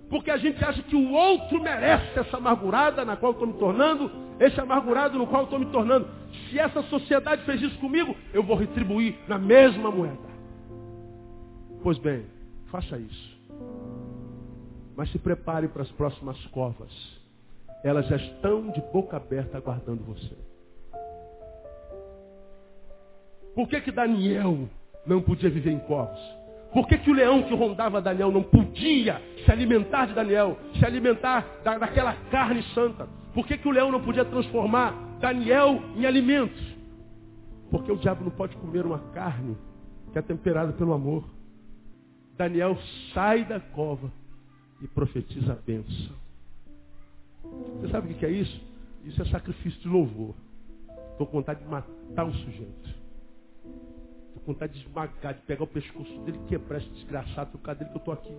Porque 0.09 0.31
a 0.31 0.37
gente 0.37 0.65
acha 0.65 0.81
que 0.83 0.95
o 0.95 1.13
outro 1.13 1.61
merece 1.61 2.21
essa 2.21 2.37
amargurada 2.37 3.05
na 3.05 3.17
qual 3.17 3.33
estou 3.33 3.49
me 3.49 3.55
tornando, 3.55 4.11
esse 4.39 4.61
amargurado 4.61 5.19
no 5.19 5.27
qual 5.27 5.45
estou 5.45 5.59
me 5.59 5.67
tornando. 5.67 6.07
Se 6.49 6.59
essa 6.59 6.83
sociedade 6.85 7.43
fez 7.45 7.61
isso 7.61 7.79
comigo, 7.79 8.15
eu 8.33 8.45
vou 8.45 8.57
retribuir 8.57 9.17
na 9.27 9.39
mesma 9.39 9.91
moeda. 9.91 10.34
Pois 11.85 11.99
bem, 11.99 12.25
faça 12.71 12.97
isso. 12.97 13.39
Mas 14.97 15.13
se 15.13 15.19
prepare 15.19 15.69
para 15.69 15.83
as 15.83 15.91
próximas 15.93 16.43
covas. 16.47 16.91
Elas 17.85 18.07
já 18.09 18.17
estão 18.17 18.71
de 18.71 18.81
boca 18.91 19.19
aberta 19.19 19.59
aguardando 19.59 20.03
você. 20.03 20.35
Por 23.55 23.69
que, 23.69 23.83
que 23.83 23.93
Daniel 23.93 24.67
não 25.05 25.21
podia 25.21 25.51
viver 25.51 25.73
em 25.73 25.79
covas? 25.81 26.19
Por 26.73 26.89
que, 26.89 26.97
que 26.97 27.11
o 27.11 27.15
leão 27.15 27.43
que 27.43 27.55
rondava 27.55 28.01
Daniel 28.01 28.33
não 28.33 28.43
podia 28.43 29.21
se 29.45 29.53
alimentar 29.53 30.07
de 30.07 30.15
Daniel, 30.15 30.57
se 30.79 30.87
alimentar 30.87 31.47
da, 31.63 31.77
daquela 31.77 32.15
carne 32.31 32.63
santa? 32.75 33.07
Por 33.35 33.47
que, 33.47 33.59
que 33.59 33.69
o 33.69 33.71
leão 33.71 33.93
não 33.93 34.03
podia 34.03 34.25
transformar 34.25 35.19
Daniel 35.21 35.83
em 35.95 36.07
alimentos? 36.07 36.63
Porque 37.71 37.93
o 37.93 37.97
diabo 37.97 38.25
não 38.25 38.31
pode 38.31 38.57
comer 38.57 38.87
uma 38.87 39.01
carne 39.13 39.55
que 40.13 40.19
é 40.19 40.23
temperada 40.23 40.73
pelo 40.73 40.95
amor. 40.95 41.34
Daniel 42.37 42.77
sai 43.13 43.45
da 43.45 43.61
cova 43.61 44.11
e 44.83 44.89
profetiza 44.89 45.53
a 45.53 45.57
bênção. 45.57 46.15
Você 47.81 47.89
sabe 47.91 48.13
o 48.13 48.17
que 48.17 48.27
é 48.27 48.31
isso? 48.31 48.61
Isso 49.05 49.21
é 49.23 49.25
sacrifício 49.27 49.81
de 49.81 49.89
louvor. 49.89 50.35
Estou 51.13 51.27
com 51.27 51.39
vontade 51.39 51.61
de 51.63 51.69
matar 51.69 52.25
o 52.25 52.33
sujeito. 52.33 52.95
Estou 54.29 54.43
com 54.45 54.53
vontade 54.53 54.73
de 54.73 54.81
esmagar, 54.81 55.35
de 55.35 55.41
pegar 55.43 55.65
o 55.65 55.67
pescoço 55.67 56.19
dele, 56.21 56.41
quebrar 56.49 56.79
esse 56.79 56.89
desgraçado 56.91 57.53
por 57.53 57.59
causa 57.59 57.81
dele 57.81 57.91
que 57.91 57.97
eu 57.97 58.01
estou 58.01 58.15
aqui. 58.15 58.35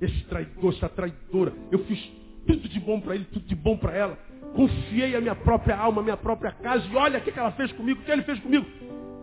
Esse 0.00 0.24
traidor, 0.24 0.74
essa 0.74 0.88
traidora. 0.88 1.52
Eu 1.70 1.84
fiz 1.84 2.00
tudo 2.46 2.68
de 2.68 2.80
bom 2.80 3.00
para 3.00 3.14
ele, 3.14 3.24
tudo 3.26 3.46
de 3.46 3.54
bom 3.54 3.76
para 3.76 3.94
ela. 3.94 4.18
Confiei 4.54 5.14
a 5.14 5.20
minha 5.20 5.34
própria 5.34 5.76
alma, 5.76 6.00
a 6.00 6.04
minha 6.04 6.16
própria 6.16 6.50
casa. 6.50 6.86
E 6.86 6.96
olha 6.96 7.20
o 7.20 7.22
que 7.22 7.38
ela 7.38 7.52
fez 7.52 7.70
comigo, 7.72 8.00
o 8.00 8.04
que 8.04 8.10
ele 8.10 8.22
fez 8.22 8.40
comigo. 8.40 8.66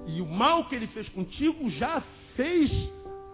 E 0.08 0.22
o 0.22 0.26
mal 0.26 0.70
que 0.70 0.76
ele 0.76 0.88
fez 0.88 1.10
contigo 1.10 1.70
já 1.72 2.04
fez, 2.36 2.72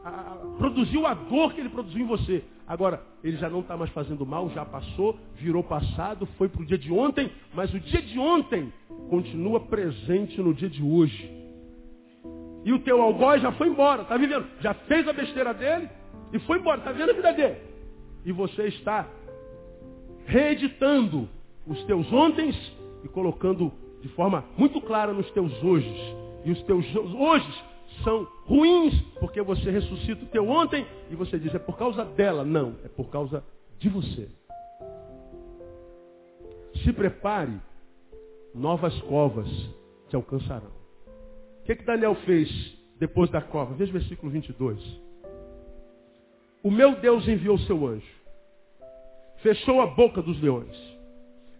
a, 0.03 0.37
produziu 0.57 1.05
a 1.05 1.13
dor 1.13 1.53
que 1.53 1.61
ele 1.61 1.69
produziu 1.69 2.01
em 2.01 2.07
você. 2.07 2.43
Agora, 2.67 3.01
ele 3.23 3.37
já 3.37 3.49
não 3.49 3.61
está 3.61 3.77
mais 3.77 3.89
fazendo 3.91 4.25
mal, 4.25 4.49
já 4.49 4.65
passou, 4.65 5.17
virou 5.35 5.63
passado, 5.63 6.27
foi 6.37 6.49
para 6.49 6.61
o 6.61 6.65
dia 6.65 6.77
de 6.77 6.91
ontem, 6.91 7.31
mas 7.53 7.73
o 7.73 7.79
dia 7.79 8.01
de 8.01 8.19
ontem 8.19 8.71
continua 9.09 9.59
presente 9.59 10.41
no 10.41 10.53
dia 10.53 10.69
de 10.69 10.83
hoje. 10.83 11.31
E 12.65 12.73
o 12.73 12.79
teu 12.79 13.01
algoz 13.01 13.41
já 13.41 13.51
foi 13.53 13.69
embora, 13.69 14.01
está 14.01 14.17
vivendo? 14.17 14.45
Já 14.59 14.73
fez 14.73 15.07
a 15.07 15.13
besteira 15.13 15.53
dele 15.53 15.89
e 16.33 16.39
foi 16.39 16.57
embora, 16.57 16.79
está 16.79 16.91
vendo 16.91 17.11
a 17.11 17.13
vida 17.13 17.31
dele. 17.31 17.57
E 18.25 18.31
você 18.33 18.63
está 18.63 19.07
reeditando 20.25 21.29
os 21.65 21.81
teus 21.85 22.11
ontens 22.11 22.55
e 23.03 23.07
colocando 23.07 23.71
de 24.01 24.09
forma 24.09 24.43
muito 24.57 24.81
clara 24.81 25.13
nos 25.13 25.29
teus 25.31 25.51
hojes. 25.63 26.15
E 26.43 26.51
os 26.51 26.61
teus 26.63 26.85
hojes 26.95 27.63
são 28.03 28.27
ruins 28.45 28.99
porque 29.19 29.41
você 29.41 29.69
ressuscita 29.69 30.23
o 30.23 30.27
teu 30.27 30.47
ontem 30.47 30.85
e 31.09 31.15
você 31.15 31.39
diz, 31.39 31.53
é 31.53 31.59
por 31.59 31.77
causa 31.77 32.05
dela. 32.05 32.43
Não, 32.43 32.75
é 32.83 32.87
por 32.87 33.09
causa 33.09 33.43
de 33.79 33.89
você. 33.89 34.29
Se 36.83 36.93
prepare, 36.93 37.59
novas 38.53 38.99
covas 39.01 39.49
te 40.09 40.15
alcançarão. 40.15 40.71
O 41.61 41.63
que, 41.65 41.75
que 41.75 41.83
Daniel 41.83 42.15
fez 42.25 42.49
depois 42.99 43.29
da 43.29 43.41
cova? 43.41 43.73
Veja 43.75 43.91
o 43.91 43.99
versículo 43.99 44.31
22. 44.31 44.79
O 46.63 46.71
meu 46.71 46.95
Deus 46.99 47.27
enviou 47.27 47.57
seu 47.59 47.87
anjo, 47.87 48.05
fechou 49.37 49.81
a 49.81 49.87
boca 49.87 50.21
dos 50.21 50.41
leões. 50.41 50.75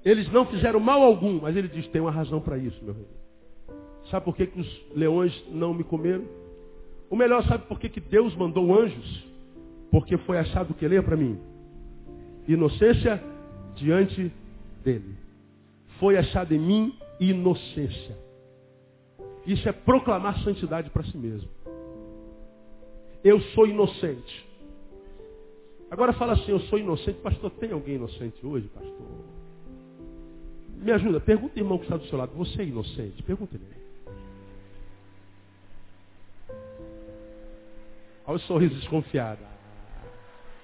Eles 0.04 0.32
não 0.32 0.46
fizeram 0.46 0.80
mal 0.80 1.02
algum, 1.02 1.42
mas 1.42 1.56
ele 1.56 1.68
diz, 1.68 1.88
tem 1.90 2.02
uma 2.02 2.12
razão 2.12 2.40
para 2.40 2.58
isso, 2.58 2.84
meu 2.84 2.94
rei. 2.94 3.08
Sabe 4.10 4.26
por 4.26 4.36
que, 4.36 4.48
que 4.48 4.60
os 4.60 4.86
leões 4.96 5.34
não 5.50 5.74
me 5.74 5.84
comeram? 5.84 6.24
O 7.10 7.16
melhor, 7.16 7.44
sabe 7.44 7.66
por 7.68 7.80
que, 7.80 7.90
que 7.90 8.00
Deus 8.00 8.36
mandou 8.36 8.78
anjos? 8.78 9.28
Porque 9.92 10.18
foi 10.18 10.38
achado 10.38 10.72
o 10.72 10.74
que? 10.74 10.88
Leia 10.88 11.04
para 11.04 11.16
mim. 11.16 11.40
Inocência 12.48 13.22
diante 13.76 14.32
dele. 14.84 15.16
Foi 16.00 16.18
achado 16.18 16.54
em 16.54 16.60
mim 16.60 16.96
inocência. 17.20 18.18
Isso 19.46 19.68
é 19.68 19.72
proclamar 19.72 20.42
santidade 20.44 20.90
para 20.90 21.04
si 21.04 21.18
mesmo. 21.18 21.50
Eu 23.24 23.40
sou 23.40 23.68
inocente. 23.68 24.46
Agora 25.90 26.14
fala 26.14 26.34
assim, 26.34 26.52
eu 26.52 26.60
sou 26.62 26.78
inocente. 26.78 27.20
Pastor, 27.20 27.50
tem 27.52 27.72
alguém 27.72 27.96
inocente 27.96 28.46
hoje, 28.46 28.68
pastor? 28.68 29.08
Me 30.78 30.92
ajuda, 30.92 31.20
pergunta 31.20 31.58
irmão 31.58 31.78
que 31.78 31.86
está 31.86 31.98
do 31.98 32.06
seu 32.06 32.18
lado. 32.18 32.34
Você 32.36 32.62
é 32.62 32.66
inocente? 32.66 33.24
Pergunta 33.24 33.56
ele. 33.56 33.87
Olha 38.28 38.36
o 38.36 38.40
sorriso 38.42 38.76
desconfiado. 38.76 39.40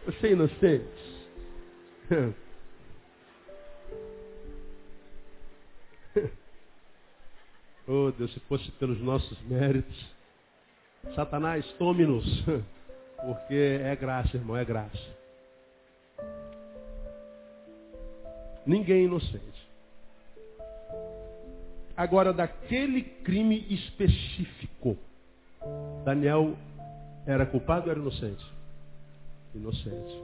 Você 0.06 0.28
é 0.28 0.32
inocente? 0.34 0.84
oh 7.88 8.12
Deus, 8.12 8.34
se 8.34 8.40
fosse 8.42 8.70
pelos 8.72 9.00
nossos 9.00 9.42
méritos. 9.44 10.14
Satanás, 11.16 11.66
tome-nos. 11.80 12.26
Porque 13.26 13.54
é 13.54 13.96
graça, 13.96 14.36
irmão, 14.36 14.58
é 14.58 14.66
graça. 14.66 15.24
Ninguém 18.66 19.04
é 19.04 19.06
inocente. 19.06 19.70
Agora, 21.96 22.34
daquele 22.34 23.04
crime 23.04 23.66
específico, 23.70 24.98
Daniel 26.04 26.58
era 27.26 27.46
culpado 27.46 27.86
ou 27.86 27.92
era 27.92 28.00
inocente? 28.00 28.46
Inocente. 29.56 30.24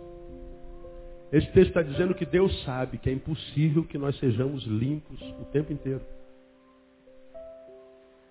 Esse 1.32 1.48
texto 1.52 1.70
está 1.70 1.82
dizendo 1.82 2.16
que 2.16 2.26
Deus 2.26 2.64
sabe 2.64 2.98
que 2.98 3.10
é 3.10 3.14
impossível 3.14 3.84
que 3.84 3.98
nós 3.98 4.18
sejamos 4.20 4.64
limpos 4.64 5.22
o 5.40 5.46
tempo 5.46 5.72
inteiro. 5.72 6.02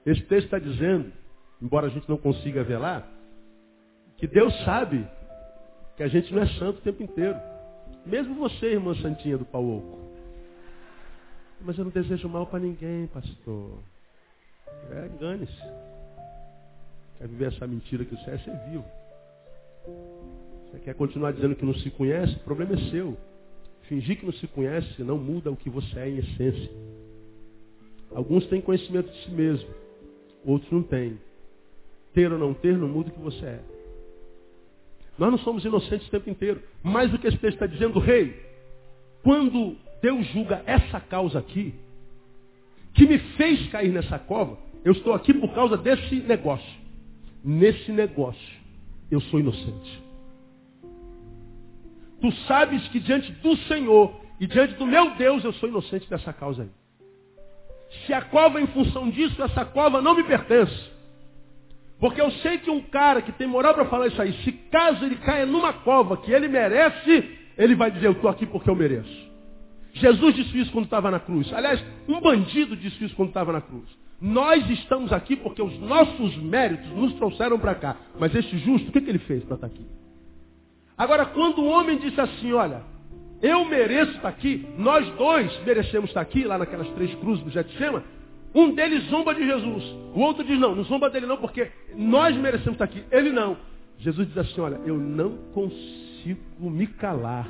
Esse 0.05 0.23
texto 0.23 0.47
está 0.47 0.59
dizendo, 0.59 1.13
embora 1.63 1.87
a 1.87 1.91
gente 1.91 2.09
não 2.09 2.17
consiga 2.17 2.79
lá, 2.79 3.07
que 4.17 4.27
Deus 4.27 4.53
sabe 4.65 5.07
que 5.97 6.03
a 6.03 6.09
gente 6.09 6.33
não 6.35 6.43
é 6.43 6.47
santo 6.55 6.79
o 6.79 6.83
tempo 6.83 7.03
inteiro. 7.03 7.39
Mesmo 8.05 8.35
você, 8.35 8.67
irmã 8.67 8.95
Santinha 8.97 9.39
do 9.39 9.45
Pau 9.45 9.65
Oco. 9.65 9.99
Mas 11.61 11.77
eu 11.79 11.85
não 11.85 11.91
desejo 11.91 12.29
mal 12.29 12.47
para 12.47 12.61
ninguém, 12.61 13.07
pastor. 13.09 13.79
É, 14.91 15.07
engane-se. 15.07 15.63
Quer 17.19 17.27
viver 17.27 17.47
essa 17.47 17.67
mentira 17.67 18.05
que 18.05 18.15
você 18.15 18.31
é 18.31 18.39
ser 18.39 18.57
vivo. 18.71 18.85
Você 20.71 20.79
quer 20.79 20.95
continuar 20.95 21.33
dizendo 21.33 21.57
que 21.57 21.65
não 21.65 21.75
se 21.75 21.91
conhece? 21.91 22.35
O 22.37 22.41
problema 22.41 22.75
é 22.75 22.91
seu. 22.91 23.17
Fingir 23.83 24.21
que 24.21 24.27
não 24.27 24.33
se 24.35 24.47
conhece 24.47 25.03
não 25.03 25.19
muda 25.19 25.51
o 25.51 25.57
que 25.57 25.69
você 25.69 25.99
é 25.99 26.09
em 26.09 26.19
essência. 26.19 26.71
Alguns 28.15 28.47
têm 28.47 28.61
conhecimento 28.61 29.11
de 29.11 29.25
si 29.25 29.31
mesmo, 29.31 29.69
outros 30.45 30.71
não 30.71 30.83
têm. 30.83 31.19
Ter 32.15 32.33
ou 32.33 32.39
não 32.39 32.55
ter 32.55 32.77
não 32.79 32.89
muda 32.89 33.11
o 33.11 33.13
que 33.13 33.21
você 33.21 33.45
é. 33.45 33.61
Nós 35.19 35.31
não 35.31 35.39
somos 35.39 35.65
inocentes 35.65 36.07
o 36.07 36.11
tempo 36.11 36.31
inteiro. 36.31 36.63
Mais 36.83 37.11
do 37.11 37.19
que 37.19 37.27
esse 37.27 37.39
texto 37.39 37.55
está 37.55 37.67
dizendo, 37.67 37.99
rei, 37.99 38.41
quando 39.25 39.77
Deus 40.01 40.25
julga 40.29 40.63
essa 40.65 41.01
causa 41.01 41.41
aqui, 41.41 41.75
que 42.95 43.07
me 43.07 43.19
fez 43.19 43.69
cair 43.71 43.91
nessa 43.91 44.19
cova, 44.19 44.57
eu 44.85 44.93
estou 44.93 45.13
aqui 45.13 45.35
por 45.35 45.53
causa 45.53 45.77
desse 45.77 46.17
negócio 46.17 46.88
nesse 47.45 47.93
negócio, 47.93 48.59
eu 49.11 49.21
sou 49.21 49.41
inocente. 49.41 50.03
Tu 52.21 52.33
sabes 52.47 52.87
que 52.89 52.99
diante 52.99 53.31
do 53.33 53.57
Senhor 53.69 54.13
e 54.41 54.47
diante 54.47 54.75
do 54.75 54.87
meu 54.87 55.15
Deus 55.17 55.45
eu 55.45 55.53
sou 55.55 55.69
inocente 55.69 56.09
dessa 56.09 56.33
causa 56.33 56.63
aí. 56.63 56.71
Se 58.07 58.13
a 58.13 58.23
cova 58.23 58.61
em 58.61 58.67
função 58.69 59.09
disso, 59.09 59.43
essa 59.43 59.65
cova 59.65 60.03
não 60.03 60.15
me 60.15 60.25
pertence. 60.25 60.91
Porque 61.99 62.21
eu 62.21 62.31
sei 62.31 62.59
que 62.59 62.71
um 62.71 62.83
cara 62.83 63.23
que 63.23 63.33
tem 63.33 63.47
moral 63.47 63.75
para 63.75 63.87
falar 63.87 64.07
isso 64.07 64.21
aí, 64.21 64.33
se 64.45 64.53
caso 64.53 65.05
ele 65.05 65.17
caia 65.17 65.47
numa 65.47 65.73
cova 65.73 66.17
que 66.17 66.31
ele 66.31 66.47
merece, 66.47 67.39
ele 67.57 67.75
vai 67.75 67.91
dizer, 67.91 68.07
eu 68.07 68.13
estou 68.13 68.31
aqui 68.31 68.47
porque 68.47 68.71
eu 68.71 68.77
mereço. 68.77 69.29
Jesus 69.95 70.35
disse 70.35 70.61
isso 70.61 70.71
quando 70.71 70.85
estava 70.85 71.11
na 71.11 71.19
cruz. 71.19 71.53
Aliás, 71.53 71.85
um 72.07 72.21
bandido 72.21 72.77
disse 72.77 73.05
isso 73.05 73.17
quando 73.17 73.29
estava 73.29 73.53
na 73.53 73.61
cruz. 73.61 73.89
Nós 74.21 74.69
estamos 74.71 75.13
aqui 75.13 75.37
porque 75.37 75.63
os 75.63 75.79
nossos 75.79 76.37
méritos 76.39 76.91
nos 76.91 77.13
trouxeram 77.15 77.59
para 77.59 77.75
cá. 77.75 77.97
Mas 78.19 78.35
este 78.35 78.59
justo, 78.59 78.89
o 78.89 78.93
que, 78.93 79.01
que 79.01 79.09
ele 79.09 79.21
fez 79.21 79.45
para 79.45 79.55
estar 79.55 79.69
tá 79.69 79.75
aqui? 79.75 79.87
Agora, 80.97 81.27
quando 81.27 81.61
o 81.61 81.67
homem 81.67 81.99
disse 81.99 82.21
assim, 82.21 82.53
olha, 82.53 82.83
eu 83.41 83.65
mereço 83.65 84.17
estar 84.17 84.29
aqui, 84.29 84.67
nós 84.77 85.09
dois 85.15 85.65
merecemos 85.65 86.11
estar 86.11 86.21
aqui, 86.21 86.43
lá 86.43 86.59
naquelas 86.59 86.89
três 86.91 87.15
cruzes 87.17 87.45
do 87.45 87.51
Getsema, 87.51 88.03
um 88.53 88.75
deles 88.75 89.05
zomba 89.05 89.33
de 89.33 89.47
Jesus. 89.47 89.85
O 90.13 90.21
outro 90.21 90.45
diz, 90.45 90.59
não, 90.59 90.75
não 90.75 90.83
zomba 90.83 91.09
dele 91.09 91.27
não, 91.27 91.37
porque 91.37 91.71
nós 91.95 92.37
merecemos 92.37 92.73
estar 92.73 92.85
aqui. 92.87 93.05
Ele 93.13 93.31
não. 93.31 93.57
Jesus 93.99 94.27
diz 94.27 94.39
assim, 94.39 94.61
olha, 94.61 94.81
eu 94.85 94.99
não 94.99 95.37
consigo 95.55 96.41
me 96.59 96.89
calar 96.89 97.49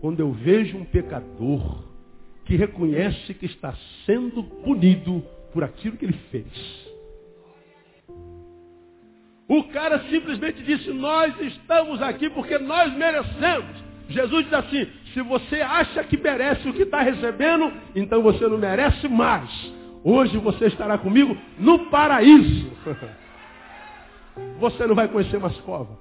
quando 0.00 0.20
eu 0.20 0.32
vejo 0.32 0.78
um 0.78 0.84
pecador 0.84 1.84
que 2.46 2.56
reconhece 2.56 3.34
que 3.34 3.44
está 3.44 3.74
sendo 4.06 4.42
punido 4.42 5.22
por 5.52 5.64
aquilo 5.64 5.96
que 5.96 6.04
ele 6.04 6.18
fez. 6.30 6.90
O 9.48 9.64
cara 9.64 9.98
simplesmente 10.08 10.62
disse, 10.62 10.90
nós 10.92 11.34
estamos 11.40 12.00
aqui 12.00 12.30
porque 12.30 12.56
nós 12.58 12.94
merecemos. 12.94 13.90
Jesus 14.08 14.44
diz 14.44 14.54
assim, 14.54 14.88
se 15.12 15.20
você 15.22 15.60
acha 15.60 16.04
que 16.04 16.16
merece 16.16 16.68
o 16.68 16.72
que 16.72 16.82
está 16.82 17.00
recebendo, 17.00 17.72
então 17.94 18.22
você 18.22 18.46
não 18.46 18.58
merece 18.58 19.08
mais. 19.08 19.50
Hoje 20.04 20.38
você 20.38 20.66
estará 20.66 20.96
comigo 20.98 21.36
no 21.58 21.90
paraíso. 21.90 22.70
Você 24.60 24.86
não 24.86 24.94
vai 24.94 25.08
conhecer 25.08 25.38
mais 25.40 25.56
cova. 25.62 25.98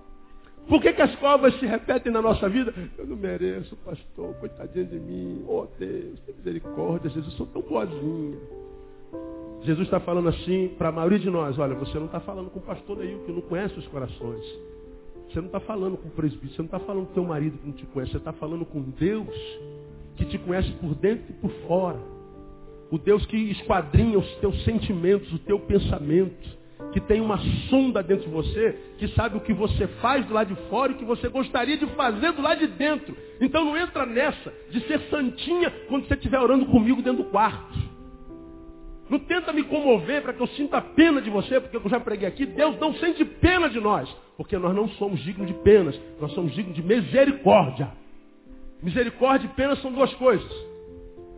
Por 0.67 0.79
que, 0.79 0.93
que 0.93 1.01
as 1.01 1.15
covas 1.15 1.57
se 1.59 1.65
repetem 1.65 2.11
na 2.11 2.21
nossa 2.21 2.47
vida? 2.47 2.71
Eu 2.97 3.07
não 3.07 3.17
mereço, 3.17 3.75
pastor, 3.77 4.35
coitadinho 4.35 4.85
de 4.85 4.99
mim. 4.99 5.43
Oh 5.47 5.65
Deus, 5.79 6.19
misericórdia, 6.37 7.09
Jesus, 7.09 7.33
sou 7.33 7.47
tão 7.47 7.63
boazinha. 7.63 8.37
Jesus 9.63 9.87
está 9.87 9.99
falando 9.99 10.29
assim 10.29 10.69
para 10.77 10.89
a 10.89 10.91
maioria 10.91 11.19
de 11.19 11.29
nós, 11.29 11.57
olha, 11.59 11.75
você 11.75 11.97
não 11.97 12.05
está 12.05 12.19
falando 12.19 12.49
com 12.49 12.59
o 12.59 12.61
pastor 12.61 12.97
Neil, 12.97 13.19
que 13.25 13.31
não 13.31 13.41
conhece 13.41 13.77
os 13.77 13.87
corações. 13.87 14.45
Você 15.29 15.39
não 15.39 15.47
está 15.47 15.59
falando 15.59 15.97
com 15.97 16.07
o 16.07 16.11
presbítero, 16.11 16.53
você 16.53 16.61
não 16.61 16.65
está 16.65 16.79
falando 16.79 17.05
com 17.05 17.11
o 17.11 17.13
teu 17.13 17.23
marido 17.23 17.57
que 17.57 17.67
não 17.67 17.73
te 17.73 17.85
conhece, 17.87 18.11
você 18.13 18.17
está 18.17 18.33
falando 18.33 18.65
com 18.65 18.81
Deus 18.81 19.35
que 20.15 20.25
te 20.25 20.37
conhece 20.37 20.71
por 20.73 20.95
dentro 20.95 21.25
e 21.29 21.33
por 21.33 21.51
fora. 21.67 21.99
O 22.91 22.97
Deus 22.97 23.25
que 23.25 23.37
esquadrinha 23.37 24.17
os 24.17 24.35
teus 24.37 24.63
sentimentos, 24.63 25.31
o 25.31 25.39
teu 25.39 25.59
pensamento. 25.59 26.59
Que 26.93 26.99
tem 26.99 27.21
uma 27.21 27.37
sonda 27.69 28.01
dentro 28.01 28.25
de 28.25 28.31
você, 28.31 28.71
que 28.97 29.09
sabe 29.09 29.37
o 29.37 29.41
que 29.41 29.53
você 29.53 29.85
faz 30.01 30.25
do 30.25 30.33
lado 30.33 30.55
de 30.55 30.69
fora 30.69 30.91
e 30.91 30.95
o 30.95 30.97
que 30.97 31.05
você 31.05 31.27
gostaria 31.27 31.77
de 31.77 31.85
fazer 31.87 32.31
do 32.31 32.41
lado 32.41 32.59
de 32.59 32.67
dentro. 32.67 33.15
Então 33.39 33.65
não 33.65 33.77
entra 33.77 34.05
nessa 34.05 34.51
de 34.71 34.79
ser 34.87 34.99
santinha 35.09 35.69
quando 35.87 36.07
você 36.07 36.15
estiver 36.15 36.39
orando 36.39 36.65
comigo 36.65 37.01
dentro 37.01 37.23
do 37.23 37.29
quarto. 37.29 37.77
Não 39.09 39.17
tenta 39.17 39.51
me 39.51 39.63
comover 39.63 40.21
para 40.21 40.33
que 40.33 40.41
eu 40.41 40.47
sinta 40.47 40.79
pena 40.79 41.19
de 41.21 41.29
você, 41.29 41.59
porque 41.59 41.77
eu 41.77 41.89
já 41.89 41.99
preguei 41.99 42.27
aqui, 42.27 42.45
Deus 42.45 42.79
não 42.79 42.93
sente 42.93 43.25
pena 43.25 43.67
de 43.67 43.79
nós, 43.79 44.07
porque 44.37 44.55
nós 44.57 44.75
não 44.75 44.87
somos 44.89 45.19
dignos 45.21 45.47
de 45.47 45.53
penas, 45.55 45.99
nós 46.21 46.31
somos 46.33 46.53
dignos 46.53 46.75
de 46.75 46.83
misericórdia. 46.83 47.91
Misericórdia 48.83 49.47
e 49.47 49.49
pena 49.49 49.75
são 49.77 49.91
duas 49.91 50.13
coisas. 50.13 50.49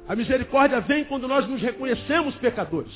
A 0.07 0.15
misericórdia 0.15 0.82
vem 0.82 1.05
quando 1.05 1.28
nós 1.28 1.47
nos 1.47 1.61
reconhecemos 1.61 2.36
pecadores. 2.36 2.91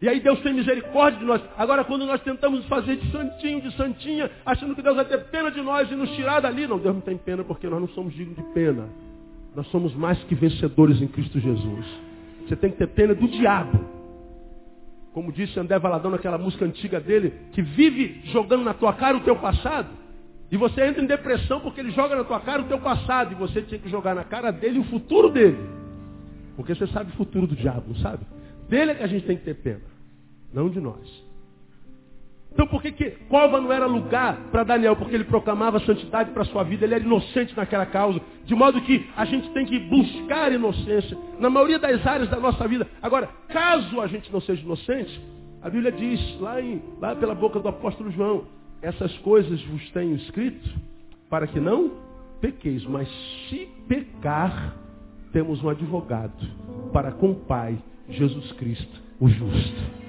E 0.00 0.08
aí 0.08 0.20
Deus 0.20 0.40
tem 0.40 0.54
misericórdia 0.54 1.18
de 1.18 1.24
nós. 1.26 1.42
Agora, 1.56 1.84
quando 1.84 2.06
nós 2.06 2.20
tentamos 2.22 2.64
fazer 2.66 2.96
de 2.96 3.10
santinho, 3.10 3.60
de 3.60 3.74
santinha, 3.76 4.30
achando 4.44 4.74
que 4.74 4.82
Deus 4.82 4.96
vai 4.96 5.04
ter 5.04 5.24
pena 5.24 5.50
de 5.50 5.60
nós 5.60 5.90
e 5.90 5.94
nos 5.94 6.10
tirar 6.12 6.40
dali, 6.40 6.66
não, 6.66 6.78
Deus 6.78 6.94
não 6.94 7.02
tem 7.02 7.16
pena 7.16 7.44
porque 7.44 7.68
nós 7.68 7.80
não 7.80 7.88
somos 7.88 8.14
dignos 8.14 8.36
de 8.36 8.42
pena. 8.54 8.88
Nós 9.54 9.66
somos 9.68 9.94
mais 9.94 10.22
que 10.24 10.34
vencedores 10.34 11.00
em 11.00 11.06
Cristo 11.06 11.38
Jesus. 11.38 11.86
Você 12.46 12.56
tem 12.56 12.70
que 12.70 12.76
ter 12.76 12.88
pena 12.88 13.14
do 13.14 13.26
diabo. 13.28 13.84
Como 15.12 15.32
disse 15.32 15.58
André 15.58 15.78
Valadão 15.78 16.10
naquela 16.10 16.38
música 16.38 16.64
antiga 16.64 17.00
dele, 17.00 17.32
que 17.52 17.62
vive 17.62 18.20
jogando 18.26 18.62
na 18.62 18.74
tua 18.74 18.92
cara 18.92 19.16
o 19.16 19.20
teu 19.20 19.36
passado. 19.36 19.88
E 20.50 20.56
você 20.56 20.86
entra 20.86 21.02
em 21.02 21.06
depressão 21.06 21.60
porque 21.60 21.80
ele 21.80 21.90
joga 21.90 22.14
na 22.14 22.22
tua 22.22 22.38
cara 22.40 22.62
o 22.62 22.66
teu 22.66 22.78
passado. 22.78 23.32
E 23.32 23.34
você 23.34 23.62
tinha 23.62 23.80
que 23.80 23.88
jogar 23.88 24.14
na 24.14 24.24
cara 24.24 24.50
dele 24.50 24.78
o 24.78 24.84
futuro 24.84 25.30
dele. 25.30 25.58
Porque 26.54 26.74
você 26.74 26.86
sabe 26.88 27.10
o 27.12 27.16
futuro 27.16 27.46
do 27.46 27.56
diabo, 27.56 27.84
não 27.88 27.96
sabe? 27.96 28.24
Dele 28.68 28.92
é 28.92 28.94
que 28.94 29.02
a 29.02 29.06
gente 29.06 29.26
tem 29.26 29.36
que 29.36 29.44
ter 29.44 29.54
pena. 29.54 29.82
Não 30.52 30.68
de 30.68 30.80
nós. 30.80 31.25
Então 32.56 32.66
por 32.66 32.80
que, 32.80 32.90
que 32.90 33.10
cova 33.28 33.60
não 33.60 33.70
era 33.70 33.84
lugar 33.84 34.34
para 34.50 34.64
Daniel? 34.64 34.96
Porque 34.96 35.14
ele 35.14 35.24
proclamava 35.24 35.78
santidade 35.80 36.30
para 36.30 36.40
a 36.40 36.46
sua 36.46 36.62
vida, 36.62 36.86
ele 36.86 36.94
era 36.94 37.04
inocente 37.04 37.54
naquela 37.54 37.84
causa. 37.84 38.18
De 38.46 38.54
modo 38.54 38.80
que 38.80 39.06
a 39.14 39.26
gente 39.26 39.50
tem 39.50 39.66
que 39.66 39.78
buscar 39.78 40.50
inocência 40.50 41.18
na 41.38 41.50
maioria 41.50 41.78
das 41.78 42.04
áreas 42.06 42.30
da 42.30 42.40
nossa 42.40 42.66
vida. 42.66 42.88
Agora, 43.02 43.28
caso 43.48 44.00
a 44.00 44.06
gente 44.06 44.32
não 44.32 44.40
seja 44.40 44.62
inocente, 44.62 45.20
a 45.60 45.68
Bíblia 45.68 45.92
diz 45.92 46.40
lá, 46.40 46.58
em, 46.58 46.82
lá 46.98 47.14
pela 47.14 47.34
boca 47.34 47.60
do 47.60 47.68
apóstolo 47.68 48.10
João, 48.10 48.44
essas 48.80 49.12
coisas 49.18 49.62
vos 49.64 49.90
tenho 49.90 50.16
escrito 50.16 50.66
para 51.28 51.46
que 51.46 51.60
não 51.60 51.92
pequeis, 52.40 52.86
mas 52.86 53.06
se 53.50 53.68
pecar, 53.86 54.74
temos 55.30 55.62
um 55.62 55.68
advogado 55.68 56.32
para 56.90 57.12
com 57.12 57.32
o 57.32 57.34
Pai, 57.34 57.76
Jesus 58.08 58.50
Cristo, 58.52 58.98
o 59.20 59.28
justo. 59.28 60.05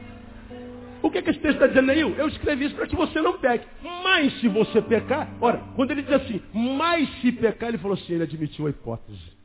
O 1.01 1.11
que, 1.11 1.19
é 1.19 1.21
que 1.21 1.29
esse 1.29 1.39
texto 1.39 1.55
está 1.55 1.67
dizendo 1.67 1.91
aí? 1.91 2.01
Eu 2.01 2.27
escrevi 2.27 2.65
isso 2.65 2.75
para 2.75 2.87
que 2.87 2.95
você 2.95 3.21
não 3.21 3.37
peque. 3.37 3.67
Mas 4.03 4.39
se 4.39 4.47
você 4.47 4.81
pecar, 4.81 5.29
ora, 5.39 5.63
quando 5.75 5.91
ele 5.91 6.01
diz 6.01 6.11
assim, 6.11 6.41
mas 6.53 7.09
se 7.21 7.31
pecar, 7.31 7.69
ele 7.69 7.77
falou 7.77 7.95
assim, 7.95 8.13
ele 8.13 8.23
admitiu 8.23 8.67
a 8.67 8.69
hipótese. 8.69 9.37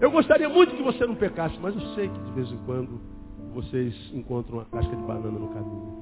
Eu 0.00 0.10
gostaria 0.10 0.48
muito 0.48 0.74
que 0.74 0.82
você 0.82 1.06
não 1.06 1.14
pecasse, 1.14 1.58
mas 1.60 1.74
eu 1.74 1.82
sei 1.94 2.08
que 2.08 2.18
de 2.18 2.30
vez 2.32 2.50
em 2.52 2.58
quando 2.64 3.00
vocês 3.52 3.94
encontram 4.14 4.58
uma 4.58 4.64
casca 4.64 4.94
de 4.94 5.02
banana 5.02 5.38
no 5.38 5.48
caminho. 5.48 6.00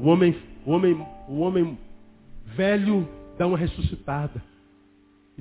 O 0.00 0.08
homem, 0.08 0.36
o 0.66 0.70
homem, 0.72 1.06
o 1.28 1.38
homem 1.40 1.78
velho 2.44 3.08
dá 3.38 3.46
uma 3.46 3.56
ressuscitada. 3.56 4.42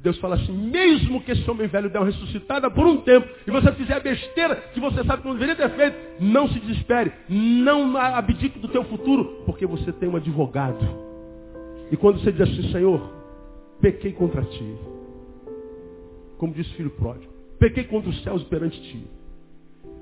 Deus 0.02 0.18
fala 0.18 0.36
assim, 0.36 0.52
mesmo 0.52 1.22
que 1.22 1.32
esse 1.32 1.50
homem 1.50 1.68
velho 1.68 1.90
der 1.90 2.00
uma 2.00 2.08
ressuscitada 2.08 2.72
por 2.72 2.88
um 2.88 2.98
tempo, 2.98 3.28
e 3.46 3.52
você 3.52 3.72
fizer 3.74 3.94
a 3.94 4.00
besteira 4.00 4.56
que 4.74 4.80
você 4.80 5.04
sabe 5.04 5.22
que 5.22 5.28
não 5.28 5.36
deveria 5.36 5.56
ter 5.56 5.70
feito, 5.70 5.96
não 6.20 6.48
se 6.50 6.60
desespere, 6.60 7.12
não 7.30 7.96
abdique 7.96 8.58
do 8.58 8.68
teu 8.68 8.84
futuro, 8.86 9.44
porque 9.46 9.66
você 9.66 9.92
tem 9.92 10.10
um 10.10 10.16
advogado. 10.16 10.84
E 11.92 11.98
quando 11.98 12.20
você 12.20 12.32
diz 12.32 12.42
assim, 12.42 12.72
Senhor, 12.72 13.00
pequei 13.80 14.12
contra 14.12 14.42
ti, 14.42 14.76
como 16.40 16.52
disse 16.54 16.72
o 16.72 16.76
filho 16.78 16.90
pródigo, 16.92 17.32
pequei 17.60 17.84
contra 17.84 18.10
os 18.10 18.24
céus 18.24 18.44
perante 18.46 18.82
ti. 18.82 19.06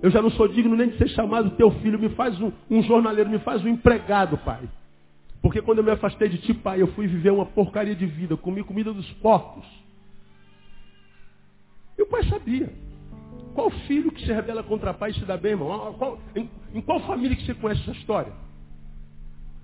Eu 0.01 0.09
já 0.09 0.21
não 0.21 0.31
sou 0.31 0.47
digno 0.47 0.77
nem 0.77 0.87
de 0.87 0.97
ser 0.97 1.09
chamado 1.09 1.57
teu 1.57 1.71
filho, 1.81 1.99
me 1.99 2.07
faz 2.09 2.39
um, 2.39 2.53
um 2.71 2.81
jornaleiro, 2.83 3.29
me 3.29 3.39
faz 3.39 3.65
um 3.65 3.67
empregado, 3.67 4.37
pai. 4.37 4.61
Porque 5.41 5.61
quando 5.61 5.79
eu 5.79 5.83
me 5.83 5.91
afastei 5.91 6.29
de 6.29 6.37
ti, 6.37 6.53
pai, 6.53 6.81
eu 6.81 6.87
fui 6.87 7.05
viver 7.05 7.31
uma 7.31 7.45
porcaria 7.45 7.95
de 7.95 8.05
vida, 8.05 8.37
comi 8.37 8.63
comida 8.63 8.93
dos 8.93 9.09
porcos. 9.13 9.65
Pai 12.19 12.29
sabia. 12.29 12.69
Qual 13.53 13.69
filho 13.69 14.11
que 14.11 14.25
se 14.25 14.31
rebela 14.31 14.61
contra 14.61 14.93
pai 14.93 15.13
se 15.13 15.23
dá 15.25 15.37
bem, 15.37 15.51
irmão? 15.51 15.93
Qual, 15.97 16.19
em, 16.35 16.49
em, 16.73 16.81
qual 16.81 16.99
família 17.01 17.35
que 17.35 17.45
você 17.45 17.53
conhece 17.53 17.81
essa 17.81 17.91
história? 17.91 18.31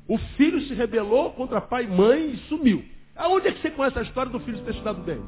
O 0.07 0.17
filho 0.37 0.61
se 0.61 0.73
rebelou 0.73 1.31
contra 1.31 1.59
pai 1.59 1.83
e 1.83 1.87
mãe 1.87 2.31
e 2.31 2.37
sumiu. 2.47 2.83
Aonde 3.15 3.47
é 3.47 3.51
que 3.51 3.61
você 3.61 3.71
conhece 3.71 3.99
a 3.99 4.03
história 4.03 4.31
do 4.31 4.39
filho 4.39 4.61
ter 4.63 4.73
se 4.73 4.81
dado 4.81 5.01
bem? 5.01 5.21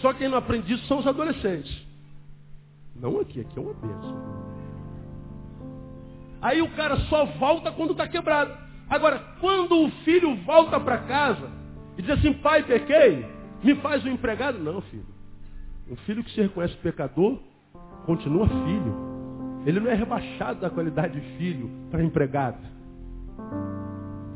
Só 0.00 0.12
quem 0.12 0.28
não 0.28 0.38
aprende 0.38 0.72
isso 0.72 0.86
são 0.86 0.98
os 0.98 1.06
adolescentes. 1.06 1.86
Não 2.94 3.18
aqui, 3.20 3.40
aqui 3.40 3.58
é 3.58 3.62
uma 3.62 3.74
bênção. 3.74 4.34
Aí 6.40 6.62
o 6.62 6.70
cara 6.72 6.96
só 7.08 7.24
volta 7.24 7.72
quando 7.72 7.92
está 7.92 8.06
quebrado. 8.06 8.56
Agora, 8.88 9.18
quando 9.40 9.82
o 9.82 9.90
filho 10.04 10.36
volta 10.44 10.78
para 10.78 10.98
casa 10.98 11.50
e 11.96 12.02
diz 12.02 12.10
assim, 12.10 12.32
pai, 12.34 12.62
pequei, 12.62 13.24
me 13.62 13.74
faz 13.76 14.04
um 14.04 14.10
empregado. 14.10 14.58
Não, 14.58 14.80
filho. 14.82 15.14
Um 15.90 15.96
filho 15.96 16.24
que 16.24 16.30
se 16.30 16.40
reconhece 16.40 16.76
pecador, 16.76 17.38
continua 18.06 18.48
filho. 18.48 18.94
Ele 19.66 19.80
não 19.80 19.90
é 19.90 19.94
rebaixado 19.94 20.60
da 20.60 20.70
qualidade 20.70 21.20
de 21.20 21.36
filho 21.36 21.70
para 21.90 22.02
empregado. 22.02 22.58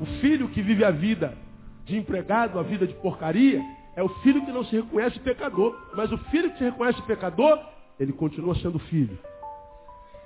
O 0.00 0.06
filho 0.20 0.48
que 0.48 0.62
vive 0.62 0.84
a 0.84 0.90
vida 0.90 1.36
de 1.84 1.96
empregado, 1.96 2.58
a 2.58 2.62
vida 2.62 2.86
de 2.86 2.94
porcaria, 2.94 3.62
é 3.96 4.02
o 4.02 4.08
filho 4.20 4.44
que 4.44 4.52
não 4.52 4.64
se 4.64 4.76
reconhece 4.76 5.18
pecador. 5.20 5.76
Mas 5.94 6.12
o 6.12 6.18
filho 6.30 6.50
que 6.52 6.58
se 6.58 6.64
reconhece 6.64 7.00
pecador, 7.02 7.58
ele 7.98 8.12
continua 8.12 8.54
sendo 8.56 8.78
filho. 8.78 9.18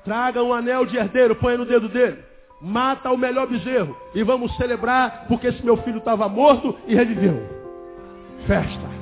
Traga 0.05 0.43
um 0.43 0.53
anel 0.53 0.85
de 0.85 0.97
herdeiro, 0.97 1.37
põe 1.37 1.57
no 1.57 1.65
dedo 1.65 1.89
dele 1.89 2.33
mata 2.63 3.11
o 3.11 3.19
melhor 3.19 3.49
bezerro 3.49 3.97
e 4.15 4.23
vamos 4.23 4.57
celebrar 4.57 5.25
porque 5.27 5.49
esse 5.49 5.65
meu 5.65 5.77
filho 5.79 5.99
estava 5.99 6.29
morto 6.29 6.79
e 6.87 6.95
reviveu. 6.95 7.43
Festa. 8.47 9.02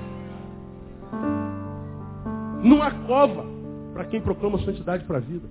Numa 2.63 2.91
cova 3.07 3.45
para 3.93 4.05
quem 4.05 4.21
proclama 4.21 4.59
santidade 4.61 5.05
para 5.05 5.19
a 5.19 5.21
vida. 5.21 5.49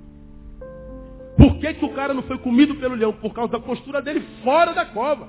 Por 1.37 1.57
que, 1.57 1.73
que 1.73 1.85
o 1.85 1.93
cara 1.93 2.13
não 2.13 2.23
foi 2.23 2.37
comido 2.37 2.75
pelo 2.75 2.95
leão? 2.95 3.13
Por 3.13 3.33
causa 3.33 3.51
da 3.51 3.59
postura 3.59 4.01
dele 4.01 4.25
fora 4.43 4.73
da 4.73 4.85
cova. 4.85 5.27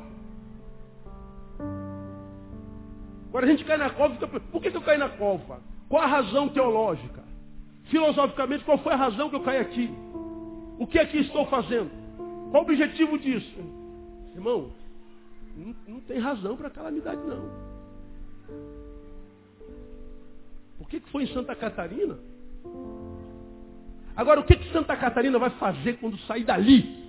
Agora 3.28 3.46
a 3.46 3.48
gente 3.48 3.64
cai 3.64 3.76
na 3.76 3.90
cova, 3.90 4.14
por 4.26 4.60
que, 4.60 4.72
que 4.72 4.76
eu 4.76 4.82
caí 4.82 4.98
na 4.98 5.08
cova? 5.08 5.60
Qual 5.88 6.02
a 6.02 6.06
razão 6.06 6.48
teológica? 6.48 7.22
Filosoficamente, 7.84 8.64
qual 8.64 8.78
foi 8.78 8.92
a 8.92 8.96
razão 8.96 9.30
que 9.30 9.36
eu 9.36 9.42
caí 9.42 9.58
aqui? 9.58 9.88
O 10.78 10.86
que 10.86 10.98
aqui 10.98 11.18
estou 11.18 11.46
fazendo? 11.46 11.90
Qual 12.50 12.62
o 12.62 12.66
objetivo 12.66 13.18
disso? 13.18 13.58
Irmão, 14.34 14.70
não, 15.56 15.74
não 15.86 16.00
tem 16.00 16.18
razão 16.18 16.56
para 16.56 16.70
calamidade 16.70 17.20
não. 17.22 17.50
Que, 20.88 21.00
que 21.00 21.10
foi 21.10 21.24
em 21.24 21.34
Santa 21.34 21.54
Catarina? 21.54 22.18
Agora, 24.16 24.40
o 24.40 24.44
que, 24.44 24.56
que 24.56 24.72
Santa 24.72 24.96
Catarina 24.96 25.38
vai 25.38 25.50
fazer 25.50 25.94
quando 25.94 26.18
sair 26.20 26.44
dali? 26.44 27.00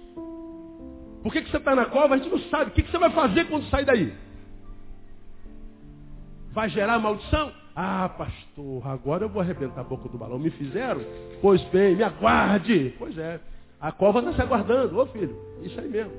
Por 1.22 1.32
que, 1.32 1.42
que 1.42 1.52
você 1.52 1.58
está 1.58 1.76
na 1.76 1.86
cova? 1.86 2.16
A 2.16 2.18
gente 2.18 2.30
não 2.30 2.40
sabe. 2.50 2.72
O 2.72 2.74
que, 2.74 2.84
que 2.84 2.92
você 2.92 2.98
vai 2.98 3.12
fazer 3.12 3.46
quando 3.46 3.66
sair 3.70 3.86
daí? 3.86 4.14
Vai 6.52 6.70
gerar 6.70 7.00
maldição? 7.00 7.52
Ah, 7.76 8.10
pastor, 8.10 8.86
agora 8.86 9.26
eu 9.26 9.30
vou 9.30 9.42
arrebentar 9.42 9.82
a 9.82 9.84
boca 9.84 10.10
do 10.10 10.18
balão. 10.18 10.40
Me 10.40 10.50
fizeram? 10.52 11.02
Pois 11.42 11.62
bem, 11.66 11.96
me 11.96 12.04
aguarde. 12.04 12.94
Pois 12.98 13.18
é. 13.18 13.40
A 13.80 13.92
cova 13.92 14.20
está 14.20 14.34
se 14.34 14.42
aguardando. 14.42 15.00
Ô 15.00 15.06
filho, 15.08 15.36
isso 15.64 15.80
aí 15.80 15.88
mesmo. 15.88 16.12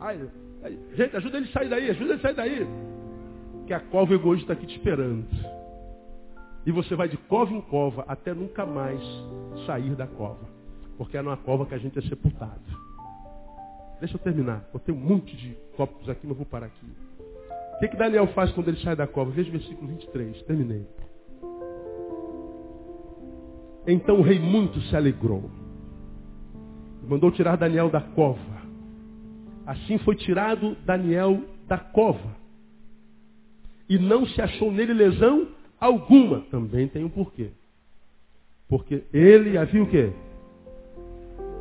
Ai, 0.00 0.28
ai, 0.64 0.78
gente, 0.94 1.16
ajuda 1.16 1.36
ele 1.38 1.48
a 1.48 1.52
sair 1.52 1.68
daí, 1.68 1.90
ajuda 1.90 2.12
ele 2.12 2.20
a 2.20 2.22
sair 2.22 2.34
daí. 2.34 2.66
Que 3.66 3.74
a 3.74 3.80
cova 3.80 4.14
egoísta 4.14 4.52
está 4.52 4.54
aqui 4.54 4.66
te 4.66 4.76
esperando. 4.76 5.26
E 6.66 6.72
você 6.72 6.94
vai 6.94 7.08
de 7.08 7.16
cova 7.16 7.52
em 7.52 7.60
cova 7.60 8.04
até 8.06 8.34
nunca 8.34 8.66
mais 8.66 9.00
sair 9.66 9.94
da 9.94 10.06
cova. 10.06 10.48
Porque 10.98 11.16
é 11.16 11.22
numa 11.22 11.36
cova 11.36 11.64
que 11.66 11.74
a 11.74 11.78
gente 11.78 11.98
é 11.98 12.02
sepultado. 12.02 12.60
Deixa 13.98 14.16
eu 14.16 14.20
terminar. 14.20 14.68
Eu 14.72 14.80
tenho 14.80 14.98
um 14.98 15.00
monte 15.00 15.36
de 15.36 15.56
copos 15.76 16.08
aqui, 16.08 16.26
mas 16.26 16.36
vou 16.36 16.46
parar 16.46 16.66
aqui. 16.66 16.86
O 17.74 17.78
que, 17.80 17.88
que 17.88 17.96
Daniel 17.96 18.26
faz 18.28 18.52
quando 18.52 18.68
ele 18.68 18.80
sai 18.82 18.94
da 18.94 19.06
cova? 19.06 19.30
Veja 19.30 19.48
o 19.48 19.52
versículo 19.52 19.88
23. 19.88 20.42
Terminei. 20.42 20.86
Então 23.86 24.18
o 24.18 24.22
rei 24.22 24.38
muito 24.38 24.80
se 24.82 24.94
alegrou 24.94 25.50
mandou 27.10 27.30
tirar 27.32 27.56
Daniel 27.56 27.90
da 27.90 28.00
cova. 28.00 28.60
Assim 29.66 29.98
foi 29.98 30.14
tirado 30.14 30.76
Daniel 30.86 31.42
da 31.66 31.76
cova. 31.76 32.36
E 33.88 33.98
não 33.98 34.24
se 34.26 34.40
achou 34.40 34.70
nele 34.70 34.92
lesão 34.92 35.48
alguma. 35.80 36.40
Também 36.50 36.86
tem 36.86 37.04
um 37.04 37.08
porquê. 37.08 37.50
Porque 38.68 39.02
ele 39.12 39.58
havia 39.58 39.82
o 39.82 39.86
quê? 39.86 40.12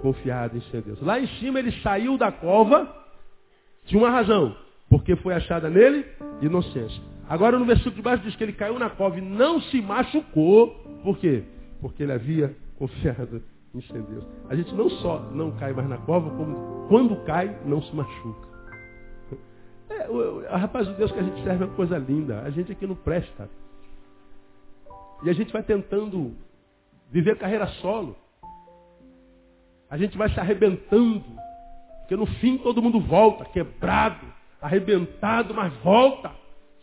Confiado 0.01 0.57
em 0.57 0.61
ser 0.69 0.81
Deus. 0.81 1.01
Lá 1.01 1.19
em 1.19 1.27
cima 1.39 1.59
ele 1.59 1.71
saiu 1.81 2.17
da 2.17 2.31
cova, 2.31 2.93
tinha 3.85 4.01
uma 4.01 4.11
razão. 4.11 4.55
Porque 4.89 5.15
foi 5.15 5.33
achada 5.33 5.69
nele 5.69 6.05
inocência. 6.41 7.01
Agora 7.27 7.57
no 7.57 7.65
versículo 7.65 7.95
de 7.95 8.01
baixo 8.01 8.23
diz 8.23 8.35
que 8.35 8.43
ele 8.43 8.53
caiu 8.53 8.77
na 8.79 8.89
cova 8.89 9.17
e 9.17 9.21
não 9.21 9.61
se 9.61 9.81
machucou. 9.81 10.69
Por 11.03 11.17
quê? 11.17 11.43
Porque 11.79 12.03
ele 12.03 12.11
havia 12.11 12.55
confiado 12.77 13.41
em 13.73 13.81
ser 13.81 14.01
Deus. 14.01 14.25
A 14.49 14.55
gente 14.55 14.73
não 14.73 14.89
só 14.89 15.19
não 15.31 15.51
cai 15.51 15.73
mais 15.73 15.87
na 15.87 15.97
cova, 15.97 16.29
como 16.31 16.87
quando 16.87 17.15
cai, 17.25 17.55
não 17.65 17.81
se 17.81 17.95
machuca. 17.95 18.49
É, 19.89 20.07
o, 20.09 20.45
a 20.49 20.57
rapaz, 20.57 20.87
o 20.87 20.93
Deus 20.93 21.11
que 21.11 21.19
a 21.19 21.23
gente 21.23 21.43
serve 21.43 21.63
é 21.63 21.67
uma 21.67 21.75
coisa 21.75 21.97
linda. 21.97 22.41
A 22.41 22.49
gente 22.49 22.71
aqui 22.71 22.85
não 22.85 22.95
presta. 22.95 23.49
E 25.21 25.29
a 25.29 25.33
gente 25.33 25.51
vai 25.51 25.63
tentando 25.63 26.35
viver 27.11 27.37
carreira 27.37 27.67
solo. 27.81 28.15
A 29.89 29.97
gente 29.97 30.17
vai 30.17 30.29
se 30.29 30.39
arrebentando. 30.39 31.23
Porque 32.01 32.15
no 32.15 32.25
fim 32.25 32.57
todo 32.57 32.81
mundo 32.81 32.99
volta, 32.99 33.45
quebrado, 33.45 34.25
arrebentado, 34.61 35.53
mas 35.53 35.73
volta. 35.83 36.31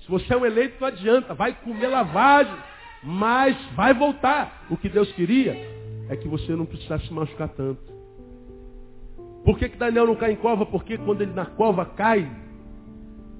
Se 0.00 0.08
você 0.08 0.34
é 0.34 0.36
um 0.36 0.44
eleito, 0.44 0.76
não 0.80 0.88
adianta. 0.88 1.34
Vai 1.34 1.54
comer 1.54 1.88
lavagem, 1.88 2.54
mas 3.02 3.56
vai 3.74 3.94
voltar. 3.94 4.66
O 4.70 4.76
que 4.76 4.88
Deus 4.88 5.10
queria 5.12 5.54
é 6.08 6.16
que 6.16 6.28
você 6.28 6.54
não 6.54 6.66
precisasse 6.66 7.06
se 7.06 7.12
machucar 7.12 7.48
tanto. 7.48 7.96
Por 9.44 9.58
que, 9.58 9.68
que 9.68 9.76
Daniel 9.76 10.06
não 10.06 10.16
cai 10.16 10.32
em 10.32 10.36
cova? 10.36 10.66
Porque 10.66 10.98
quando 10.98 11.22
ele 11.22 11.32
na 11.32 11.46
cova 11.46 11.86
cai, 11.86 12.28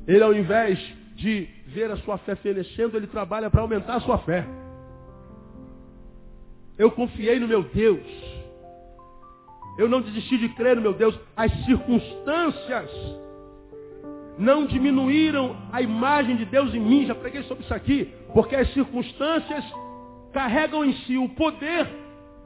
ele 0.06 0.22
ao 0.22 0.32
invés 0.32 0.78
de 1.16 1.48
ver 1.66 1.90
a 1.90 1.96
sua 1.98 2.16
fé 2.18 2.36
fenecendo, 2.36 2.96
ele 2.96 3.08
trabalha 3.08 3.50
para 3.50 3.60
aumentar 3.60 3.96
a 3.96 4.00
sua 4.00 4.18
fé. 4.18 4.46
Eu 6.78 6.90
confiei 6.90 7.38
no 7.40 7.48
meu 7.48 7.62
Deus. 7.62 8.06
Eu 9.78 9.88
não 9.88 10.00
desisti 10.00 10.38
de 10.38 10.48
crer 10.50 10.76
no 10.76 10.82
meu 10.82 10.94
Deus. 10.94 11.18
As 11.36 11.52
circunstâncias 11.64 12.90
não 14.38 14.66
diminuíram 14.66 15.56
a 15.72 15.80
imagem 15.80 16.36
de 16.36 16.44
Deus 16.44 16.74
em 16.74 16.80
mim. 16.80 17.06
Já 17.06 17.14
preguei 17.14 17.42
sobre 17.44 17.64
isso 17.64 17.74
aqui. 17.74 18.12
Porque 18.32 18.56
as 18.56 18.72
circunstâncias 18.72 19.64
carregam 20.32 20.84
em 20.84 20.92
si 21.04 21.16
o 21.16 21.28
poder 21.30 21.88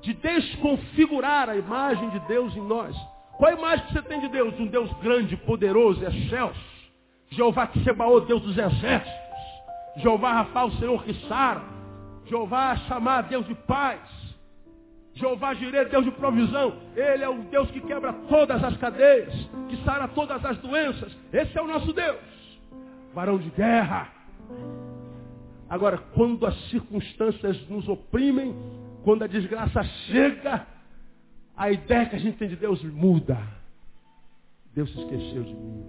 de 0.01 0.15
desconfigurar 0.15 1.49
a 1.49 1.57
imagem 1.57 2.09
de 2.11 2.21
Deus 2.21 2.57
em 2.57 2.63
nós. 2.63 2.97
Qual 3.37 3.51
a 3.51 3.55
imagem 3.55 3.87
que 3.87 3.93
você 3.93 4.03
tem 4.03 4.21
de 4.21 4.29
Deus? 4.29 4.59
Um 4.59 4.67
Deus 4.67 4.93
grande, 5.01 5.37
poderoso, 5.37 6.05
excelso. 6.05 6.61
Jeová 7.31 7.67
Tsebaô, 7.69 8.21
Deus 8.21 8.43
dos 8.43 8.59
exércitos. 8.59 9.13
Jeová 9.97 10.33
Rafa, 10.33 10.65
o 10.65 10.73
Senhor 10.73 11.03
que 11.05 11.15
sara. 11.27 11.63
Jeová 12.27 12.77
Chamar, 12.89 13.23
Deus 13.23 13.47
de 13.47 13.55
paz. 13.55 14.20
Jeová 15.21 15.55
Jireh, 15.55 15.85
Deus 15.91 16.05
de 16.05 16.11
provisão. 16.13 16.75
Ele 16.97 17.23
é 17.23 17.29
o 17.29 17.43
Deus 17.43 17.71
que 17.71 17.81
quebra 17.81 18.13
todas 18.29 18.63
as 18.65 18.77
cadeias, 18.79 19.33
que 19.69 19.77
sara 19.85 20.09
todas 20.09 20.45
as 20.45 20.59
doenças. 20.59 21.17
Esse 21.33 21.57
é 21.57 21.63
o 21.63 21.69
nosso 21.69 21.93
Deus. 21.93 22.19
Varão 23.15 23.39
de 23.39 23.51
guerra. 23.51 24.09
Agora, 25.69 25.99
quando 26.15 26.47
as 26.47 26.57
circunstâncias 26.71 27.69
nos 27.69 27.89
oprimem, 27.89 28.57
quando 29.05 29.23
a 29.23 29.27
desgraça 29.27 29.85
chega, 29.85 30.67
a 31.57 31.71
ideia 31.71 32.07
que 32.07 32.17
a 32.17 32.19
gente 32.19 32.39
tem 32.39 32.49
de 32.49 32.57
Deus 32.57 32.83
muda. 32.83 33.39
Deus 34.75 34.91
se 34.93 34.99
esqueceu 34.99 35.43
de 35.45 35.55
mim. 35.55 35.87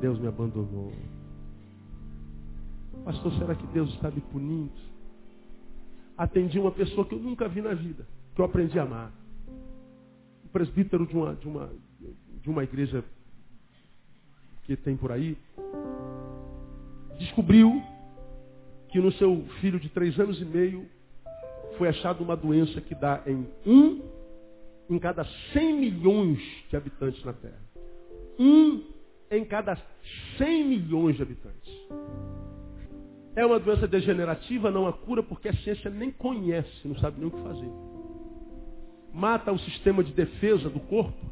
Deus 0.00 0.18
me 0.18 0.26
abandonou. 0.26 0.92
Pastor, 3.04 3.32
será 3.34 3.54
que 3.54 3.66
Deus 3.68 3.92
está 3.94 4.10
me 4.10 4.20
punindo? 4.20 4.72
Atendi 6.16 6.58
uma 6.58 6.70
pessoa 6.70 7.06
que 7.06 7.14
eu 7.14 7.18
nunca 7.18 7.48
vi 7.48 7.60
na 7.60 7.74
vida, 7.74 8.06
que 8.34 8.40
eu 8.40 8.44
aprendi 8.44 8.78
a 8.78 8.82
amar. 8.82 9.12
Um 10.44 10.48
presbítero 10.48 11.06
de 11.06 11.14
uma, 11.14 11.34
de 11.34 11.48
uma, 11.48 11.70
de 12.42 12.50
uma 12.50 12.62
igreja 12.62 13.04
que 14.64 14.76
tem 14.76 14.96
por 14.96 15.12
aí, 15.12 15.36
descobriu 17.18 17.82
que 18.88 18.98
no 19.00 19.12
seu 19.12 19.44
filho 19.60 19.78
de 19.80 19.88
três 19.88 20.18
anos 20.18 20.40
e 20.40 20.44
meio 20.44 20.86
foi 21.76 21.88
achada 21.88 22.22
uma 22.22 22.36
doença 22.36 22.80
que 22.80 22.94
dá 22.94 23.22
em 23.26 23.46
um 23.66 24.00
em 24.88 24.98
cada 24.98 25.24
100 25.52 25.80
milhões 25.80 26.38
de 26.68 26.76
habitantes 26.76 27.24
na 27.24 27.32
Terra. 27.32 27.60
Um 28.38 28.84
em 29.30 29.44
cada 29.44 29.76
100 30.38 30.64
milhões 30.64 31.16
de 31.16 31.22
habitantes. 31.22 31.72
É 33.36 33.44
uma 33.44 33.58
doença 33.58 33.88
degenerativa, 33.88 34.70
não 34.70 34.86
há 34.86 34.92
cura, 34.92 35.22
porque 35.22 35.48
a 35.48 35.56
ciência 35.56 35.90
nem 35.90 36.10
conhece, 36.10 36.86
não 36.86 36.96
sabe 36.98 37.18
nem 37.18 37.28
o 37.28 37.30
que 37.32 37.42
fazer. 37.42 37.70
Mata 39.12 39.52
o 39.52 39.58
sistema 39.58 40.04
de 40.04 40.12
defesa 40.12 40.68
do 40.70 40.78
corpo, 40.80 41.26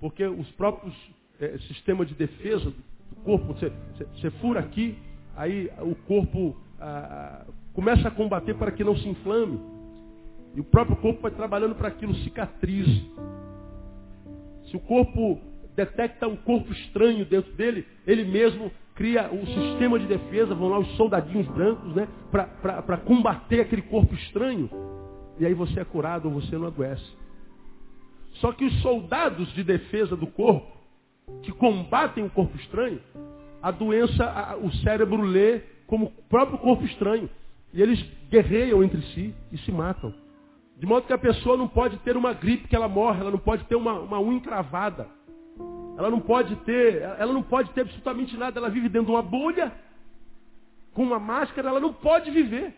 porque 0.00 0.24
os 0.26 0.50
próprios 0.52 0.94
é, 1.40 1.56
sistemas 1.58 2.08
de 2.08 2.14
defesa 2.14 2.70
do 2.70 3.16
corpo, 3.24 3.54
você, 3.54 3.72
você, 4.14 4.30
fura 4.32 4.60
aqui, 4.60 4.98
aí 5.34 5.70
o 5.80 5.94
corpo 5.94 6.56
ah, 6.78 7.46
começa 7.72 8.08
a 8.08 8.10
combater 8.10 8.54
para 8.54 8.70
que 8.70 8.84
não 8.84 8.96
se 8.96 9.08
inflame. 9.08 9.58
E 10.54 10.60
o 10.60 10.64
próprio 10.64 10.96
corpo 10.96 11.22
vai 11.22 11.30
trabalhando 11.30 11.74
para 11.74 11.88
aquilo 11.88 12.14
cicatrize. 12.16 13.10
Se 14.66 14.76
o 14.76 14.80
corpo 14.80 15.40
detecta 15.74 16.28
um 16.28 16.36
corpo 16.36 16.72
estranho 16.72 17.24
dentro 17.24 17.52
dele, 17.52 17.86
ele 18.06 18.24
mesmo 18.24 18.70
cria 18.94 19.28
o 19.32 19.44
sistema 19.46 19.98
de 19.98 20.06
defesa, 20.06 20.54
vão 20.54 20.68
lá 20.68 20.78
os 20.78 20.96
soldadinhos 20.96 21.46
brancos, 21.48 21.94
né, 21.94 22.08
para 22.30 22.96
combater 22.98 23.60
aquele 23.60 23.82
corpo 23.82 24.14
estranho. 24.14 24.70
E 25.38 25.44
aí 25.44 25.54
você 25.54 25.80
é 25.80 25.84
curado 25.84 26.28
ou 26.28 26.40
você 26.40 26.56
não 26.56 26.68
adoece. 26.68 27.04
Só 28.34 28.52
que 28.52 28.64
os 28.64 28.82
soldados 28.82 29.52
de 29.54 29.64
defesa 29.64 30.16
do 30.16 30.26
corpo, 30.26 30.72
que 31.42 31.52
combatem 31.52 32.24
o 32.24 32.30
corpo 32.30 32.56
estranho, 32.56 33.00
a 33.62 33.70
doença, 33.70 34.56
o 34.62 34.70
cérebro 34.76 35.22
lê 35.22 35.60
como 35.86 36.06
o 36.06 36.22
próprio 36.28 36.58
corpo 36.58 36.84
estranho. 36.84 37.28
E 37.72 37.82
eles 37.82 38.00
guerreiam 38.30 38.84
entre 38.84 39.02
si 39.14 39.34
e 39.50 39.58
se 39.58 39.72
matam. 39.72 40.14
De 40.76 40.86
modo 40.86 41.06
que 41.06 41.12
a 41.12 41.18
pessoa 41.18 41.56
não 41.56 41.66
pode 41.68 41.96
ter 41.98 42.16
uma 42.16 42.32
gripe 42.32 42.68
que 42.68 42.76
ela 42.76 42.88
morre, 42.88 43.20
ela 43.20 43.30
não 43.30 43.38
pode 43.38 43.64
ter 43.64 43.74
uma, 43.74 43.94
uma 44.00 44.20
unha 44.20 44.36
encravada. 44.36 45.08
Ela 45.96 46.10
não 46.10 46.20
pode 46.20 46.56
ter, 46.56 47.02
ela 47.02 47.32
não 47.32 47.42
pode 47.42 47.70
ter 47.70 47.82
absolutamente 47.82 48.36
nada. 48.36 48.58
Ela 48.58 48.68
vive 48.68 48.88
dentro 48.88 49.06
de 49.06 49.12
uma 49.12 49.22
bolha, 49.22 49.72
com 50.92 51.02
uma 51.02 51.18
máscara, 51.18 51.68
ela 51.68 51.80
não 51.80 51.92
pode 51.92 52.30
viver. 52.30 52.74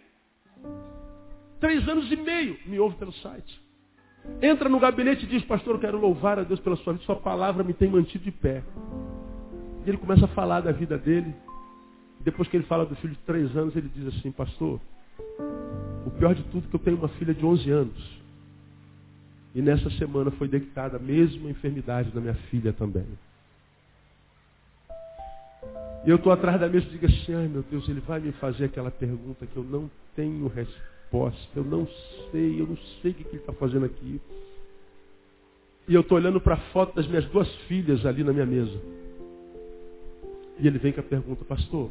Três 1.60 1.88
anos 1.88 2.10
e 2.10 2.16
meio, 2.16 2.58
me 2.66 2.78
ouve 2.78 2.96
pelo 2.96 3.12
site. 3.12 3.62
Entra 4.42 4.68
no 4.68 4.80
gabinete 4.80 5.24
e 5.24 5.28
diz, 5.28 5.44
pastor, 5.44 5.76
eu 5.76 5.80
quero 5.80 5.98
louvar 5.98 6.38
a 6.38 6.42
Deus 6.42 6.60
pela 6.60 6.76
sua 6.76 6.92
vida, 6.92 7.04
sua 7.04 7.16
palavra 7.16 7.64
me 7.64 7.72
tem 7.72 7.88
mantido 7.88 8.24
de 8.24 8.32
pé. 8.32 8.62
E 9.84 9.88
ele 9.88 9.98
começa 9.98 10.24
a 10.24 10.28
falar 10.28 10.60
da 10.60 10.72
vida 10.72 10.98
dele. 10.98 11.34
Depois 12.20 12.48
que 12.48 12.56
ele 12.56 12.64
fala 12.64 12.84
do 12.84 12.96
filho 12.96 13.14
de 13.14 13.20
três 13.20 13.56
anos, 13.56 13.76
ele 13.76 13.88
diz 13.88 14.14
assim, 14.14 14.32
pastor, 14.32 14.80
o 16.04 16.10
pior 16.18 16.34
de 16.34 16.42
tudo 16.44 16.66
é 16.66 16.70
que 16.70 16.76
eu 16.76 16.80
tenho 16.80 16.96
uma 16.96 17.08
filha 17.08 17.32
de 17.32 17.44
11 17.46 17.70
anos. 17.70 18.25
E 19.56 19.62
nessa 19.62 19.88
semana 19.88 20.30
foi 20.32 20.48
detectada 20.48 20.98
a 20.98 21.00
mesma 21.00 21.48
enfermidade 21.48 22.10
da 22.10 22.20
minha 22.20 22.34
filha 22.50 22.74
também. 22.74 23.06
E 26.04 26.10
eu 26.10 26.16
estou 26.16 26.30
atrás 26.30 26.60
da 26.60 26.68
mesa 26.68 26.84
e 26.86 26.90
digo 26.90 27.06
assim, 27.06 27.34
ai 27.34 27.48
meu 27.48 27.62
Deus, 27.62 27.88
ele 27.88 28.00
vai 28.00 28.20
me 28.20 28.32
fazer 28.32 28.66
aquela 28.66 28.90
pergunta 28.90 29.46
que 29.46 29.56
eu 29.56 29.64
não 29.64 29.90
tenho 30.14 30.46
resposta, 30.46 31.48
eu 31.56 31.64
não 31.64 31.88
sei, 32.30 32.60
eu 32.60 32.66
não 32.66 32.76
sei 33.00 33.12
o 33.12 33.14
que 33.14 33.28
ele 33.28 33.36
está 33.38 33.54
fazendo 33.54 33.86
aqui. 33.86 34.20
E 35.88 35.94
eu 35.94 36.02
estou 36.02 36.18
olhando 36.18 36.38
para 36.38 36.56
a 36.56 36.60
foto 36.70 36.94
das 36.94 37.06
minhas 37.06 37.24
duas 37.24 37.48
filhas 37.66 38.04
ali 38.04 38.22
na 38.22 38.34
minha 38.34 38.44
mesa. 38.44 38.78
E 40.58 40.66
ele 40.66 40.78
vem 40.78 40.92
com 40.92 41.00
a 41.00 41.02
pergunta, 41.02 41.46
pastor, 41.46 41.90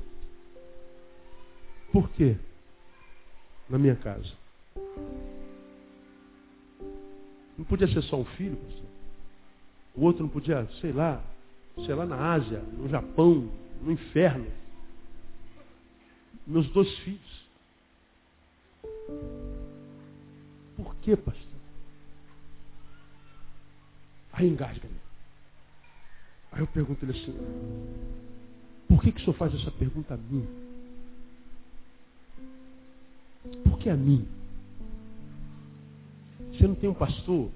por 1.92 2.08
que 2.12 2.36
na 3.68 3.80
minha 3.80 3.96
casa? 3.96 4.32
Não 7.58 7.66
podia 7.66 7.88
ser 7.88 8.02
só 8.04 8.18
um 8.18 8.26
filho, 8.26 8.58
pastor. 8.58 8.86
O 9.96 10.02
outro 10.02 10.24
não 10.24 10.30
podia, 10.30 10.68
sei 10.82 10.92
lá, 10.92 11.24
sei 11.86 11.96
lá 11.96 12.06
na 12.06 12.34
Ásia, 12.34 12.60
no 12.60 12.90
Japão, 12.90 13.50
no 13.82 13.92
inferno. 13.92 14.48
Meus 16.46 16.70
dois 16.70 16.94
filhos. 17.00 17.46
Por 20.76 20.96
que, 21.02 21.16
pastor? 21.16 21.44
Aí 24.34 24.48
engasga 24.48 24.86
ele. 24.86 25.00
Aí 26.52 26.62
eu 26.62 26.68
pergunto 26.68 27.04
ele 27.06 27.18
assim, 27.18 27.34
por 28.88 29.02
que, 29.02 29.12
que 29.12 29.22
o 29.22 29.24
senhor 29.24 29.36
faz 29.36 29.54
essa 29.56 29.72
pergunta 29.72 30.14
a 30.14 30.18
mim? 30.18 30.48
Por 33.64 33.80
que 33.80 33.90
a 33.90 33.96
mim? 33.96 34.28
Você 36.58 36.68
não 36.68 36.76
tem 36.76 36.90
um 36.90 36.94
pastor? 36.94 37.50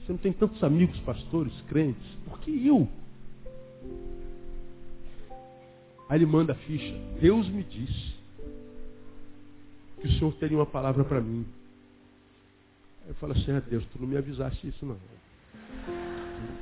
Você 0.00 0.12
não 0.12 0.18
tem 0.18 0.32
tantos 0.32 0.62
amigos 0.62 0.98
pastores, 1.00 1.52
crentes? 1.68 2.04
Por 2.26 2.38
que 2.40 2.66
eu? 2.66 2.88
Aí 6.08 6.18
ele 6.18 6.26
manda 6.26 6.52
a 6.52 6.56
ficha. 6.56 6.94
Deus 7.20 7.48
me 7.48 7.62
disse 7.62 8.14
que 10.00 10.08
o 10.08 10.12
Senhor 10.12 10.32
teria 10.34 10.58
uma 10.58 10.66
palavra 10.66 11.04
para 11.04 11.20
mim. 11.20 11.46
Aí 13.04 13.10
eu 13.10 13.14
falo 13.14 13.32
assim, 13.32 13.52
ah 13.52 13.60
Deus, 13.60 13.84
tu 13.92 13.98
não 14.00 14.08
me 14.08 14.16
avisaste 14.16 14.68
isso 14.68 14.84
não. 14.84 14.96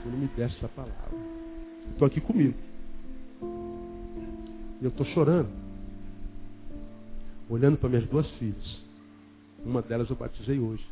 Tu 0.02 0.08
não 0.08 0.18
me 0.18 0.28
deste 0.28 0.58
essa 0.58 0.68
palavra. 0.68 0.94
Estou 1.90 2.06
aqui 2.06 2.20
comigo. 2.20 2.54
E 4.80 4.84
eu 4.84 4.90
estou 4.90 5.06
chorando. 5.06 5.50
Olhando 7.48 7.76
para 7.76 7.88
minhas 7.88 8.08
duas 8.08 8.28
filhas. 8.32 8.81
Uma 9.64 9.80
delas 9.82 10.10
eu 10.10 10.16
batizei 10.16 10.58
hoje. 10.58 10.84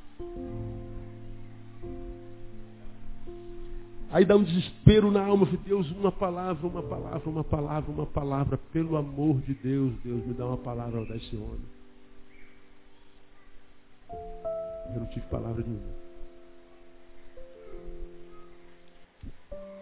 Aí 4.13 4.25
dá 4.25 4.37
um 4.37 4.43
desespero 4.43 5.11
na 5.11 5.25
alma. 5.25 5.47
Deus, 5.65 5.89
uma 5.93 6.11
palavra, 6.11 6.67
uma 6.67 6.83
palavra, 6.83 7.31
uma 7.31 7.45
palavra, 7.45 7.91
uma 7.91 8.07
palavra. 8.07 8.59
Pelo 8.73 8.97
amor 8.97 9.41
de 9.43 9.55
Deus, 9.55 9.93
Deus, 10.03 10.27
me 10.27 10.35
dá 10.35 10.47
uma 10.47 10.57
palavra 10.57 11.05
desse 11.05 11.37
homem. 11.37 11.61
Eu 14.93 15.01
não 15.01 15.07
tive 15.07 15.27
palavra 15.27 15.63
nenhuma. 15.63 16.01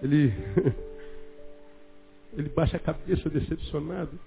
Ele, 0.03 0.32
ele 2.36 2.49
baixa 2.51 2.76
a 2.76 2.80
cabeça 2.80 3.30
decepcionado. 3.30 4.18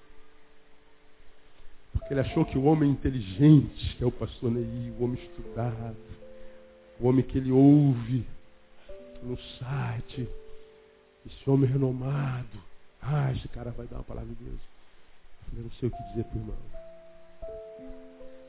Ele 2.12 2.20
achou 2.20 2.44
que 2.44 2.58
o 2.58 2.64
homem 2.64 2.90
inteligente, 2.90 3.96
que 3.96 4.04
é 4.04 4.06
o 4.06 4.12
pastor 4.12 4.50
Ney, 4.50 4.92
o 4.98 5.02
homem 5.02 5.18
estudado, 5.18 5.96
o 7.00 7.08
homem 7.08 7.24
que 7.24 7.38
ele 7.38 7.50
ouve 7.50 8.26
no 9.22 9.38
site, 9.58 10.28
esse 11.24 11.48
homem 11.48 11.70
renomado, 11.70 12.46
ah, 13.00 13.32
esse 13.32 13.48
cara 13.48 13.70
vai 13.70 13.86
dar 13.86 13.96
uma 13.96 14.04
palavra 14.04 14.28
de 14.28 14.44
Deus. 14.44 14.60
Eu 15.56 15.62
não 15.62 15.70
sei 15.80 15.88
o 15.88 15.90
que 15.90 16.02
dizer 16.10 16.24
para 16.24 16.36
o 16.36 16.40
irmão. 16.42 16.56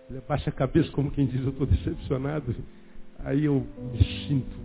Ele 0.10 0.18
abaixa 0.18 0.50
a 0.50 0.54
cabeça 0.54 0.92
como 0.92 1.10
quem 1.10 1.26
diz, 1.26 1.42
eu 1.42 1.52
estou 1.52 1.66
decepcionado. 1.66 2.54
Aí 3.20 3.46
eu 3.46 3.66
me 3.94 4.28
sinto. 4.28 4.58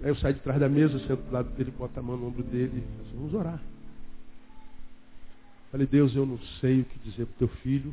Aí 0.00 0.08
eu 0.08 0.16
saio 0.18 0.34
de 0.34 0.40
trás 0.40 0.60
da 0.60 0.68
mesa, 0.68 1.00
sento 1.00 1.22
do 1.22 1.32
lado 1.32 1.50
dele, 1.56 1.72
boto 1.72 1.98
a 1.98 2.02
mão 2.02 2.16
no 2.16 2.28
ombro 2.28 2.44
dele 2.44 2.84
vamos 3.12 3.34
orar. 3.34 3.60
Falei, 5.74 5.88
Deus, 5.88 6.14
eu 6.14 6.24
não 6.24 6.38
sei 6.60 6.82
o 6.82 6.84
que 6.84 6.98
dizer 7.00 7.26
para 7.26 7.34
o 7.34 7.48
teu 7.48 7.48
filho. 7.48 7.92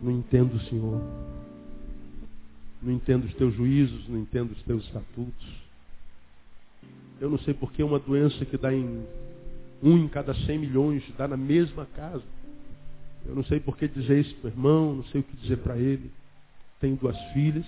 Não 0.00 0.12
entendo 0.12 0.54
o 0.54 0.60
Senhor. 0.60 1.02
Não 2.80 2.92
entendo 2.92 3.24
os 3.24 3.34
teus 3.34 3.52
juízos, 3.52 4.08
não 4.08 4.16
entendo 4.16 4.52
os 4.52 4.62
teus 4.62 4.84
estatutos. 4.84 5.48
Eu 7.20 7.28
não 7.28 7.38
sei 7.40 7.52
porque 7.52 7.82
uma 7.82 7.98
doença 7.98 8.44
que 8.44 8.56
dá 8.56 8.72
em 8.72 9.04
um 9.82 9.98
em 9.98 10.06
cada 10.06 10.32
cem 10.46 10.56
milhões 10.56 11.02
dá 11.16 11.26
na 11.26 11.36
mesma 11.36 11.84
casa. 11.86 12.22
Eu 13.26 13.34
não 13.34 13.42
sei 13.42 13.58
por 13.58 13.76
que 13.76 13.88
dizer 13.88 14.20
isso 14.20 14.36
para 14.36 14.50
o 14.50 14.52
irmão, 14.52 14.94
não 14.94 15.04
sei 15.06 15.20
o 15.20 15.24
que 15.24 15.36
dizer 15.36 15.56
para 15.58 15.76
ele. 15.76 16.12
Tenho 16.80 16.94
duas 16.94 17.18
filhas. 17.32 17.66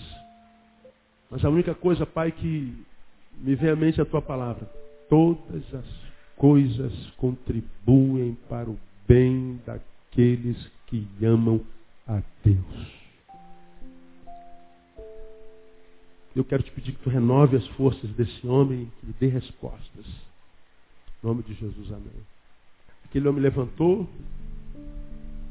Mas 1.28 1.44
a 1.44 1.50
única 1.50 1.74
coisa, 1.74 2.06
Pai, 2.06 2.30
que 2.30 2.72
me 3.38 3.56
vem 3.56 3.70
à 3.70 3.74
mente 3.74 3.98
é 3.98 4.04
a 4.04 4.06
tua 4.06 4.22
palavra. 4.22 4.70
Todas 5.08 5.64
as 5.74 6.09
coisas 6.40 6.94
contribuem 7.18 8.34
para 8.48 8.70
o 8.70 8.78
bem 9.06 9.60
daqueles 9.66 10.56
que 10.86 11.06
amam 11.22 11.60
a 12.08 12.22
Deus. 12.42 13.00
Eu 16.34 16.42
quero 16.42 16.62
te 16.62 16.70
pedir 16.70 16.92
que 16.92 17.02
tu 17.02 17.10
renove 17.10 17.58
as 17.58 17.66
forças 17.68 18.08
desse 18.12 18.46
homem, 18.46 18.90
que 18.98 19.06
lhe 19.06 19.14
dê 19.20 19.26
respostas. 19.26 20.06
Em 21.22 21.26
nome 21.26 21.42
de 21.42 21.52
Jesus, 21.52 21.92
amém. 21.92 22.24
Aquele 23.04 23.28
homem 23.28 23.42
levantou, 23.42 24.08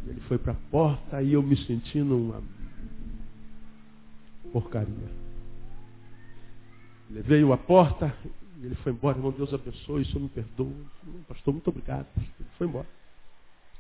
ele 0.08 0.22
foi 0.22 0.40
para 0.40 0.54
a 0.54 0.72
porta, 0.72 1.22
e 1.22 1.34
eu 1.34 1.44
me 1.44 1.56
sentindo 1.68 2.18
uma 2.18 2.42
porcaria. 4.52 5.12
Levei-o 7.12 7.54
à 7.54 7.58
porta, 7.58 8.12
ele 8.62 8.76
foi 8.76 8.92
embora. 8.92 9.18
Irmão, 9.18 9.32
Deus 9.32 9.54
abençoe, 9.54 10.02
isso 10.02 10.20
me 10.20 10.30
perdoa. 10.30 10.72
Pastor, 11.28 11.54
muito 11.54 11.70
obrigado. 11.70 12.08
Ele 12.18 12.50
foi 12.58 12.68
embora. 12.68 12.88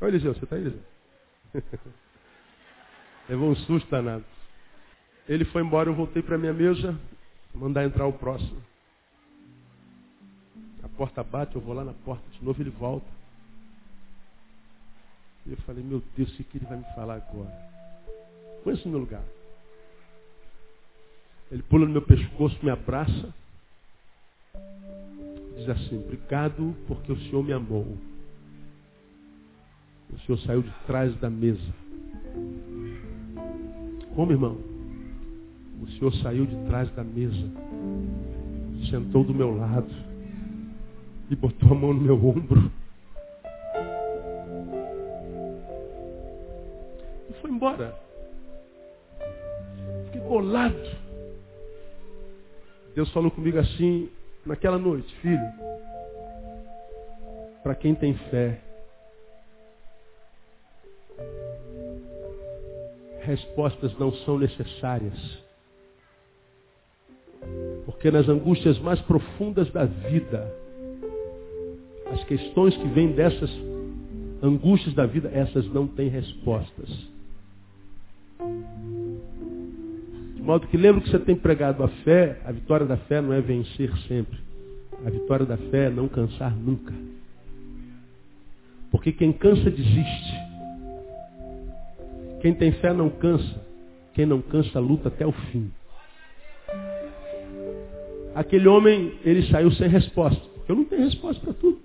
Olha, 0.01 0.09
Eliseu, 0.09 0.33
você 0.33 0.43
está 0.43 0.55
aí, 0.55 0.61
Eliseu? 0.61 0.83
Levou 3.27 3.49
um 3.51 3.55
susto 3.55 3.89
danado. 3.89 4.25
Ele 5.27 5.45
foi 5.45 5.61
embora, 5.61 5.89
eu 5.89 5.93
voltei 5.93 6.23
para 6.23 6.37
minha 6.37 6.53
mesa, 6.53 6.97
mandar 7.53 7.85
entrar 7.85 8.07
o 8.07 8.13
próximo. 8.13 8.61
A 10.81 10.89
porta 10.89 11.23
bate, 11.23 11.55
eu 11.55 11.61
vou 11.61 11.75
lá 11.75 11.83
na 11.83 11.93
porta 11.93 12.23
de 12.31 12.43
novo, 12.43 12.61
ele 12.61 12.71
volta. 12.71 13.05
E 15.45 15.51
eu 15.51 15.57
falei, 15.57 15.83
meu 15.83 16.01
Deus, 16.15 16.31
o 16.39 16.43
que 16.43 16.57
ele 16.57 16.65
vai 16.65 16.77
me 16.77 16.85
falar 16.95 17.15
agora? 17.15 17.69
Põe-se 18.63 18.85
no 18.85 18.91
meu 18.91 18.99
lugar. 19.01 19.23
Ele 21.51 21.63
pula 21.63 21.85
no 21.85 21.91
meu 21.91 22.01
pescoço, 22.01 22.57
me 22.63 22.69
abraça. 22.69 23.33
Diz 25.59 25.67
assim, 25.67 25.97
obrigado 25.97 26.73
porque 26.87 27.11
o 27.11 27.19
Senhor 27.23 27.43
me 27.43 27.51
amou. 27.51 27.97
O 30.13 30.19
Senhor 30.19 30.37
saiu 30.39 30.61
de 30.61 30.71
trás 30.87 31.13
da 31.19 31.29
mesa. 31.29 31.59
Como, 34.15 34.31
irmão? 34.31 34.57
O 35.81 35.87
Senhor 35.91 36.13
saiu 36.15 36.45
de 36.45 36.55
trás 36.67 36.89
da 36.95 37.03
mesa, 37.03 37.51
sentou 38.89 39.25
do 39.25 39.33
meu 39.33 39.55
lado 39.55 39.93
e 41.29 41.35
botou 41.35 41.73
a 41.73 41.75
mão 41.75 41.93
no 41.93 42.01
meu 42.01 42.15
ombro. 42.15 42.71
E 47.29 47.33
foi 47.41 47.51
embora. 47.51 47.99
Fiquei 50.05 50.21
bolado. 50.21 50.97
Deus 52.95 53.11
falou 53.11 53.29
comigo 53.29 53.59
assim, 53.59 54.09
naquela 54.45 54.77
noite, 54.77 55.13
filho. 55.21 55.53
Para 57.63 57.75
quem 57.75 57.93
tem 57.93 58.13
fé, 58.29 58.59
respostas 63.21 63.97
não 63.99 64.11
são 64.11 64.39
necessárias. 64.39 65.43
Porque 67.85 68.09
nas 68.11 68.27
angústias 68.27 68.79
mais 68.79 68.99
profundas 69.01 69.71
da 69.71 69.85
vida, 69.85 70.51
as 72.11 72.23
questões 72.23 72.75
que 72.75 72.87
vêm 72.87 73.11
dessas 73.11 73.49
angústias 74.41 74.93
da 74.95 75.05
vida, 75.05 75.29
essas 75.33 75.67
não 75.67 75.87
têm 75.87 76.09
respostas. 76.09 76.89
Modo 80.49 80.65
que 80.65 80.77
lembra 80.77 80.99
que 80.99 81.11
você 81.11 81.19
tem 81.19 81.35
pregado 81.35 81.83
a 81.83 81.87
fé, 81.87 82.39
a 82.43 82.51
vitória 82.51 82.83
da 82.83 82.97
fé 82.97 83.21
não 83.21 83.31
é 83.31 83.39
vencer 83.39 83.95
sempre. 84.07 84.35
A 85.05 85.09
vitória 85.11 85.45
da 85.45 85.57
fé 85.57 85.85
é 85.85 85.89
não 85.91 86.07
cansar 86.07 86.55
nunca. 86.55 86.91
Porque 88.89 89.11
quem 89.11 89.31
cansa 89.31 89.69
desiste. 89.69 90.33
Quem 92.41 92.55
tem 92.55 92.71
fé 92.71 92.91
não 92.91 93.11
cansa. 93.11 93.61
Quem 94.15 94.25
não 94.25 94.41
cansa 94.41 94.79
luta 94.79 95.09
até 95.09 95.23
o 95.23 95.31
fim. 95.31 95.69
Aquele 98.33 98.67
homem, 98.67 99.19
ele 99.23 99.43
saiu 99.51 99.71
sem 99.73 99.87
resposta. 99.87 100.41
Eu 100.67 100.75
não 100.75 100.85
tenho 100.85 101.03
resposta 101.03 101.39
para 101.43 101.53
tudo. 101.53 101.77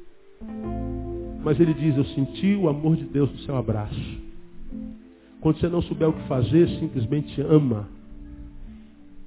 Mas 1.45 1.61
ele 1.61 1.75
diz, 1.75 1.99
eu 1.99 2.05
senti 2.07 2.55
o 2.55 2.71
amor 2.71 2.97
de 2.97 3.05
Deus 3.05 3.31
no 3.31 3.41
seu 3.41 3.59
abraço. 3.59 4.19
Quando 5.43 5.61
você 5.61 5.69
não 5.69 5.83
souber 5.83 6.09
o 6.09 6.15
que 6.15 6.27
fazer, 6.27 6.67
simplesmente 6.81 7.39
ama. 7.43 7.93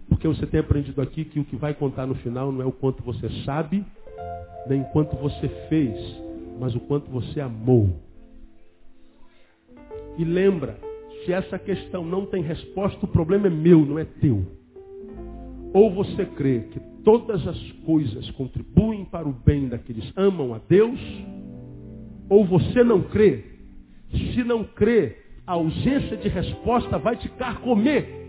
Porque 0.09 0.27
você 0.27 0.45
tem 0.45 0.59
aprendido 0.59 1.01
aqui 1.01 1.25
que 1.25 1.39
o 1.39 1.45
que 1.45 1.55
vai 1.55 1.73
contar 1.73 2.05
no 2.05 2.15
final 2.15 2.51
não 2.51 2.61
é 2.61 2.65
o 2.65 2.71
quanto 2.71 3.03
você 3.03 3.29
sabe, 3.43 3.83
nem 4.67 4.81
o 4.81 4.85
quanto 4.85 5.15
você 5.15 5.47
fez, 5.69 5.97
mas 6.59 6.75
o 6.75 6.79
quanto 6.79 7.09
você 7.09 7.39
amou. 7.39 7.89
E 10.17 10.23
lembra, 10.23 10.77
se 11.23 11.31
essa 11.31 11.59
questão 11.59 12.03
não 12.03 12.25
tem 12.25 12.41
resposta, 12.41 13.05
o 13.05 13.07
problema 13.07 13.47
é 13.47 13.49
meu, 13.49 13.85
não 13.85 13.99
é 13.99 14.05
teu. 14.05 14.45
Ou 15.73 15.93
você 15.93 16.25
crê 16.25 16.61
que 16.71 16.79
todas 17.03 17.45
as 17.47 17.71
coisas 17.85 18.29
contribuem 18.31 19.05
para 19.05 19.27
o 19.27 19.33
bem 19.33 19.67
daqueles 19.67 20.09
que 20.09 20.19
amam 20.19 20.53
a 20.53 20.59
Deus, 20.67 20.99
ou 22.29 22.45
você 22.45 22.83
não 22.83 23.01
crê. 23.03 23.43
Se 24.11 24.43
não 24.43 24.63
crê, 24.63 25.17
a 25.45 25.53
ausência 25.53 26.17
de 26.17 26.27
resposta 26.27 26.97
vai 26.97 27.15
te 27.17 27.29
carcomer. 27.29 28.26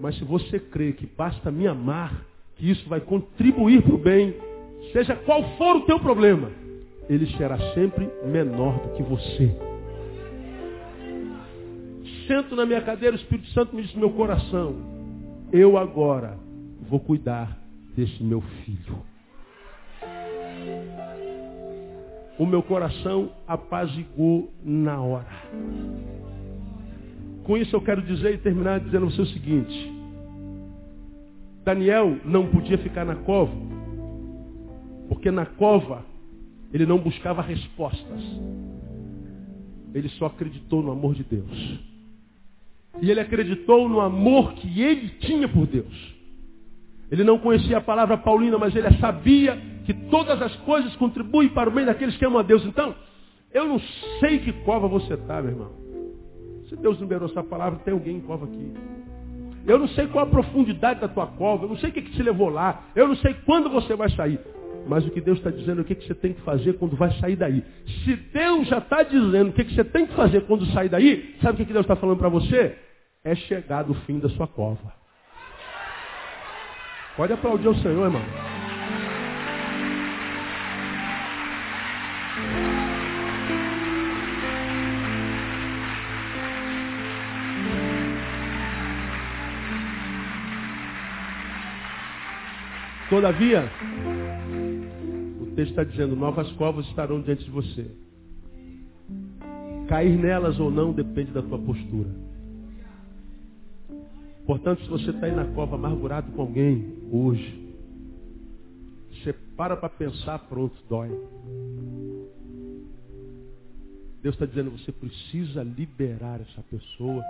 Mas 0.00 0.16
se 0.16 0.24
você 0.24 0.58
crê 0.58 0.92
que 0.92 1.06
basta 1.06 1.50
me 1.50 1.66
amar, 1.66 2.24
que 2.56 2.70
isso 2.70 2.88
vai 2.88 3.00
contribuir 3.00 3.82
para 3.82 3.94
o 3.94 3.98
bem, 3.98 4.34
seja 4.92 5.14
qual 5.16 5.42
for 5.56 5.76
o 5.76 5.80
teu 5.82 5.98
problema, 5.98 6.50
ele 7.08 7.26
será 7.36 7.58
sempre 7.74 8.08
menor 8.24 8.78
do 8.80 8.88
que 8.94 9.02
você. 9.02 9.56
Sento 12.26 12.56
na 12.56 12.66
minha 12.66 12.82
cadeira, 12.82 13.16
o 13.16 13.18
Espírito 13.18 13.48
Santo 13.50 13.74
me 13.74 13.82
disse 13.82 13.94
no 13.94 14.00
meu 14.00 14.10
coração, 14.10 14.74
eu 15.52 15.78
agora 15.78 16.38
vou 16.88 16.98
cuidar 16.98 17.56
desse 17.96 18.22
meu 18.22 18.40
filho. 18.40 18.96
o 22.38 22.44
meu 22.44 22.62
coração 22.62 23.30
apazigou 23.46 24.52
na 24.62 25.00
hora. 25.00 25.26
Com 27.46 27.56
isso 27.56 27.76
eu 27.76 27.80
quero 27.80 28.02
dizer 28.02 28.34
e 28.34 28.38
terminar 28.38 28.80
dizendo 28.80 29.08
você 29.08 29.22
o 29.22 29.26
seguinte. 29.26 29.92
Daniel 31.64 32.18
não 32.24 32.48
podia 32.48 32.76
ficar 32.76 33.04
na 33.04 33.14
cova, 33.14 33.54
porque 35.08 35.30
na 35.30 35.46
cova 35.46 36.04
ele 36.72 36.84
não 36.84 36.98
buscava 36.98 37.40
respostas. 37.42 38.20
Ele 39.94 40.08
só 40.08 40.26
acreditou 40.26 40.82
no 40.82 40.90
amor 40.90 41.14
de 41.14 41.22
Deus. 41.22 41.78
E 43.00 43.12
ele 43.12 43.20
acreditou 43.20 43.88
no 43.88 44.00
amor 44.00 44.54
que 44.54 44.82
ele 44.82 45.08
tinha 45.20 45.46
por 45.46 45.68
Deus. 45.68 46.14
Ele 47.12 47.22
não 47.22 47.38
conhecia 47.38 47.78
a 47.78 47.80
palavra 47.80 48.18
paulina, 48.18 48.58
mas 48.58 48.74
ele 48.74 48.90
sabia 48.98 49.56
que 49.84 49.94
todas 49.94 50.42
as 50.42 50.54
coisas 50.56 50.96
contribuem 50.96 51.48
para 51.50 51.70
o 51.70 51.72
bem 51.72 51.84
daqueles 51.84 52.16
que 52.16 52.24
amam 52.24 52.40
a 52.40 52.42
Deus. 52.42 52.64
Então, 52.64 52.92
eu 53.54 53.68
não 53.68 53.78
sei 54.18 54.40
que 54.40 54.52
cova 54.64 54.88
você 54.88 55.14
está, 55.14 55.40
meu 55.40 55.52
irmão. 55.52 55.85
Se 56.68 56.76
Deus 56.76 56.98
liberou 56.98 57.28
essa 57.28 57.42
palavra, 57.42 57.78
tem 57.80 57.94
alguém 57.94 58.16
em 58.16 58.20
cova 58.20 58.44
aqui. 58.46 58.72
Eu 59.66 59.78
não 59.78 59.88
sei 59.88 60.06
qual 60.06 60.24
a 60.24 60.28
profundidade 60.28 61.00
da 61.00 61.08
tua 61.08 61.26
cova, 61.26 61.64
eu 61.64 61.68
não 61.68 61.76
sei 61.76 61.90
o 61.90 61.92
que, 61.92 62.02
que 62.02 62.12
te 62.12 62.22
levou 62.22 62.48
lá, 62.48 62.84
eu 62.94 63.08
não 63.08 63.16
sei 63.16 63.34
quando 63.44 63.68
você 63.68 63.94
vai 63.96 64.08
sair. 64.10 64.38
Mas 64.86 65.04
o 65.04 65.10
que 65.10 65.20
Deus 65.20 65.38
está 65.38 65.50
dizendo 65.50 65.80
é 65.80 65.82
o 65.82 65.84
que, 65.84 65.96
que 65.96 66.06
você 66.06 66.14
tem 66.14 66.32
que 66.32 66.40
fazer 66.42 66.74
quando 66.74 66.96
vai 66.96 67.10
sair 67.18 67.34
daí. 67.34 67.64
Se 68.04 68.14
Deus 68.14 68.68
já 68.68 68.78
está 68.78 69.02
dizendo 69.02 69.50
o 69.50 69.52
que, 69.52 69.64
que 69.64 69.74
você 69.74 69.82
tem 69.82 70.06
que 70.06 70.14
fazer 70.14 70.42
quando 70.42 70.64
sair 70.66 70.88
daí, 70.88 71.34
sabe 71.42 71.54
o 71.54 71.56
que, 71.56 71.64
que 71.64 71.72
Deus 71.72 71.84
está 71.84 71.96
falando 71.96 72.18
para 72.18 72.28
você? 72.28 72.78
É 73.24 73.34
chegar 73.34 73.82
do 73.82 73.94
fim 73.94 74.20
da 74.20 74.28
sua 74.28 74.46
cova. 74.46 74.94
Pode 77.16 77.32
aplaudir 77.32 77.66
o 77.66 77.74
Senhor, 77.76 78.04
irmão. 78.04 78.55
Todavia, 93.08 93.70
o 95.40 95.46
texto 95.54 95.70
está 95.70 95.84
dizendo, 95.84 96.16
novas 96.16 96.50
covas 96.52 96.84
estarão 96.86 97.20
diante 97.20 97.44
de 97.44 97.50
você. 97.50 97.86
Cair 99.88 100.18
nelas 100.18 100.58
ou 100.58 100.72
não 100.72 100.92
depende 100.92 101.30
da 101.30 101.40
tua 101.40 101.58
postura. 101.58 102.10
Portanto, 104.44 104.82
se 104.82 104.88
você 104.88 105.10
está 105.10 105.26
aí 105.26 105.34
na 105.34 105.44
cova 105.44 105.76
amargurado 105.76 106.32
com 106.32 106.42
alguém 106.42 106.98
hoje, 107.12 107.74
você 109.12 109.32
para 109.56 109.76
para 109.76 109.88
pensar, 109.88 110.40
pronto, 110.40 110.76
dói. 110.88 111.10
Deus 114.20 114.34
está 114.34 114.46
dizendo, 114.46 114.72
você 114.72 114.90
precisa 114.90 115.62
liberar 115.62 116.40
essa 116.40 116.60
pessoa, 116.62 117.22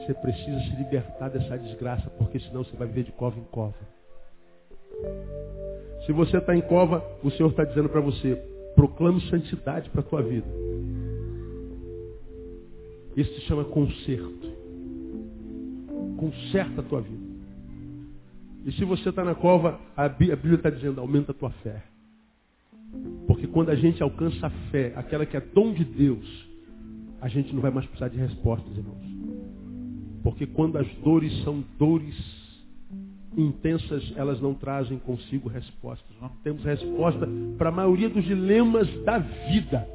você 0.00 0.12
precisa 0.14 0.58
se 0.58 0.76
libertar 0.76 1.28
dessa 1.28 1.56
desgraça, 1.56 2.10
porque 2.10 2.40
senão 2.40 2.64
você 2.64 2.76
vai 2.76 2.88
viver 2.88 3.04
de 3.04 3.12
cova 3.12 3.38
em 3.38 3.44
cova. 3.44 3.94
Se 6.06 6.12
você 6.12 6.36
está 6.36 6.54
em 6.54 6.60
cova, 6.60 7.02
o 7.22 7.30
Senhor 7.30 7.48
está 7.48 7.64
dizendo 7.64 7.88
para 7.88 8.00
você, 8.00 8.36
proclame 8.74 9.20
santidade 9.28 9.88
para 9.90 10.00
a 10.00 10.04
tua 10.04 10.22
vida. 10.22 10.46
Isso 13.16 13.32
se 13.34 13.40
chama 13.42 13.64
conserto. 13.64 14.52
Conserta 16.16 16.80
a 16.80 16.84
tua 16.84 17.00
vida. 17.00 17.34
E 18.66 18.72
se 18.72 18.84
você 18.84 19.10
está 19.10 19.24
na 19.24 19.34
cova, 19.34 19.78
a 19.96 20.08
Bíblia 20.08 20.54
está 20.54 20.70
dizendo, 20.70 21.00
aumenta 21.00 21.32
a 21.32 21.34
tua 21.34 21.50
fé. 21.50 21.82
Porque 23.26 23.46
quando 23.46 23.70
a 23.70 23.74
gente 23.74 24.02
alcança 24.02 24.46
a 24.46 24.50
fé, 24.70 24.92
aquela 24.96 25.26
que 25.26 25.36
é 25.36 25.40
dom 25.40 25.72
de 25.72 25.84
Deus, 25.84 26.48
a 27.20 27.28
gente 27.28 27.54
não 27.54 27.60
vai 27.60 27.70
mais 27.70 27.86
precisar 27.86 28.08
de 28.08 28.18
respostas, 28.18 28.76
irmãos. 28.76 29.04
Porque 30.22 30.46
quando 30.46 30.78
as 30.78 30.88
dores 30.96 31.32
são 31.44 31.62
dores 31.78 32.43
intensas, 33.36 34.12
elas 34.16 34.40
não 34.40 34.54
trazem 34.54 34.98
consigo 34.98 35.48
respostas. 35.48 36.06
Nós 36.20 36.30
não 36.30 36.38
temos 36.42 36.64
resposta 36.64 37.28
para 37.58 37.68
a 37.68 37.72
maioria 37.72 38.08
dos 38.08 38.24
dilemas 38.24 38.88
da 39.04 39.18
vida. 39.18 39.86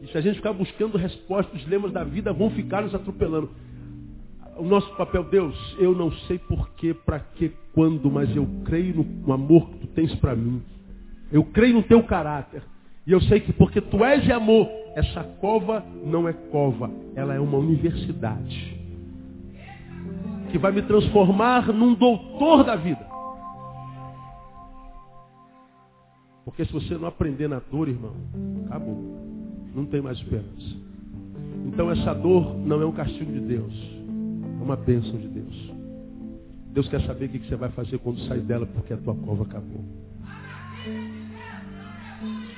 E 0.00 0.08
se 0.08 0.18
a 0.18 0.20
gente 0.20 0.36
ficar 0.36 0.52
buscando 0.52 0.98
respostas, 0.98 1.54
os 1.54 1.64
dilemas 1.64 1.92
da 1.92 2.04
vida 2.04 2.32
vão 2.32 2.50
ficar 2.50 2.82
nos 2.82 2.94
atropelando. 2.94 3.50
O 4.56 4.64
nosso 4.64 4.94
papel, 4.96 5.24
Deus, 5.24 5.54
eu 5.78 5.94
não 5.94 6.10
sei 6.12 6.38
porquê, 6.38 6.94
para 6.94 7.20
que, 7.20 7.52
quando, 7.72 8.10
mas 8.10 8.34
eu 8.34 8.46
creio 8.64 9.04
no 9.26 9.32
amor 9.32 9.68
que 9.70 9.78
tu 9.80 9.86
tens 9.88 10.14
para 10.16 10.34
mim. 10.34 10.62
Eu 11.30 11.44
creio 11.44 11.74
no 11.74 11.82
teu 11.82 12.02
caráter. 12.02 12.62
E 13.06 13.12
eu 13.12 13.20
sei 13.22 13.40
que 13.40 13.52
porque 13.52 13.80
tu 13.80 14.04
és 14.04 14.22
de 14.24 14.32
amor, 14.32 14.68
essa 14.94 15.22
cova 15.40 15.84
não 16.04 16.28
é 16.28 16.32
cova, 16.32 16.90
ela 17.14 17.34
é 17.34 17.40
uma 17.40 17.58
universidade 17.58 18.85
que 20.56 20.58
vai 20.58 20.72
me 20.72 20.80
transformar 20.80 21.70
num 21.70 21.92
doutor 21.92 22.64
da 22.64 22.76
vida. 22.76 23.06
Porque 26.46 26.64
se 26.64 26.72
você 26.72 26.94
não 26.94 27.08
aprender 27.08 27.46
na 27.46 27.60
dor, 27.70 27.88
irmão, 27.88 28.14
acabou. 28.64 28.96
Não 29.74 29.84
tem 29.84 30.00
mais 30.00 30.16
esperança. 30.16 30.76
Então 31.66 31.90
essa 31.90 32.14
dor 32.14 32.56
não 32.56 32.80
é 32.80 32.86
um 32.86 32.92
castigo 32.92 33.30
de 33.30 33.40
Deus. 33.40 33.74
É 34.58 34.64
uma 34.64 34.76
bênção 34.76 35.18
de 35.18 35.28
Deus. 35.28 35.72
Deus 36.68 36.88
quer 36.88 37.02
saber 37.02 37.26
o 37.26 37.28
que 37.28 37.46
você 37.46 37.56
vai 37.56 37.68
fazer 37.70 37.98
quando 37.98 38.18
sair 38.20 38.40
dela, 38.40 38.64
porque 38.64 38.94
a 38.94 38.96
tua 38.96 39.14
cova 39.14 39.42
acabou. 39.42 39.84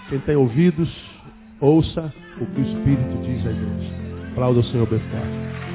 Quem 0.08 0.20
tem 0.20 0.36
ouvidos, 0.36 0.88
ouça 1.60 2.14
o 2.40 2.46
que 2.46 2.60
o 2.60 2.64
Espírito 2.64 3.22
diz 3.24 3.44
à 3.44 3.50
igreja. 3.50 4.30
Aplauda 4.30 4.60
o 4.60 4.64
Senhor 4.64 4.88
bem 4.88 5.00
forte. 5.00 5.67